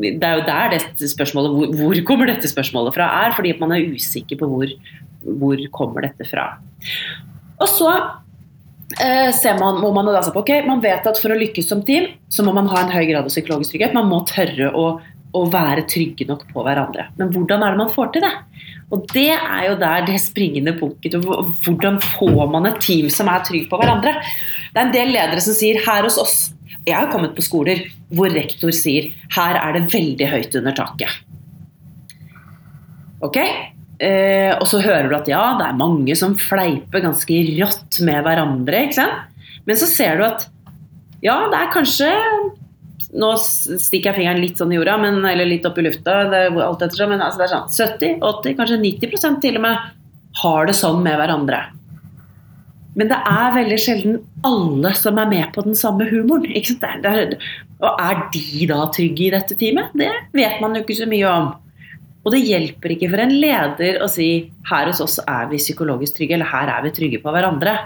Det 0.00 0.26
er 0.26 0.40
jo 0.40 0.46
der 0.48 0.72
dette 0.74 1.10
spørsmålet, 1.12 1.54
hvor, 1.54 1.76
hvor 1.78 2.02
kommer 2.08 2.32
dette 2.32 2.50
spørsmålet 2.50 2.96
fra, 2.96 3.10
er. 3.24 3.36
Fordi 3.36 3.54
man 3.60 3.76
er 3.76 3.92
usikker 3.94 4.40
på 4.40 4.48
hvor, 4.50 4.74
hvor 5.42 5.62
kommer 5.74 6.08
dette 6.08 6.26
fra. 6.28 6.48
Og 7.60 7.68
så 7.68 7.92
eh, 8.98 9.30
ser 9.36 9.60
man, 9.60 9.80
må 9.82 9.92
man 9.94 10.10
da 10.10 10.22
se 10.24 10.34
på 10.34 10.42
ok, 10.42 10.52
man 10.66 10.82
vet 10.84 11.06
at 11.06 11.20
for 11.22 11.32
å 11.32 11.38
lykkes 11.38 11.70
som 11.70 11.84
team, 11.86 12.08
så 12.32 12.44
må 12.46 12.54
man 12.56 12.70
ha 12.72 12.84
en 12.84 12.94
høy 12.94 13.04
grad 13.10 13.26
av 13.26 13.32
psykologisk 13.32 13.76
trygghet. 13.76 13.96
Man 13.96 14.10
må 14.10 14.22
tørre 14.28 14.72
å, 14.74 14.86
å 15.36 15.42
være 15.52 15.86
trygge 15.90 16.26
nok 16.30 16.46
på 16.50 16.64
hverandre. 16.66 17.10
Men 17.20 17.34
hvordan 17.34 17.64
er 17.64 17.74
det 17.74 17.82
man 17.84 17.92
får 17.94 18.14
til 18.16 18.26
det? 18.26 18.34
Og 18.90 19.06
det 19.14 19.30
er 19.36 19.64
jo 19.68 19.76
der 19.78 20.06
det 20.08 20.18
springende 20.22 20.74
punktet. 20.78 21.14
Hvordan 21.22 22.00
får 22.02 22.46
man 22.50 22.66
et 22.70 22.80
team 22.82 23.10
som 23.12 23.30
er 23.30 23.44
trygg 23.46 23.68
på 23.70 23.78
hverandre? 23.78 24.16
Det 24.72 24.80
er 24.80 24.86
en 24.88 24.94
del 24.94 25.12
ledere 25.14 25.42
som 25.44 25.54
sier 25.56 25.78
her 25.86 26.06
hos 26.06 26.18
oss 26.20 26.38
Jeg 26.86 26.96
har 26.96 27.10
kommet 27.12 27.34
på 27.36 27.44
skoler 27.44 27.82
hvor 28.10 28.30
rektor 28.32 28.72
sier 28.74 29.10
her 29.36 29.58
er 29.60 29.76
det 29.76 29.90
veldig 29.92 30.26
høyt 30.30 30.56
under 30.58 30.74
taket. 30.74 31.12
Ok? 33.22 33.36
Eh, 34.00 34.52
og 34.56 34.64
så 34.66 34.80
hører 34.80 35.10
du 35.10 35.16
at 35.18 35.28
ja, 35.28 35.42
det 35.60 35.66
er 35.68 35.76
mange 35.78 36.16
som 36.16 36.38
fleiper 36.40 37.04
ganske 37.04 37.42
rått 37.60 38.00
med 38.06 38.24
hverandre. 38.24 38.86
ikke 38.86 38.96
sant? 38.96 39.28
Men 39.68 39.78
så 39.78 39.86
ser 39.90 40.16
du 40.18 40.24
at 40.24 40.48
ja, 41.20 41.36
det 41.52 41.58
er 41.58 41.72
kanskje 41.74 42.08
Nå 43.10 43.30
stikker 43.40 44.12
jeg 44.12 44.20
fingeren 44.20 44.42
litt 44.42 44.60
sånn 44.60 44.70
i 44.70 44.78
jorda, 44.78 44.94
men, 45.02 45.18
eller 45.26 45.48
litt 45.48 45.64
opp 45.66 45.80
i 45.80 45.86
lufta, 45.88 46.20
det 46.30 46.44
alt 46.62 46.84
ettersom, 46.86 47.10
men 47.10 47.24
altså 47.24 47.40
det 47.40 47.48
er 47.48 47.54
sånn 47.56 48.20
70-80, 48.22 48.56
kanskje 48.60 48.80
90 48.84 49.40
til 49.42 49.58
og 49.58 49.64
med 49.64 49.90
har 50.40 50.68
det 50.68 50.76
sånn 50.78 51.02
med 51.02 51.18
hverandre. 51.18 51.64
Men 52.98 53.10
det 53.10 53.18
er 53.26 53.54
veldig 53.54 53.78
sjelden 53.80 54.20
alle 54.46 54.92
som 54.98 55.18
er 55.22 55.28
med 55.30 55.50
på 55.54 55.62
den 55.66 55.76
samme 55.78 56.06
humoren. 56.10 56.50
Ikke 56.50 56.74
sant? 56.74 57.02
Det 57.04 57.10
er, 57.10 57.32
det 57.32 57.38
er, 57.38 57.58
og 57.80 58.02
er 58.02 58.22
de 58.34 58.66
da 58.70 58.80
trygge 58.94 59.26
i 59.28 59.32
dette 59.34 59.56
teamet? 59.58 59.94
Det 59.96 60.10
vet 60.36 60.58
man 60.62 60.74
jo 60.76 60.82
ikke 60.82 60.98
så 60.98 61.06
mye 61.10 61.30
om. 61.30 61.52
Og 62.20 62.34
det 62.34 62.42
hjelper 62.44 62.92
ikke 62.92 63.08
for 63.12 63.22
en 63.22 63.32
leder 63.40 64.02
å 64.04 64.08
si 64.10 64.28
her 64.68 64.90
hos 64.90 65.00
oss 65.00 65.16
er 65.22 65.46
vi 65.52 65.60
psykologisk 65.62 66.18
trygge, 66.18 66.36
eller 66.36 66.50
her 66.50 66.72
er 66.74 66.84
vi 66.84 66.92
trygge 66.96 67.22
på 67.22 67.32
hverandre. 67.32 67.76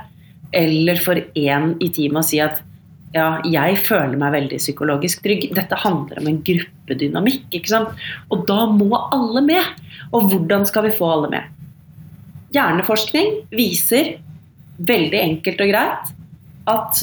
Eller 0.55 0.99
for 1.03 1.21
en 1.21 1.75
i 1.85 1.91
teamet 1.95 2.25
å 2.25 2.27
si 2.27 2.41
at 2.43 2.63
ja, 3.15 3.29
jeg 3.47 3.79
føler 3.87 4.19
meg 4.19 4.35
veldig 4.35 4.59
psykologisk 4.59 5.23
trygg. 5.23 5.47
Dette 5.55 5.79
handler 5.79 6.19
om 6.21 6.29
en 6.31 6.41
gruppedynamikk. 6.47 7.47
ikke 7.55 7.71
sant? 7.71 8.05
Og 8.35 8.43
da 8.49 8.65
må 8.71 8.91
alle 9.15 9.45
med. 9.47 9.83
Og 10.11 10.33
hvordan 10.33 10.67
skal 10.67 10.89
vi 10.89 10.97
få 10.97 11.13
alle 11.13 11.31
med? 11.37 11.53
Hjerneforskning 12.55 13.45
viser 13.55 14.17
veldig 14.79 15.21
enkelt 15.21 15.63
og 15.63 15.71
greit 15.71 16.13
at 16.71 17.03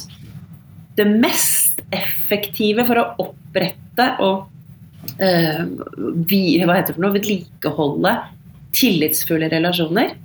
det 0.99 1.07
mest 1.07 1.79
effektive 1.95 2.83
for 2.87 2.99
å 2.99 3.07
opprette 3.23 4.07
og 4.23 4.47
øh, 5.15 5.61
vi, 6.27 6.41
hva 6.63 6.75
heter 6.75 6.91
det 6.91 6.97
for 6.97 7.05
noe, 7.05 7.15
vedlikeholde 7.15 8.15
tillitsfulle 8.75 9.51
relasjoner, 9.51 10.15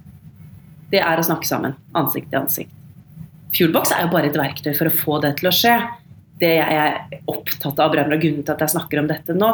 det 0.90 1.02
er 1.02 1.18
å 1.18 1.26
snakke 1.26 1.48
sammen, 1.48 1.74
ansikt 1.98 2.30
til 2.30 2.42
ansikt. 2.44 2.75
Fuelbox 3.56 3.94
er 3.94 4.04
jo 4.04 4.12
bare 4.12 4.28
et 4.30 4.36
verktøy 4.36 4.74
for 4.76 4.90
å 4.90 4.94
få 4.94 5.20
det 5.24 5.36
til 5.40 5.48
å 5.50 5.54
skje. 5.54 5.76
Det 6.40 6.52
jeg 6.58 6.76
er 6.76 7.22
opptatt 7.32 7.80
av, 7.80 7.94
og 7.94 8.20
grunnen 8.20 8.44
til 8.44 8.52
at 8.52 8.64
jeg 8.64 8.74
snakker 8.74 9.00
om 9.00 9.08
dette 9.08 9.36
nå, 9.36 9.52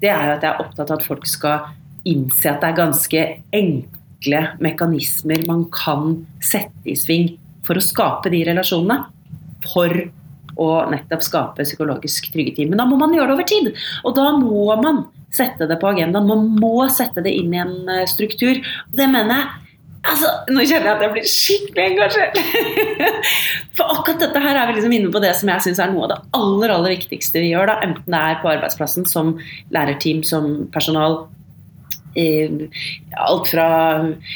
det 0.00 0.10
er 0.10 0.30
jo 0.30 0.36
at 0.38 0.46
jeg 0.46 0.54
er 0.54 0.62
opptatt 0.64 0.88
av 0.88 0.98
at 0.98 1.06
folk 1.06 1.26
skal 1.28 1.68
innse 2.08 2.48
at 2.50 2.62
det 2.62 2.70
er 2.70 2.78
ganske 2.80 3.24
enkle 3.54 4.40
mekanismer 4.64 5.44
man 5.46 5.66
kan 5.74 6.16
sette 6.42 6.90
i 6.90 6.96
sving 6.98 7.36
for 7.66 7.78
å 7.78 7.84
skape 7.84 8.32
de 8.32 8.42
relasjonene. 8.48 9.04
For 9.68 9.92
å 10.60 10.68
nettopp 10.90 11.22
skape 11.24 11.64
psykologisk 11.64 12.28
trygge 12.32 12.56
team. 12.56 12.72
Men 12.72 12.82
da 12.82 12.86
må 12.88 12.98
man 13.00 13.14
gjøre 13.14 13.30
det 13.30 13.36
over 13.38 13.48
tid. 13.48 13.68
Og 14.04 14.16
da 14.16 14.26
må 14.36 14.66
man 14.82 15.04
sette 15.32 15.68
det 15.68 15.78
på 15.80 15.92
agendaen. 15.92 16.28
Man 16.28 16.50
må 16.60 16.88
sette 16.92 17.24
det 17.24 17.32
inn 17.38 17.54
i 17.54 17.60
en 17.62 17.76
eh, 17.88 18.08
struktur. 18.10 18.60
Det 18.92 19.08
mener 19.08 19.38
jeg 19.38 19.61
Altså, 20.02 20.30
Nå 20.50 20.64
kjenner 20.66 20.88
jeg 20.88 20.96
at 20.96 21.02
jeg 21.04 21.12
blir 21.14 21.26
skikkelig 21.30 21.84
engasjert. 21.92 22.38
For 23.76 23.92
akkurat 23.94 24.24
dette 24.24 24.42
her 24.42 24.58
er 24.58 24.66
vi 24.68 24.78
liksom 24.78 24.96
inne 24.96 25.12
på 25.14 25.22
det 25.22 25.30
som 25.38 25.52
jeg 25.52 25.66
syns 25.68 25.82
er 25.82 25.92
noe 25.92 26.08
av 26.08 26.10
det 26.10 26.18
aller 26.38 26.74
aller 26.74 26.94
viktigste 26.96 27.42
vi 27.44 27.52
gjør. 27.52 27.70
da, 27.70 27.76
Enten 27.86 28.16
det 28.16 28.22
er 28.32 28.40
på 28.42 28.50
arbeidsplassen 28.50 29.06
som 29.10 29.36
lærerteam, 29.74 30.24
som 30.26 30.66
personal. 30.74 31.22
I, 32.18 32.26
Alt 33.24 33.48
fra 33.48 33.68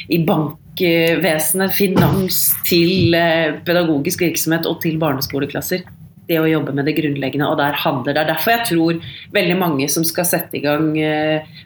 i 0.09 0.23
bankvesenet, 0.25 1.75
finans, 1.77 2.39
til 2.65 3.13
eh, 3.19 3.59
pedagogisk 3.67 4.23
virksomhet 4.25 4.71
og 4.71 4.79
til 4.87 4.97
barneskoleklasser. 5.03 5.83
Det 6.27 6.41
å 6.41 6.49
jobbe 6.51 6.75
med 6.75 6.89
det 6.89 6.97
grunnleggende, 6.99 7.49
og 7.51 7.61
der 7.61 7.77
handler 7.83 8.15
det. 8.15 8.23
er 8.25 8.33
derfor 8.33 8.57
jeg 8.57 8.67
tror 8.71 9.03
veldig 9.35 9.59
mange 9.61 9.89
som 9.93 10.07
skal 10.07 10.27
sette 10.29 10.59
i 10.59 10.65
gang 10.65 10.93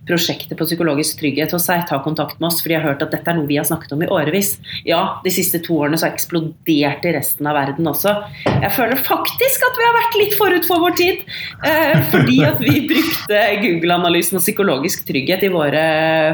prosjektet 0.09 0.31
prosjekter 0.31 0.57
på 0.57 0.67
psykologisk 0.67 1.19
trygghet 1.21 1.53
hos 1.53 1.67
seg, 1.67 1.87
tar 1.89 2.03
kontakt 2.05 2.41
med 2.41 2.49
oss, 2.51 2.61
fordi 2.63 2.75
jeg 2.75 2.83
har 2.83 2.93
hørt 2.93 3.03
at 3.03 3.13
dette 3.15 3.31
er 3.31 3.37
noe 3.37 3.49
vi 3.49 3.59
har 3.59 3.67
snakket 3.67 3.93
om 3.93 4.03
i 4.03 4.09
årevis. 4.09 4.59
Ja, 4.85 5.21
de 5.25 5.31
siste 5.31 5.61
to 5.65 5.79
årene 5.81 5.99
så 5.99 6.09
har 6.09 6.15
eksplodert 6.15 7.05
i 7.05 7.13
resten 7.15 7.47
av 7.47 7.57
verden 7.59 7.87
også. 7.91 8.15
Jeg 8.47 8.73
føler 8.77 8.97
faktisk 8.97 9.67
at 9.67 9.79
vi 9.79 9.87
har 9.87 9.99
vært 9.99 10.19
litt 10.21 10.39
forut 10.39 10.67
for 10.67 10.87
vår 10.87 10.97
tid, 10.99 11.23
eh, 11.65 12.01
fordi 12.13 12.41
at 12.47 12.61
vi 12.61 12.87
brukte 12.91 13.45
Google-analysen 13.65 14.41
og 14.41 14.45
psykologisk 14.45 15.07
trygghet 15.09 15.47
i 15.47 15.53
våre 15.53 15.85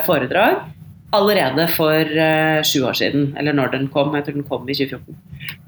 foredrag 0.06 0.75
allerede 1.16 1.66
for 1.74 2.12
uh, 2.18 2.60
sju 2.66 2.84
år 2.86 2.98
siden, 2.98 3.30
eller 3.38 3.56
når 3.56 3.72
den 3.74 3.88
kom. 3.92 4.14
Jeg 4.16 4.26
tror 4.26 4.38
den 4.38 4.46
kom 4.48 4.68
i 4.68 4.76
2014. 4.76 5.16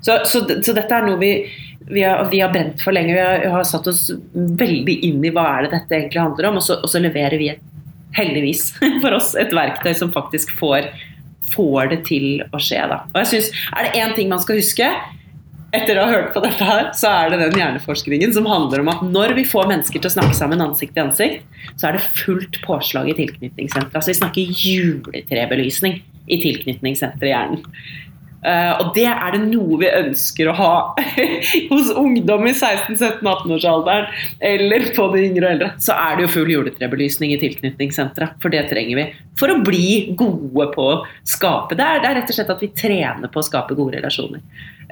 Så, 0.05 0.19
så, 0.29 0.43
så 0.65 0.75
dette 0.77 0.95
er 0.95 1.07
noe 1.07 1.19
vi, 1.21 1.33
vi, 1.89 2.05
har, 2.05 2.25
vi 2.33 2.43
har 2.43 2.53
brent 2.55 2.83
for 2.85 2.97
lenge. 2.97 3.15
Vi 3.17 3.23
har, 3.23 3.45
har, 3.53 3.67
satt 3.69 3.89
oss 3.91 4.09
veldig 4.35 4.99
inn 5.09 5.25
i 5.25 5.33
hva 5.35 5.47
er 5.57 5.67
det 5.67 5.75
dette 5.77 5.99
egentlig 5.99 6.23
handler 6.23 6.51
om, 6.51 6.61
og 6.61 6.67
så, 6.67 6.79
og 6.83 6.93
så 6.93 7.03
leverer 7.03 7.39
vi 7.41 7.53
et, 7.55 7.65
heldigvis 8.17 8.71
for 9.03 9.15
oss 9.19 9.35
et 9.39 9.53
verktøy 9.55 9.93
som 9.97 10.13
faktisk 10.15 10.55
får, 10.59 10.89
får 11.53 11.93
det 11.93 12.03
til 12.09 12.43
å 12.53 12.61
skje. 12.63 12.83
Da. 12.91 13.03
Og 13.13 13.23
jeg 13.23 13.33
synes, 13.35 13.53
Er 13.75 13.89
det 13.89 14.03
én 14.03 14.15
ting 14.17 14.33
man 14.33 14.43
skal 14.45 14.61
huske, 14.63 14.89
etter 15.77 15.99
å 15.99 16.05
ha 16.07 16.13
hørt 16.13 16.31
på 16.33 16.41
dette 16.45 16.65
her, 16.65 16.91
så 16.97 17.11
er 17.13 17.33
det 17.33 17.41
den 17.43 17.59
hjerneforskningen 17.61 18.33
som 18.33 18.49
handler 18.49 18.83
om 18.83 18.91
at 18.93 19.03
når 19.05 19.35
vi 19.37 19.45
får 19.49 19.69
mennesker 19.69 20.01
til 20.01 20.09
å 20.09 20.15
snakke 20.15 20.37
sammen 20.39 20.65
ansikt 20.65 20.95
til 20.97 21.05
ansikt, 21.05 21.45
så 21.77 21.91
er 21.91 21.99
det 21.99 22.07
fullt 22.17 22.61
påslag 22.65 23.11
i 23.13 23.17
tilknytningssenteret. 23.19 23.99
Altså 23.99 24.15
vi 24.15 24.21
snakker 24.21 24.63
juletrebelysning 24.65 26.01
i 26.29 26.41
tilknytningssenteret 26.45 27.29
i 27.29 27.35
hjernen. 27.35 27.67
Uh, 28.39 28.75
og 28.79 28.93
det 28.95 29.09
er 29.11 29.35
det 29.35 29.41
noe 29.49 29.81
vi 29.81 29.89
ønsker 29.91 30.51
å 30.51 30.55
ha 30.55 30.75
hos 31.73 31.89
ungdom 31.91 32.47
i 32.47 32.53
16-17-18-årsalderen, 32.55 34.07
eller 34.51 34.87
på 34.95 35.09
de 35.15 35.25
yngre 35.27 35.49
og 35.49 35.55
eldre. 35.57 35.71
Så 35.83 35.97
er 35.99 36.15
det 36.17 36.27
jo 36.27 36.33
full 36.37 36.53
juletrebelysning 36.55 37.35
i 37.35 37.41
tilknytningssenteret, 37.43 38.39
for 38.43 38.55
det 38.55 38.69
trenger 38.71 39.01
vi 39.01 39.07
for 39.39 39.51
å 39.51 39.59
bli 39.67 40.15
gode 40.19 40.69
på 40.75 40.87
å 40.87 40.97
skape. 41.27 41.79
Det 41.79 41.85
er, 41.85 42.03
det 42.05 42.13
er 42.13 42.21
rett 42.21 42.31
og 42.31 42.39
slett 42.39 42.55
at 42.55 42.63
vi 42.63 42.73
trener 42.79 43.33
på 43.33 43.43
å 43.43 43.47
skape 43.47 43.79
gode 43.79 43.99
relasjoner. 43.99 44.43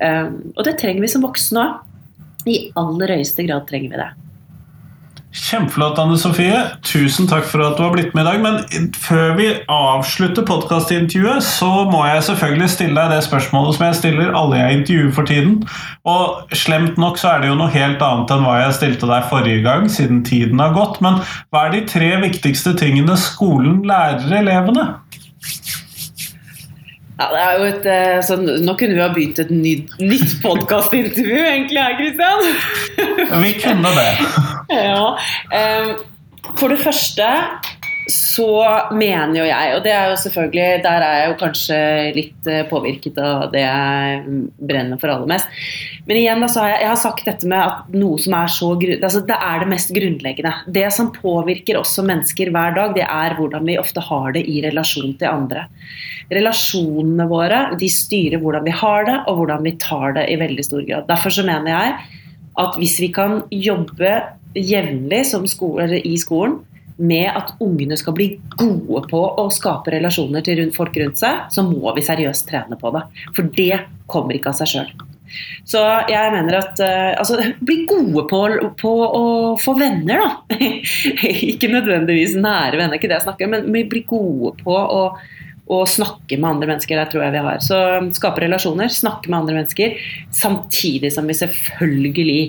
Uh, 0.00 0.34
og 0.56 0.66
det 0.66 0.78
trenger 0.82 1.06
vi 1.06 1.14
som 1.14 1.26
voksne 1.26 1.66
òg. 1.66 1.82
I 2.46 2.60
aller 2.78 3.10
høyeste 3.16 3.42
grad 3.42 3.64
trenger 3.66 3.90
vi 3.90 3.98
det. 3.98 4.10
Kjempeflott, 5.36 5.98
Anne 6.00 6.16
Sofie. 6.18 6.56
Tusen 6.86 7.28
takk 7.28 7.44
for 7.48 7.60
at 7.66 7.76
du 7.76 7.84
har 7.84 7.92
blitt 7.92 8.14
med 8.16 8.24
i 8.24 8.28
dag. 8.30 8.40
Men 8.42 8.90
før 8.96 9.34
vi 9.36 9.48
avslutter 9.70 10.46
podkastintervjuet, 10.48 11.44
så 11.44 11.68
må 11.90 12.00
jeg 12.08 12.24
selvfølgelig 12.30 12.70
stille 12.72 12.96
deg 12.96 13.12
det 13.12 13.26
spørsmålet 13.26 13.76
som 13.76 13.86
jeg 13.86 13.98
stiller 14.00 14.32
alle 14.38 14.62
jeg 14.62 14.78
intervjuer 14.80 15.12
for 15.18 15.28
tiden. 15.28 15.58
Og 16.08 16.56
slemt 16.56 16.96
nok 17.00 17.20
så 17.20 17.34
er 17.34 17.44
det 17.44 17.52
jo 17.52 17.58
noe 17.60 17.72
helt 17.74 18.02
annet 18.02 18.32
enn 18.32 18.46
hva 18.46 18.58
jeg 18.62 18.76
stilte 18.78 19.10
deg 19.10 19.28
forrige 19.30 19.64
gang, 19.66 19.90
siden 19.92 20.24
tiden 20.26 20.62
har 20.62 20.76
gått. 20.76 21.02
Men 21.04 21.20
hva 21.52 21.66
er 21.66 21.76
de 21.76 21.84
tre 21.90 22.14
viktigste 22.24 22.72
tingene 22.80 23.18
skolen 23.20 23.82
lærer 23.86 24.40
elevene? 24.40 24.88
Ja, 27.16 27.30
det 27.32 27.42
er 27.42 27.52
jo 27.56 27.68
et, 27.70 27.86
eh, 27.88 28.18
så 28.24 28.36
Nå 28.36 28.74
kunne 28.76 28.96
vi 28.96 29.00
ha 29.00 29.08
begynt 29.12 29.38
et 29.40 29.52
nytt, 29.52 29.94
nytt 30.00 30.34
podkastintervju, 30.42 31.38
egentlig, 31.48 31.80
her, 31.80 31.96
Kristian. 31.96 33.40
Vi 33.40 33.54
kunne 33.62 33.94
det. 33.96 34.10
ja. 34.90 35.14
For 36.56 36.72
det 36.72 36.82
første 36.84 37.30
så 38.06 38.50
mener 38.94 39.40
jo 39.40 39.44
jeg, 39.48 39.70
og 39.74 39.80
det 39.82 39.90
er 39.90 40.10
jo 40.12 40.18
selvfølgelig 40.22 40.82
Der 40.84 41.02
er 41.02 41.14
jeg 41.18 41.30
jo 41.30 41.38
kanskje 41.40 41.78
litt 42.14 42.50
eh, 42.50 42.66
påvirket 42.70 43.16
av 43.18 43.48
det 43.50 43.64
jeg 43.64 44.42
brenner 44.62 45.00
for 45.02 45.10
aller 45.10 45.30
mest. 45.30 45.56
Men 46.06 46.20
igjen 46.20 46.44
da, 46.44 46.48
så 46.50 46.62
har 46.62 46.70
jeg, 46.70 46.82
jeg 46.84 46.92
har 46.92 47.00
sagt 47.02 47.26
dette 47.26 47.50
med 47.50 47.58
at 47.58 47.96
noe 47.98 48.20
som 48.22 48.36
er 48.38 48.52
så 48.52 48.68
altså 48.76 49.24
Det 49.26 49.38
er 49.48 49.62
det 49.62 49.70
mest 49.72 49.90
grunnleggende. 49.96 50.52
Det 50.78 50.84
som 50.94 51.10
påvirker 51.14 51.80
som 51.86 52.06
mennesker 52.06 52.52
hver 52.54 52.76
dag, 52.78 52.94
det 52.94 53.08
er 53.08 53.34
hvordan 53.38 53.66
vi 53.66 53.78
ofte 53.80 54.04
har 54.06 54.30
det 54.36 54.44
i 54.46 54.60
relasjon 54.64 55.16
til 55.18 55.32
andre. 55.32 55.66
Relasjonene 56.30 57.26
våre 57.30 57.60
de 57.80 57.90
styrer 57.90 58.38
hvordan 58.42 58.66
vi 58.66 58.76
har 58.84 59.10
det, 59.10 59.18
og 59.26 59.42
hvordan 59.42 59.66
vi 59.66 59.74
tar 59.82 60.14
det 60.20 60.28
i 60.30 60.38
veldig 60.38 60.68
stor 60.68 60.86
grad. 60.86 61.10
Derfor 61.10 61.34
så 61.34 61.46
mener 61.46 61.74
jeg 61.74 61.98
at 62.62 62.78
hvis 62.80 62.96
vi 63.02 63.10
kan 63.12 63.42
jobbe 63.52 64.14
jevnlig 64.56 65.26
i 66.06 66.16
skolen 66.22 66.60
med 66.96 67.28
at 67.36 67.52
ungene 67.60 67.96
skal 67.98 68.14
bli 68.16 68.28
gode 68.56 69.02
på 69.10 69.20
å 69.40 69.48
skape 69.52 69.92
relasjoner 69.92 70.44
til 70.44 70.62
folk 70.76 70.96
rundt 71.00 71.20
seg, 71.20 71.44
så 71.52 71.64
må 71.66 71.92
vi 71.96 72.04
seriøst 72.04 72.48
trene 72.48 72.78
på 72.80 72.92
det. 72.94 73.04
For 73.36 73.52
det 73.56 73.84
kommer 74.10 74.38
ikke 74.38 74.54
av 74.54 74.60
seg 74.62 74.72
sjøl. 74.72 74.94
Så 75.66 75.80
jeg 76.08 76.32
mener 76.32 76.58
at 76.60 76.80
uh, 76.80 77.12
altså, 77.18 77.40
bli 77.66 77.80
gode 77.88 78.26
på, 78.30 78.42
på, 78.80 78.92
å 79.04 79.24
få 79.60 79.74
venner, 79.78 80.22
da. 80.22 80.58
ikke 81.52 81.70
nødvendigvis 81.72 82.36
nære 82.38 82.78
venner, 82.80 82.96
ikke 82.96 83.10
det 83.10 83.18
jeg 83.18 83.26
snakker 83.26 83.50
men 83.50 83.66
bli 83.90 84.04
gode 84.08 84.54
på 84.62 84.76
å, 84.76 85.02
å 85.66 85.80
snakke 85.90 86.38
med 86.38 86.50
andre 86.54 86.70
mennesker. 86.72 87.00
Det 87.02 87.08
tror 87.12 87.26
jeg 87.26 87.34
vi 87.34 87.44
har. 87.48 87.64
Så 87.64 87.80
skape 88.16 88.46
relasjoner, 88.46 88.92
snakke 88.92 89.32
med 89.32 89.42
andre 89.42 89.58
mennesker, 89.60 89.98
samtidig 90.34 91.12
som 91.14 91.28
vi 91.28 91.36
selvfølgelig 91.42 92.40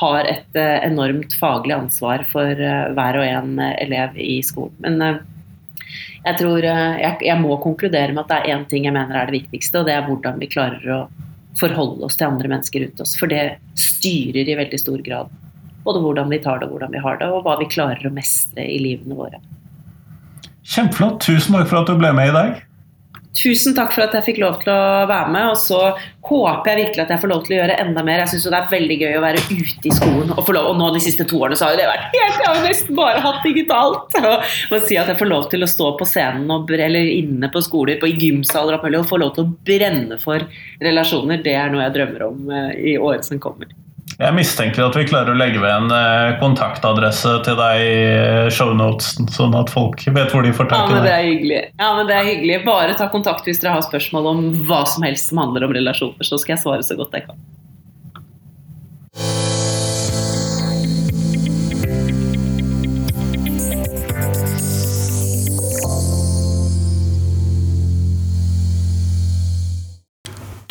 har 0.00 0.28
et 0.28 0.58
uh, 0.58 0.76
enormt 0.84 1.32
faglig 1.40 1.74
ansvar 1.76 2.26
for 2.30 2.52
uh, 2.52 2.92
hver 2.96 3.20
og 3.20 3.26
en 3.26 3.56
uh, 3.62 3.72
elev 3.80 4.18
i 4.20 4.40
skolen. 4.44 4.76
Men 4.84 5.22
jeg 6.26 6.40
tror 6.40 6.64
jeg, 6.66 7.38
må 7.38 7.54
konkludere 7.62 8.10
med 8.10 8.24
at 8.24 8.32
det 8.32 8.38
er 8.40 8.56
én 8.56 8.64
ting 8.66 8.88
jeg 8.88 8.96
mener 8.96 9.14
er 9.14 9.30
det 9.30 9.44
viktigste, 9.44 9.78
og 9.78 9.86
det 9.86 9.94
er 9.94 10.06
hvordan 10.08 10.40
vi 10.42 10.50
klarer 10.50 10.86
å 10.90 11.00
forholde 11.56 12.04
oss 12.08 12.18
til 12.18 12.26
andre 12.26 12.50
mennesker 12.50 12.82
rundt 12.82 13.02
oss. 13.04 13.14
For 13.16 13.30
det 13.30 13.60
styrer 13.78 14.48
i 14.50 14.56
veldig 14.58 14.80
stor 14.82 15.04
grad 15.06 15.30
både 15.86 16.02
hvordan 16.02 16.32
vi 16.32 16.40
tar 16.42 16.58
det, 16.58 16.66
hvordan 16.70 16.90
vi 16.90 17.02
har 17.02 17.20
det, 17.20 17.28
og 17.30 17.44
hva 17.46 17.54
vi 17.60 17.68
klarer 17.70 18.08
å 18.08 18.14
mestre 18.14 18.64
i 18.66 18.80
livene 18.82 19.18
våre. 19.18 19.38
Kjempeflott. 20.66 21.20
Tusen 21.22 21.54
takk 21.54 21.68
for 21.70 21.84
at 21.84 21.90
du 21.90 21.94
ble 22.00 22.10
med 22.16 22.32
i 22.32 22.34
dag. 22.34 22.65
Tusen 23.36 23.74
takk 23.76 23.92
for 23.94 24.06
at 24.06 24.14
jeg 24.16 24.24
fikk 24.30 24.38
lov 24.42 24.60
til 24.62 24.72
å 24.72 25.06
være 25.08 25.32
med. 25.34 25.50
Og 25.52 25.58
så 25.60 25.80
håper 26.26 26.70
jeg 26.72 26.80
virkelig 26.80 27.04
at 27.04 27.12
jeg 27.14 27.22
får 27.22 27.32
lov 27.32 27.44
til 27.46 27.54
å 27.54 27.58
gjøre 27.60 27.78
enda 27.82 28.04
mer. 28.06 28.22
Jeg 28.24 28.32
syns 28.32 28.48
det 28.48 28.58
er 28.58 28.72
veldig 28.72 28.98
gøy 29.02 29.16
å 29.18 29.22
være 29.24 29.42
ute 29.50 29.90
i 29.90 29.94
skolen. 29.94 30.32
Og, 30.34 30.50
lov, 30.56 30.70
og 30.72 30.80
nå 30.80 30.90
de 30.96 31.02
siste 31.04 31.26
to 31.28 31.40
årene 31.42 31.58
så 31.58 31.68
har 31.68 31.78
det 31.78 31.88
vært 31.90 32.08
helt 32.16 32.20
Jeg 32.20 32.48
har 32.48 32.58
jo 32.58 32.66
nesten 32.66 32.98
bare 32.98 33.24
hatt 33.24 33.46
digitalt. 33.46 34.18
Og, 34.72 34.76
si 34.86 34.98
at 34.98 35.10
jeg 35.10 35.18
får 35.18 35.30
lov 35.30 35.48
til 35.52 35.64
å 35.64 35.70
stå 35.70 35.92
på 35.98 36.06
scenen 36.08 36.50
og, 36.52 36.70
eller 36.70 37.08
inne 37.10 37.50
på 37.52 37.62
skoler, 37.64 37.98
på, 38.00 38.10
i 38.10 38.18
gymsaler 38.20 38.78
og 38.78 39.08
få 39.08 39.18
lov 39.20 39.34
til 39.36 39.46
å 39.46 39.54
brenne 39.66 40.18
for 40.22 40.44
relasjoner, 40.82 41.42
det 41.44 41.56
er 41.58 41.72
noe 41.72 41.86
jeg 41.86 41.96
drømmer 41.96 42.28
om 42.28 42.52
eh, 42.52 42.70
i 42.92 42.96
året 43.00 43.26
som 43.26 43.40
kommer. 43.42 43.72
Jeg 44.16 44.32
mistenker 44.32 44.80
at 44.80 44.94
vi 44.96 45.02
klarer 45.04 45.34
å 45.34 45.36
legge 45.36 45.60
ved 45.60 45.68
en 45.68 45.90
eh, 45.92 46.38
kontaktadresse 46.40 47.34
til 47.44 47.58
deg 47.58 47.80
i 47.84 47.96
eh, 48.08 48.46
shownotesen, 48.48 49.28
sånn 49.28 49.52
at 49.58 49.68
folk 49.68 50.00
vet 50.08 50.32
hvor 50.32 50.46
de 50.46 50.54
får 50.56 50.70
tak 50.70 50.88
i 50.88 50.88
deg. 50.88 50.88
Ja, 50.88 50.94
men 50.94 51.04
det 51.04 51.12
er 51.12 51.26
hyggelig. 51.26 51.58
Ja, 51.76 51.90
men 51.98 52.08
det 52.08 52.16
er 52.16 52.30
hyggelig. 52.30 52.56
Bare 52.64 52.96
ta 52.96 53.10
kontakt 53.12 53.44
hvis 53.44 53.60
dere 53.60 53.76
har 53.76 53.84
spørsmål 53.84 54.30
om 54.32 54.40
hva 54.70 54.80
som 54.88 55.04
helst 55.04 55.28
som 55.28 55.44
handler 55.44 55.68
om 55.68 55.76
relasjoner, 55.76 56.24
så 56.24 56.40
skal 56.40 56.56
jeg 56.56 56.64
svare 56.64 56.88
så 56.88 56.96
godt 56.96 57.12
jeg 57.12 57.28
kan. 57.28 57.36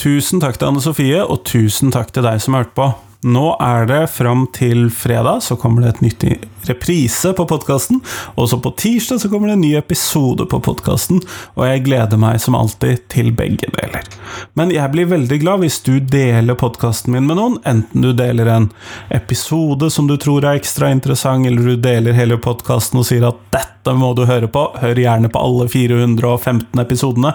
Tusen 0.01 0.41
takk 0.41 0.57
til 0.57 0.73
Anne 0.73 0.81
Sofie, 0.81 1.21
og 1.21 1.45
tusen 1.45 1.93
takk 1.93 2.09
til 2.13 2.25
deg 2.25 2.41
som 2.41 2.57
hørte 2.57 2.73
på. 2.73 2.93
Nå 3.25 3.55
er 3.57 3.87
det 3.89 4.03
fram 4.13 4.43
til 4.53 4.91
fredag, 4.93 5.39
så 5.41 5.55
kommer 5.57 5.81
det 5.81 5.95
et 5.95 6.01
nytt 6.05 6.23
reprise 6.69 7.31
på 7.33 7.45
podkasten. 7.49 8.03
Og 8.37 8.51
så 8.51 8.59
på 8.61 8.69
tirsdag 8.77 9.23
så 9.23 9.31
kommer 9.31 9.49
det 9.49 9.55
en 9.55 9.63
ny 9.63 9.71
episode 9.79 10.45
på 10.51 10.59
podkasten, 10.67 11.23
og 11.57 11.63
jeg 11.65 11.81
gleder 11.87 12.21
meg 12.21 12.37
som 12.43 12.57
alltid 12.57 13.07
til 13.09 13.31
begge 13.33 13.71
deler. 13.73 14.05
Men 14.53 14.73
jeg 14.73 14.93
blir 14.93 15.09
veldig 15.09 15.39
glad 15.41 15.63
hvis 15.63 15.79
du 15.87 15.95
deler 15.97 16.59
podkasten 16.59 17.15
min 17.15 17.25
med 17.25 17.39
noen, 17.41 17.57
enten 17.65 18.05
du 18.05 18.11
deler 18.13 18.51
en 18.53 18.69
episode 19.09 19.89
som 19.89 20.05
du 20.05 20.19
tror 20.21 20.45
er 20.45 20.61
ekstra 20.61 20.93
interessant, 20.93 21.49
eller 21.49 21.73
du 21.73 21.81
deler 21.81 22.13
hele 22.13 22.37
podkasten 22.37 23.01
og 23.01 23.09
sier 23.09 23.25
at 23.25 23.41
'dette 23.49 23.97
må 23.97 24.13
du 24.13 24.27
høre 24.29 24.51
på', 24.53 24.69
hør 24.85 25.01
gjerne 25.01 25.33
på 25.33 25.41
alle 25.41 25.65
415 25.65 26.85
episodene. 26.85 27.33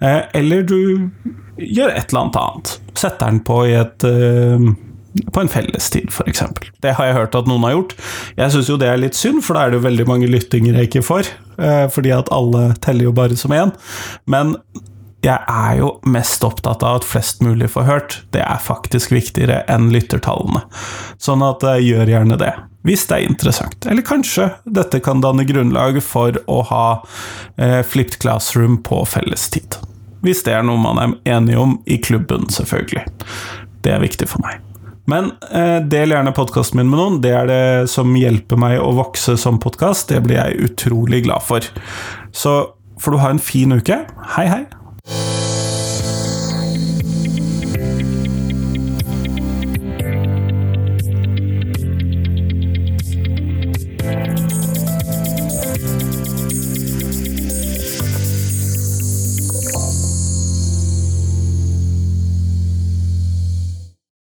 Eh, 0.00 0.22
eller 0.40 0.62
du 0.62 1.10
gjør 1.58 1.92
et 1.92 2.08
eller 2.08 2.20
annet 2.24 2.36
annet. 2.40 2.76
Setter 2.94 3.26
den 3.26 3.40
på 3.44 3.64
i 3.66 3.74
et 3.76 4.04
uh, 4.06 4.87
på 5.32 5.42
en 5.42 5.50
fellestid, 5.52 6.10
f.eks. 6.12 6.44
Det 6.84 6.94
har 6.98 7.10
jeg 7.10 7.18
hørt 7.18 7.38
at 7.38 7.48
noen 7.50 7.66
har 7.66 7.76
gjort. 7.76 7.96
Jeg 8.38 8.54
syns 8.54 8.70
jo 8.72 8.78
det 8.80 8.90
er 8.90 9.00
litt 9.00 9.18
synd, 9.18 9.42
for 9.46 9.56
da 9.56 9.64
er 9.64 9.72
det 9.72 9.80
jo 9.80 9.86
veldig 9.88 10.08
mange 10.10 10.30
lyttinger 10.30 10.78
jeg 10.78 10.90
ikke 10.90 11.06
får. 11.06 11.32
Eh, 11.58 11.86
fordi 11.92 12.14
at 12.14 12.30
alle 12.34 12.70
teller 12.84 13.08
jo 13.08 13.16
bare 13.16 13.38
som 13.38 13.54
én. 13.54 13.74
Men 14.30 14.56
jeg 15.24 15.38
er 15.50 15.78
jo 15.80 15.90
mest 16.06 16.44
opptatt 16.46 16.84
av 16.86 17.00
at 17.00 17.06
flest 17.06 17.42
mulig 17.42 17.70
får 17.72 17.88
hørt. 17.88 18.18
Det 18.34 18.42
er 18.44 18.62
faktisk 18.62 19.12
viktigere 19.14 19.64
enn 19.70 19.90
lyttertallene. 19.94 20.62
Sånn 21.18 21.42
at 21.46 21.66
eh, 21.66 21.80
gjør 21.88 22.12
gjerne 22.14 22.38
det, 22.38 22.52
hvis 22.86 23.08
det 23.10 23.18
er 23.18 23.26
interessant. 23.26 23.88
Eller 23.90 24.06
kanskje 24.06 24.52
dette 24.64 25.02
kan 25.04 25.24
danne 25.24 25.46
grunnlag 25.48 25.98
for 26.06 26.38
å 26.46 26.62
ha 26.70 26.86
eh, 27.56 27.82
flipped 27.82 28.20
classroom 28.22 28.78
på 28.86 29.02
fellestid. 29.10 29.80
Hvis 30.22 30.44
det 30.46 30.54
er 30.54 30.64
noe 30.66 30.80
man 30.82 31.02
er 31.02 31.36
enig 31.36 31.58
om 31.58 31.76
i 31.86 31.98
klubben, 32.02 32.46
selvfølgelig. 32.50 33.06
Det 33.82 33.94
er 33.94 34.02
viktig 34.02 34.30
for 34.30 34.42
meg. 34.46 34.67
Men 35.08 35.32
eh, 35.50 35.78
del 35.88 36.12
gjerne 36.12 36.34
podkasten 36.36 36.80
min 36.80 36.90
med 36.92 37.00
noen. 37.00 37.20
Det 37.24 37.32
er 37.32 37.48
det 37.48 37.62
som 37.92 38.12
hjelper 38.16 38.60
meg 38.60 38.76
å 38.82 38.92
vokse 38.98 39.38
som 39.40 39.60
podkast. 39.62 40.12
Det 40.12 40.20
blir 40.26 40.40
jeg 40.40 40.68
utrolig 40.68 41.24
glad 41.24 41.44
for. 41.48 41.64
Så 42.36 42.58
får 43.00 43.14
du 43.14 43.22
ha 43.22 43.32
en 43.32 43.40
fin 43.42 43.72
uke. 43.72 44.02
Hei, 44.36 44.48
hei! 44.50 44.66